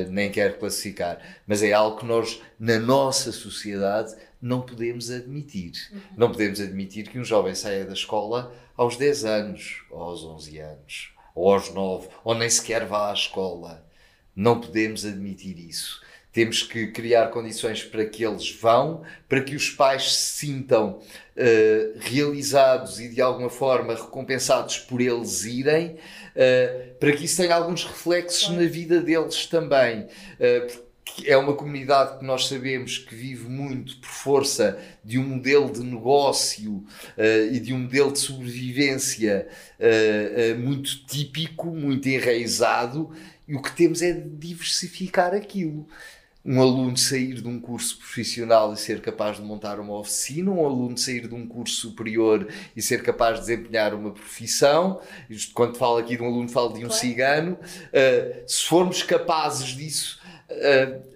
nem 0.10 0.32
quero 0.32 0.58
classificar. 0.58 1.20
Mas 1.46 1.62
é 1.62 1.72
algo 1.74 2.00
que 2.00 2.06
nós, 2.06 2.42
na 2.60 2.80
nossa 2.80 3.32
sociedade, 3.32 4.16
não 4.44 4.62
podemos 4.62 5.10
admitir. 5.10 5.72
Uhum. 5.90 6.00
Não 6.18 6.32
podemos 6.32 6.60
admitir 6.60 7.08
que 7.08 7.18
um 7.18 7.24
jovem 7.24 7.56
saia 7.56 7.86
da 7.86 7.94
escola 7.94 8.54
aos 8.76 8.98
10 8.98 9.24
anos, 9.24 9.84
ou 9.90 10.02
aos 10.02 10.22
11 10.22 10.60
anos, 10.60 11.14
ou 11.34 11.54
aos 11.54 11.74
9, 11.74 12.10
ou 12.26 12.36
nem 12.36 12.50
sequer 12.50 12.86
vá 12.86 13.10
à 13.10 13.14
escola. 13.14 13.88
Não 14.36 14.60
podemos 14.60 15.06
admitir 15.06 15.58
isso. 15.58 16.02
Temos 16.34 16.62
que 16.62 16.88
criar 16.88 17.28
condições 17.28 17.84
para 17.84 18.06
que 18.06 18.26
eles 18.26 18.52
vão, 18.52 19.04
para 19.30 19.42
que 19.42 19.56
os 19.56 19.70
pais 19.70 20.14
se 20.14 20.40
sintam 20.40 21.00
uh, 21.00 22.00
realizados 22.00 23.00
e 23.00 23.08
de 23.08 23.22
alguma 23.22 23.52
forma 23.52 23.94
recompensados 23.94 24.80
por 24.80 25.00
eles 25.00 25.46
irem, 25.46 25.92
uh, 25.92 26.96
para 27.00 27.14
que 27.14 27.26
isso 27.26 27.38
tenha 27.38 27.56
alguns 27.56 27.86
reflexos 27.86 28.50
na 28.50 28.66
vida 28.66 29.00
deles 29.00 29.46
também. 29.46 30.02
Uh, 30.02 30.83
é 31.26 31.38
uma 31.38 31.54
comunidade 31.54 32.20
que 32.20 32.26
nós 32.26 32.48
sabemos 32.48 32.98
que 32.98 33.14
vive 33.14 33.48
muito 33.48 33.98
por 33.98 34.10
força 34.10 34.80
de 35.04 35.20
um 35.20 35.24
modelo 35.24 35.72
de 35.72 35.82
negócio 35.82 36.84
uh, 37.18 37.54
e 37.54 37.60
de 37.60 37.74
um 37.74 37.80
modelo 37.80 38.12
de 38.12 38.20
sobrevivência 38.20 39.48
uh, 39.80 40.54
uh, 40.54 40.60
muito 40.60 41.06
típico, 41.06 41.68
muito 41.68 42.08
enraizado, 42.08 43.12
e 43.48 43.56
o 43.56 43.62
que 43.62 43.76
temos 43.76 44.02
é 44.02 44.14
de 44.14 44.30
diversificar 44.30 45.34
aquilo 45.34 45.88
um 46.46 46.62
aluno 46.62 46.98
sair 46.98 47.36
de 47.36 47.48
um 47.48 47.58
curso 47.58 47.98
profissional 47.98 48.74
e 48.74 48.78
ser 48.78 49.00
capaz 49.00 49.38
de 49.38 49.44
montar 49.44 49.80
uma 49.80 49.98
oficina, 49.98 50.52
um 50.52 50.66
aluno 50.66 50.98
sair 50.98 51.26
de 51.26 51.34
um 51.34 51.48
curso 51.48 51.76
superior 51.76 52.46
e 52.76 52.82
ser 52.82 53.02
capaz 53.02 53.40
de 53.40 53.46
desempenhar 53.46 53.94
uma 53.94 54.12
profissão. 54.12 55.00
Quando 55.54 55.78
falo 55.78 56.00
aqui 56.00 56.18
de 56.18 56.22
um 56.22 56.26
aluno, 56.26 56.50
falo 56.50 56.74
de 56.74 56.80
um 56.80 56.88
claro. 56.90 56.94
cigano. 56.94 57.58
Se 58.46 58.66
formos 58.66 59.02
capazes 59.04 59.68
disso, 59.70 60.20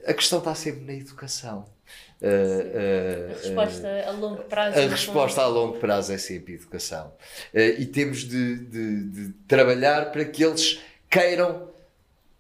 a 0.06 0.14
questão 0.14 0.40
está 0.40 0.54
sempre 0.56 0.86
na 0.86 0.94
educação. 0.94 1.66
Uh, 2.22 3.32
a 3.32 3.44
resposta 3.44 4.06
a 4.08 4.12
longo 4.12 4.44
prazo. 4.44 4.80
A 4.80 4.88
resposta 4.88 5.42
a 5.42 5.48
longo 5.48 5.78
prazo 5.78 6.14
é 6.14 6.18
sempre 6.18 6.56
educação. 6.56 7.14
e 7.54 7.86
temos 7.86 8.20
de, 8.20 8.56
de, 8.58 9.04
de 9.04 9.34
trabalhar 9.48 10.12
para 10.12 10.26
que 10.26 10.44
eles 10.44 10.80
queiram 11.10 11.70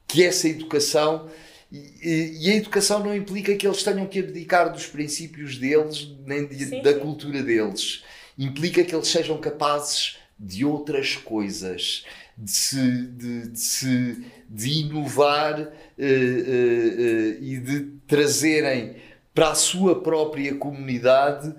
que 0.08 0.24
essa 0.24 0.48
educação 0.48 1.30
e, 1.72 2.38
e, 2.42 2.52
a 2.52 2.56
educação 2.56 3.04
não 3.04 3.14
implica 3.16 3.54
que 3.56 3.68
eles 3.68 3.84
tenham 3.84 4.06
que 4.06 4.20
abdicar 4.20 4.72
dos 4.72 4.88
princípios 4.88 5.58
deles, 5.58 6.08
nem 6.26 6.46
de, 6.48 6.66
sim, 6.66 6.82
da 6.82 6.94
sim. 6.94 7.00
cultura 7.00 7.44
deles. 7.44 8.04
Implica 8.38 8.84
que 8.84 8.96
eles 8.96 9.10
sejam 9.10 9.38
capazes 9.38 10.18
de 10.40 10.64
outras 10.64 11.16
coisas, 11.16 12.06
de 12.38 12.52
se, 12.52 13.08
de, 13.08 13.48
de 13.50 13.60
se 13.60 14.26
de 14.50 14.82
inovar 14.82 15.60
uh, 15.60 15.66
uh, 15.68 17.44
e 17.44 17.60
de 17.60 17.80
trazerem 18.08 18.96
para 19.34 19.52
a 19.52 19.56
sua 19.56 20.02
própria 20.02 20.56
comunidade 20.56 21.54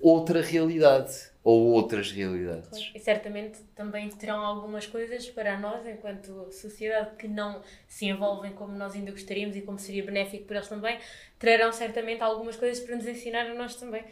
outra 0.00 0.40
realidade 0.40 1.12
ou 1.42 1.68
outras 1.72 2.12
realidades. 2.12 2.90
E 2.94 3.00
certamente 3.00 3.58
também 3.74 4.10
terão 4.10 4.44
algumas 4.44 4.86
coisas 4.86 5.26
para 5.30 5.58
nós, 5.58 5.86
enquanto 5.86 6.52
sociedade, 6.52 7.16
que 7.16 7.26
não 7.26 7.62
se 7.88 8.04
envolvem 8.04 8.52
como 8.52 8.74
nós 8.74 8.94
ainda 8.94 9.10
gostaríamos 9.10 9.56
e 9.56 9.62
como 9.62 9.78
seria 9.78 10.04
benéfico 10.04 10.44
para 10.44 10.58
eles 10.58 10.68
também, 10.68 10.98
trarão 11.38 11.72
certamente 11.72 12.22
algumas 12.22 12.54
coisas 12.54 12.84
para 12.84 12.94
nos 12.94 13.06
ensinar 13.06 13.46
a 13.46 13.54
nós 13.54 13.74
também. 13.76 14.04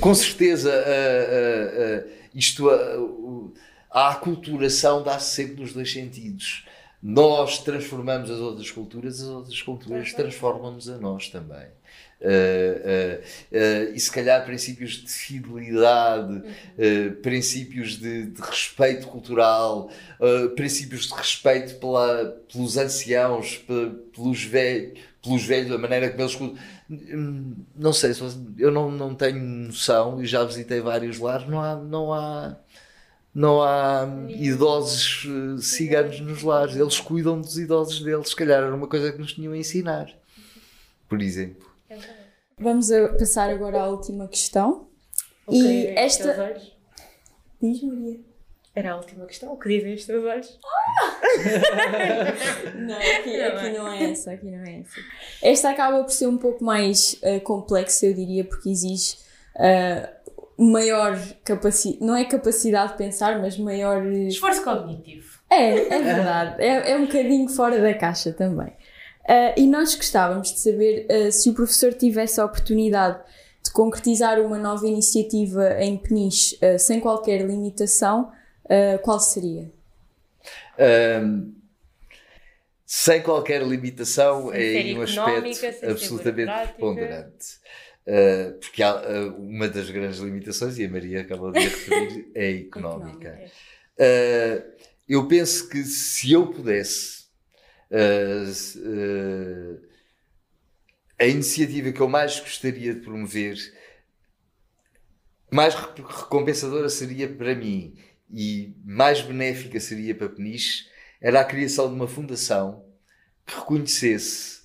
Com 0.00 0.14
certeza, 0.14 0.70
uh, 0.70 2.04
uh, 2.04 2.08
uh, 2.08 2.12
isto, 2.34 2.68
a 3.92 4.10
aculturação 4.10 5.02
dá-se 5.02 5.34
sempre 5.34 5.60
nos 5.60 5.72
dois 5.72 5.92
sentidos. 5.92 6.64
Nós 7.02 7.58
transformamos 7.58 8.30
as 8.30 8.38
outras 8.38 8.70
culturas, 8.70 9.20
as 9.20 9.28
outras 9.28 9.60
culturas 9.60 10.12
transformam-nos 10.14 10.88
a 10.88 10.96
nós 10.98 11.28
também. 11.28 11.66
Uh, 12.20 13.18
uh, 13.18 13.92
e 13.92 13.98
se 13.98 14.10
calhar 14.10 14.44
princípios 14.44 14.92
de 14.92 15.12
fidelidade, 15.12 16.42
princípios 17.20 17.98
de, 17.98 18.26
de, 18.26 18.40
respeito 18.40 19.08
cultural, 19.08 19.90
princípios 20.54 21.08
de 21.08 21.14
respeito 21.14 21.80
pela, 21.80 22.26
pelos 22.52 22.76
anciãos, 22.76 23.60
pelos 24.14 24.44
velhos, 24.44 25.00
pelos 25.20 25.44
velhos, 25.44 25.72
a 25.72 25.78
maneira 25.78 26.10
como 26.10 26.22
eles. 26.22 26.38
Hum, 26.88 27.56
não 27.74 27.92
sei, 27.92 28.12
eu 28.58 28.70
não, 28.70 28.90
não 28.90 29.14
tenho 29.14 29.40
noção 29.40 30.22
e 30.22 30.26
já 30.26 30.44
visitei 30.44 30.80
vários 30.80 31.18
lares, 31.18 31.48
não 31.48 31.60
há. 31.60 31.74
Não 31.74 32.12
há 32.12 32.56
não 33.34 33.62
há 33.62 34.06
idosos 34.28 35.24
uh, 35.24 35.58
ciganos 35.58 36.20
nos 36.20 36.42
lares. 36.42 36.76
Eles 36.76 37.00
cuidam 37.00 37.40
dos 37.40 37.58
idosos 37.58 38.00
deles. 38.02 38.28
Se 38.28 38.36
calhar 38.36 38.62
era 38.62 38.74
uma 38.74 38.86
coisa 38.86 39.12
que 39.12 39.18
nos 39.18 39.32
tinham 39.32 39.52
a 39.52 39.56
ensinar, 39.56 40.12
por 41.08 41.20
exemplo. 41.22 41.70
Vamos 42.58 42.90
a 42.92 43.08
passar 43.14 43.50
agora 43.50 43.80
à 43.80 43.88
última 43.88 44.28
questão. 44.28 44.88
O 45.46 45.52
que 45.52 45.58
E 45.58 45.86
é 45.86 46.04
esta-? 46.04 46.60
Diz, 47.60 47.82
Maria. 47.82 48.20
Era 48.74 48.92
a 48.92 48.96
última 48.96 49.26
questão. 49.26 49.52
O 49.52 49.58
que 49.58 49.68
dizem 49.68 49.94
os 49.94 50.06
teus 50.06 50.24
olhos? 50.24 50.58
Não, 52.74 52.96
aqui, 52.96 53.38
Tá 53.38 53.46
aqui 53.48 53.70
não 53.76 53.88
é 53.88 54.10
essa, 54.10 54.32
aqui 54.32 54.50
não 54.50 54.64
é 54.64 54.80
essa. 54.80 55.00
Esta 55.42 55.70
acaba 55.70 56.02
por 56.02 56.10
ser 56.10 56.26
um 56.26 56.38
pouco 56.38 56.64
mais 56.64 57.16
eh, 57.22 57.40
complexa, 57.40 58.06
eu 58.06 58.14
diria, 58.14 58.44
porque 58.44 58.70
exige 58.70 59.16
eh, 59.56 60.08
maior 60.70 61.18
capacidade, 61.44 62.04
não 62.04 62.14
é 62.16 62.24
capacidade 62.24 62.92
de 62.92 62.98
pensar, 62.98 63.40
mas 63.40 63.58
maior. 63.58 64.04
eh, 64.06 64.28
Esforço 64.28 64.62
cognitivo. 64.62 65.40
É, 65.50 65.94
é 65.94 66.02
verdade, 66.02 66.62
é, 66.62 66.92
é 66.92 66.96
um 66.96 67.06
bocadinho 67.06 67.48
fora 67.48 67.80
da 67.80 67.92
caixa 67.94 68.32
também. 68.32 68.72
Eh, 69.28 69.60
e 69.60 69.66
nós 69.66 69.94
gostávamos 69.94 70.52
de 70.52 70.60
saber 70.60 71.06
eh, 71.08 71.30
se 71.30 71.50
o 71.50 71.54
professor 71.54 71.92
tivesse 71.92 72.40
a 72.40 72.44
oportunidade 72.44 73.18
de 73.62 73.70
concretizar 73.70 74.40
uma 74.40 74.58
nova 74.58 74.86
iniciativa 74.86 75.76
em 75.80 75.96
Peniche 75.96 76.56
eh, 76.60 76.78
sem 76.78 76.98
qualquer 77.00 77.42
limitação, 77.46 78.32
qual 79.02 79.20
seria? 79.20 79.70
Ahm, 80.78 81.52
sem 82.86 83.22
qualquer 83.22 83.62
limitação, 83.62 84.50
Sem 84.50 84.94
é 84.94 84.98
um 84.98 85.02
aspecto 85.02 85.90
absolutamente 85.90 86.46
burocrática. 86.46 86.72
preponderante. 86.74 87.46
Ah, 88.06 88.52
porque 88.60 88.82
há, 88.82 88.90
ah, 88.90 89.26
uma 89.38 89.68
das 89.68 89.90
grandes 89.90 90.18
limitações, 90.18 90.78
e 90.78 90.84
a 90.84 90.88
Maria 90.90 91.20
acabou 91.20 91.52
de 91.52 91.60
referir, 91.60 92.30
é 92.34 92.46
a 92.46 92.50
económica. 92.60 93.40
Uh, 93.98 94.72
eu 95.08 95.28
penso 95.28 95.68
que 95.68 95.84
se 95.84 96.32
eu 96.32 96.48
pudesse, 96.48 97.26
uh, 97.90 98.46
se- 98.52 98.78
uh, 98.78 99.80
a 101.18 101.26
iniciativa 101.26 101.92
que 101.92 102.00
eu 102.00 102.08
mais 102.08 102.40
gostaria 102.40 102.94
de 102.94 103.00
promover, 103.00 103.56
mais 105.50 105.74
re- 105.74 106.02
recompensadora 106.02 106.88
seria 106.88 107.28
para 107.28 107.54
mim 107.54 107.94
e 108.30 108.74
mais 108.84 109.20
benéfica 109.20 109.78
seria 109.78 110.14
para 110.14 110.28
Peniche, 110.28 110.86
era 111.20 111.40
a 111.40 111.44
criação 111.44 111.88
de 111.88 111.94
uma 111.94 112.08
fundação 112.08 112.84
que 113.46 113.54
reconhecesse 113.54 114.61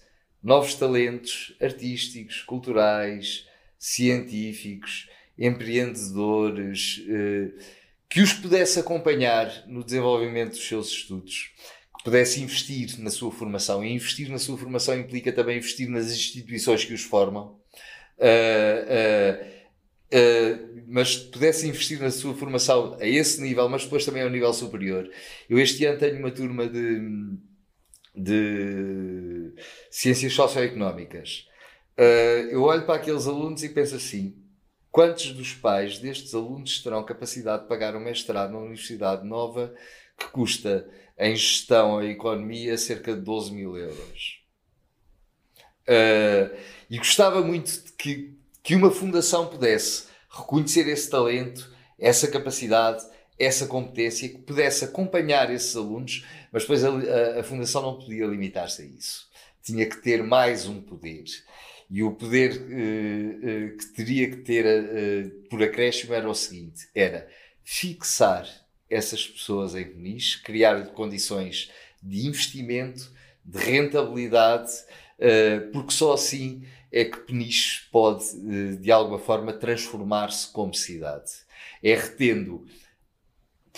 novos 0.48 0.76
talentos 0.76 1.54
artísticos, 1.62 2.42
culturais, 2.42 3.46
científicos, 3.78 5.10
empreendedores, 5.38 7.04
eh, 7.06 7.50
que 8.10 8.22
os 8.22 8.32
pudesse 8.32 8.80
acompanhar 8.80 9.66
no 9.68 9.84
desenvolvimento 9.84 10.52
dos 10.52 10.66
seus 10.66 10.88
estudos, 10.88 11.52
que 11.98 12.04
pudesse 12.06 12.42
investir 12.42 12.98
na 13.00 13.10
sua 13.10 13.30
formação. 13.30 13.84
E 13.84 13.92
investir 13.92 14.30
na 14.30 14.38
sua 14.40 14.58
formação 14.58 14.98
implica 14.98 15.34
também 15.34 15.58
investir 15.58 15.90
nas 15.90 16.14
instituições 16.14 16.86
que 16.86 16.94
os 16.94 17.04
formam. 17.04 17.60
Ah, 18.18 19.58
mas 20.88 21.18
pudesse 21.18 21.68
investir 21.68 22.00
na 22.00 22.10
sua 22.10 22.34
formação 22.34 22.96
a 23.02 23.06
esse 23.06 23.42
nível, 23.42 23.68
mas 23.68 23.84
depois 23.84 24.06
também 24.06 24.24
ao 24.24 24.30
nível 24.30 24.54
superior. 24.54 25.12
Eu 25.50 25.60
este 25.60 25.84
ano 25.84 26.00
tenho 26.00 26.18
uma 26.20 26.32
turma 26.32 26.66
de, 26.66 27.02
de 28.18 29.54
ciências 29.92 30.34
socioeconómicas. 30.34 31.48
Ah, 31.98 32.48
eu 32.52 32.64
olho 32.64 32.86
para 32.86 32.96
aqueles 32.96 33.28
alunos 33.28 33.64
e 33.64 33.70
penso 33.70 33.96
assim: 33.96 34.36
quantos 34.92 35.32
dos 35.32 35.54
pais 35.54 36.00
destes 36.00 36.34
alunos 36.34 36.82
terão 36.82 37.04
capacidade 37.04 37.64
de 37.64 37.70
pagar 37.70 37.96
um 37.96 38.00
mestrado 38.00 38.52
na 38.52 38.60
Universidade 38.60 39.26
Nova 39.26 39.74
que 40.18 40.28
custa 40.28 40.90
em 41.18 41.36
gestão 41.36 42.00
a 42.00 42.06
economia 42.06 42.78
cerca 42.78 43.14
de 43.14 43.22
12 43.22 43.54
mil 43.54 43.78
euros? 43.78 44.42
Ah, 45.88 46.52
e 46.90 46.98
gostava 46.98 47.42
muito 47.42 47.94
que, 47.98 48.36
que 48.64 48.76
uma 48.76 48.92
fundação 48.92 49.48
pudesse 49.48 50.08
reconhecer 50.30 50.88
esse 50.88 51.10
talento, 51.10 51.72
essa 52.00 52.28
capacidade, 52.28 53.04
essa 53.40 53.68
competência, 53.68 54.30
que 54.30 54.38
pudesse 54.40 54.86
acompanhar 54.86 55.52
esses 55.54 55.76
alunos, 55.76 56.26
mas 56.52 56.64
depois 56.64 56.84
a, 56.84 56.90
a- 56.90 57.40
a 57.40 57.44
fundação 57.44 57.82
não 57.82 58.00
podia 58.00 58.26
limitar-se 58.26 58.82
a 58.82 58.86
isso. 58.86 59.28
Tinha 59.64 59.86
que 59.86 59.98
ter 60.02 60.24
mais 60.24 60.66
um 60.68 60.82
poder. 60.82 61.24
E 61.90 62.04
o 62.04 62.12
poder 62.12 62.52
eh, 62.70 63.48
eh, 63.50 63.78
que 63.78 63.86
teria 63.94 64.30
que 64.30 64.38
ter 64.38 64.66
eh, 64.66 65.30
por 65.50 65.62
acréscimo 65.64 66.14
era 66.14 66.30
o 66.30 66.36
seguinte: 66.36 66.88
era 66.94 67.28
fixar 67.64 68.48
essas 68.90 69.26
pessoas 69.26 69.76
em 69.76 69.86
Peniche, 69.86 70.42
criar 70.44 70.88
condições 70.88 71.72
de 72.02 72.26
investimento, 72.28 73.10
de 73.44 73.58
rentabilidade, 73.60 74.72
porque 75.74 75.92
só 75.92 76.14
assim 76.14 76.64
é 76.92 77.04
que 77.06 77.18
Peniche 77.18 77.82
pode, 77.92 78.24
de 78.78 78.92
alguma 78.92 79.20
forma, 79.20 79.52
transformar-se 79.54 80.48
como 80.52 80.74
cidade. 80.74 81.32
É 81.84 81.96
retendo, 81.96 82.66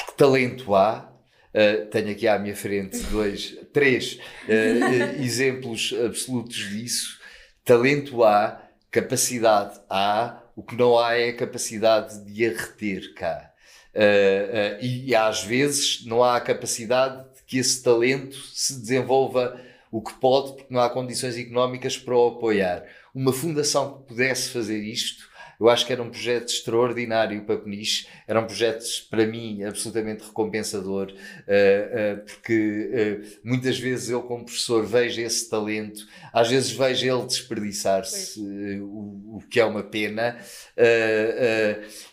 porque 0.06 0.14
talento 0.18 0.76
há, 0.76 1.10
Uh, 1.50 1.88
tenho 1.88 2.12
aqui 2.12 2.28
à 2.28 2.38
minha 2.38 2.56
frente 2.56 3.00
dois, 3.06 3.58
três 3.74 4.20
uh, 4.48 5.20
exemplos 5.20 5.96
absolutos 6.06 6.58
disso. 6.70 7.18
Talento 7.66 8.24
há, 8.24 8.62
capacidade 8.92 9.80
há, 9.90 10.44
o 10.56 10.62
que 10.62 10.76
não 10.76 11.00
há 11.00 11.16
é 11.16 11.30
a 11.30 11.36
capacidade 11.36 12.24
de 12.24 12.46
a 12.46 12.50
reter 12.50 13.16
cá. 13.16 13.52
Uh, 13.96 14.78
e, 14.80 15.10
e 15.10 15.16
às 15.16 15.44
vezes 15.44 16.06
não 16.06 16.24
há 16.24 16.36
a 16.36 16.42
capacidade 16.42 17.24
de 17.36 17.44
que 17.48 17.58
esse 17.58 17.82
talento 17.82 18.38
se 18.54 18.80
desenvolva 18.80 19.60
o 19.92 20.02
que 20.02 20.14
pode, 20.14 20.54
porque 20.54 20.72
não 20.74 20.82
há 20.82 20.90
condições 20.90 21.36
económicas 21.36 21.98
para 21.98 22.16
o 22.16 22.28
apoiar. 22.28 22.86
Uma 23.14 23.34
fundação 23.34 23.98
que 23.98 24.10
pudesse 24.10 24.50
fazer 24.50 24.78
isto, 24.84 25.28
eu 25.60 25.68
acho 25.68 25.86
que 25.86 25.92
era 25.92 26.02
um 26.02 26.10
projeto 26.10 26.48
extraordinário 26.48 27.44
para 27.44 27.58
Peniche, 27.58 28.08
era 28.26 28.40
um 28.40 28.46
projeto, 28.46 28.86
para 29.10 29.28
mim, 29.28 29.64
absolutamente 29.64 30.24
recompensador, 30.24 31.12
uh, 31.12 31.14
uh, 31.14 32.26
porque 32.26 32.90
uh, 32.94 33.40
muitas 33.44 33.78
vezes 33.78 34.10
eu, 34.10 34.22
como 34.24 34.46
professor, 34.46 34.86
vejo 34.86 35.20
esse 35.20 35.50
talento, 35.50 36.08
às 36.32 36.50
vezes 36.50 36.72
vejo 36.72 37.06
ele 37.06 37.26
desperdiçar-se, 37.26 38.40
o, 38.82 39.42
que 39.50 39.60
é 39.60 39.66
uma 39.66 39.84
pena, 39.84 40.38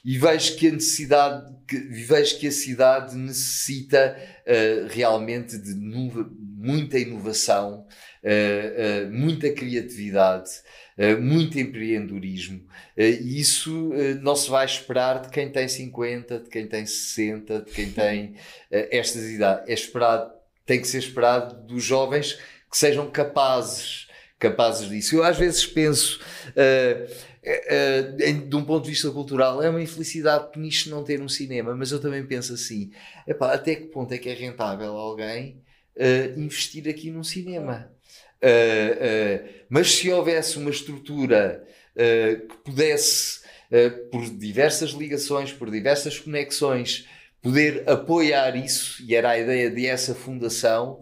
e 0.04 0.18
vejo 0.18 0.56
que 0.56 0.68
a 0.68 0.72
necessidade, 0.72 1.52
que, 1.68 1.76
vejo 1.76 2.38
que 2.38 2.46
a 2.48 2.52
cidade 2.52 3.14
necessita 3.14 4.16
realmente 4.90 5.58
de 5.58 5.74
muita 5.74 6.98
inovação, 6.98 7.86
muita 9.10 9.50
criatividade. 9.50 10.50
Uh, 10.98 11.20
muito 11.20 11.58
empreendedorismo. 11.58 12.60
Uh, 12.96 13.02
e 13.02 13.38
isso 13.38 13.90
uh, 13.90 14.14
não 14.22 14.34
se 14.34 14.48
vai 14.48 14.64
esperar 14.64 15.20
de 15.20 15.28
quem 15.28 15.50
tem 15.50 15.68
50, 15.68 16.38
de 16.40 16.48
quem 16.48 16.66
tem 16.66 16.86
60, 16.86 17.60
de 17.60 17.70
quem 17.70 17.90
tem 17.90 18.34
estas 18.70 19.24
idades. 19.24 19.68
É 19.68 19.74
esperado, 19.74 20.32
tem 20.64 20.80
que 20.80 20.88
ser 20.88 20.98
esperado 20.98 21.66
dos 21.66 21.84
jovens 21.84 22.38
que 22.70 22.78
sejam 22.78 23.10
capazes, 23.10 24.08
capazes 24.38 24.88
disso. 24.88 25.16
Eu 25.16 25.22
às 25.22 25.36
vezes 25.36 25.66
penso, 25.66 26.18
em, 28.24 28.48
de 28.48 28.56
um 28.56 28.64
ponto 28.64 28.84
de 28.84 28.90
vista 28.90 29.10
cultural, 29.10 29.62
é 29.62 29.68
uma 29.68 29.82
infelicidade 29.82 30.50
Peniche 30.50 30.88
não 30.88 31.04
ter 31.04 31.20
um 31.20 31.28
cinema, 31.28 31.74
mas 31.76 31.92
eu 31.92 32.00
também 32.00 32.24
penso 32.26 32.54
assim, 32.54 32.90
epá, 33.26 33.52
até 33.52 33.76
que 33.76 33.86
ponto 33.86 34.12
é 34.12 34.18
que 34.18 34.28
é 34.28 34.34
rentável 34.34 34.96
alguém 34.96 35.62
investir 36.36 36.88
aqui 36.88 37.10
num 37.10 37.22
cinema? 37.22 37.95
Uh, 38.46 39.42
uh, 39.42 39.48
mas 39.68 39.90
se 39.90 40.08
houvesse 40.08 40.56
uma 40.56 40.70
estrutura 40.70 41.64
uh, 41.96 42.46
que 42.46 42.56
pudesse, 42.64 43.44
por 44.12 44.22
diversas 44.30 44.90
ligações, 44.90 45.52
por 45.52 45.68
diversas 45.68 46.20
conexões, 46.20 47.08
poder 47.42 47.82
apoiar 47.88 48.54
isso, 48.54 49.02
e 49.04 49.12
era 49.12 49.30
a 49.30 49.38
ideia 49.38 49.68
de 49.68 49.86
essa 49.86 50.14
fundação, 50.14 51.00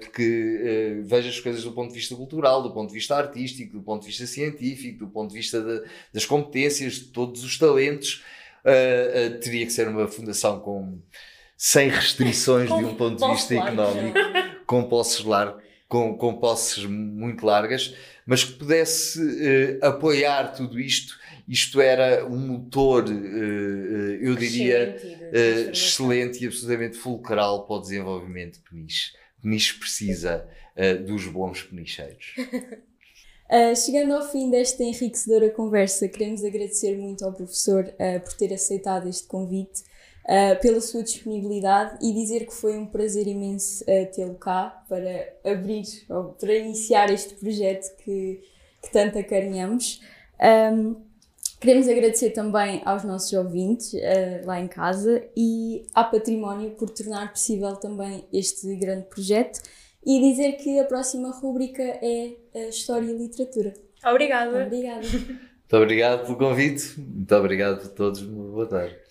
porque 0.00 1.02
veja 1.04 1.28
as 1.28 1.38
coisas 1.38 1.62
do 1.62 1.72
ponto 1.72 1.88
de 1.88 1.96
vista 1.96 2.16
cultural, 2.16 2.62
do 2.62 2.72
ponto 2.72 2.88
de 2.88 2.94
vista 2.94 3.16
artístico, 3.16 3.74
do 3.74 3.82
ponto 3.82 4.00
de 4.00 4.08
vista 4.08 4.26
científico, 4.26 5.00
do 5.00 5.08
ponto 5.08 5.28
de 5.28 5.36
vista 5.36 5.60
de, 5.60 5.82
das 6.10 6.24
competências, 6.24 6.94
de 6.94 7.04
todos 7.08 7.44
os 7.44 7.58
talentos, 7.58 8.24
teria 9.42 9.66
que 9.66 9.72
ser 9.72 9.86
uma 9.86 10.08
fundação 10.08 10.58
com 10.58 10.98
sem 11.54 11.90
restrições 11.90 12.68
de 12.68 12.82
um 12.82 12.94
ponto 12.94 13.22
de 13.22 13.30
vista 13.30 13.54
económico, 13.54 14.18
com 14.64 14.84
posses 14.84 15.22
largos 15.22 15.59
com, 15.90 16.16
com 16.16 16.34
posses 16.36 16.86
muito 16.86 17.44
largas, 17.44 17.94
mas 18.24 18.44
que 18.44 18.52
pudesse 18.52 19.20
uh, 19.20 19.84
apoiar 19.84 20.54
tudo 20.54 20.78
isto. 20.78 21.18
Isto 21.48 21.80
era 21.80 22.24
um 22.24 22.38
motor, 22.38 23.08
uh, 23.08 23.10
uh, 23.10 24.14
eu 24.22 24.36
diria, 24.36 24.96
excelente 25.72 26.44
e 26.44 26.46
absolutamente 26.46 26.96
fulcral 26.96 27.66
para 27.66 27.76
o 27.76 27.80
desenvolvimento 27.80 28.54
de 28.54 28.70
Peniche. 28.70 29.12
Peniche 29.42 29.78
precisa 29.78 30.48
dos 31.06 31.26
bons 31.26 31.62
penicheiros. 31.62 32.36
chegando 33.84 34.14
ao 34.14 34.30
fim 34.30 34.50
desta 34.50 34.82
enriquecedora 34.82 35.50
conversa, 35.50 36.08
queremos 36.08 36.42
agradecer 36.44 36.96
muito 36.96 37.24
ao 37.24 37.32
professor 37.32 37.84
por 38.24 38.32
ter 38.34 38.54
aceitado 38.54 39.08
este 39.08 39.26
convite. 39.26 39.82
Uh, 40.30 40.60
pela 40.60 40.80
sua 40.80 41.02
disponibilidade 41.02 41.98
e 42.00 42.12
dizer 42.14 42.46
que 42.46 42.54
foi 42.54 42.78
um 42.78 42.86
prazer 42.86 43.26
imenso 43.26 43.82
uh, 43.84 44.10
tê-lo 44.14 44.36
cá 44.36 44.84
para 44.88 45.34
abrir, 45.44 45.84
ou 46.08 46.32
para 46.34 46.54
iniciar 46.54 47.10
este 47.10 47.34
projeto 47.34 47.96
que, 47.96 48.40
que 48.80 48.92
tanto 48.92 49.18
acarinhamos. 49.18 50.00
Um, 50.40 50.96
queremos 51.60 51.88
agradecer 51.88 52.30
também 52.30 52.80
aos 52.84 53.02
nossos 53.02 53.32
ouvintes 53.32 53.92
uh, 53.92 54.46
lá 54.46 54.60
em 54.60 54.68
casa 54.68 55.22
e 55.36 55.84
à 55.92 56.04
Património 56.04 56.70
por 56.70 56.88
tornar 56.90 57.32
possível 57.32 57.74
também 57.76 58.24
este 58.32 58.72
grande 58.76 59.06
projeto 59.06 59.60
e 60.06 60.20
dizer 60.20 60.52
que 60.52 60.78
a 60.78 60.84
próxima 60.84 61.30
rúbrica 61.30 61.82
é 61.82 62.36
a 62.54 62.68
História 62.68 63.10
e 63.10 63.18
Literatura. 63.18 63.74
Obrigada. 64.06 64.64
Obrigada. 64.64 65.02
Muito 65.02 65.76
obrigado 65.76 66.24
pelo 66.24 66.38
convite. 66.38 66.98
Muito 66.98 67.34
obrigado 67.34 67.84
a 67.84 67.88
todos. 67.88 68.22
Boa 68.22 68.66
tarde. 68.66 69.09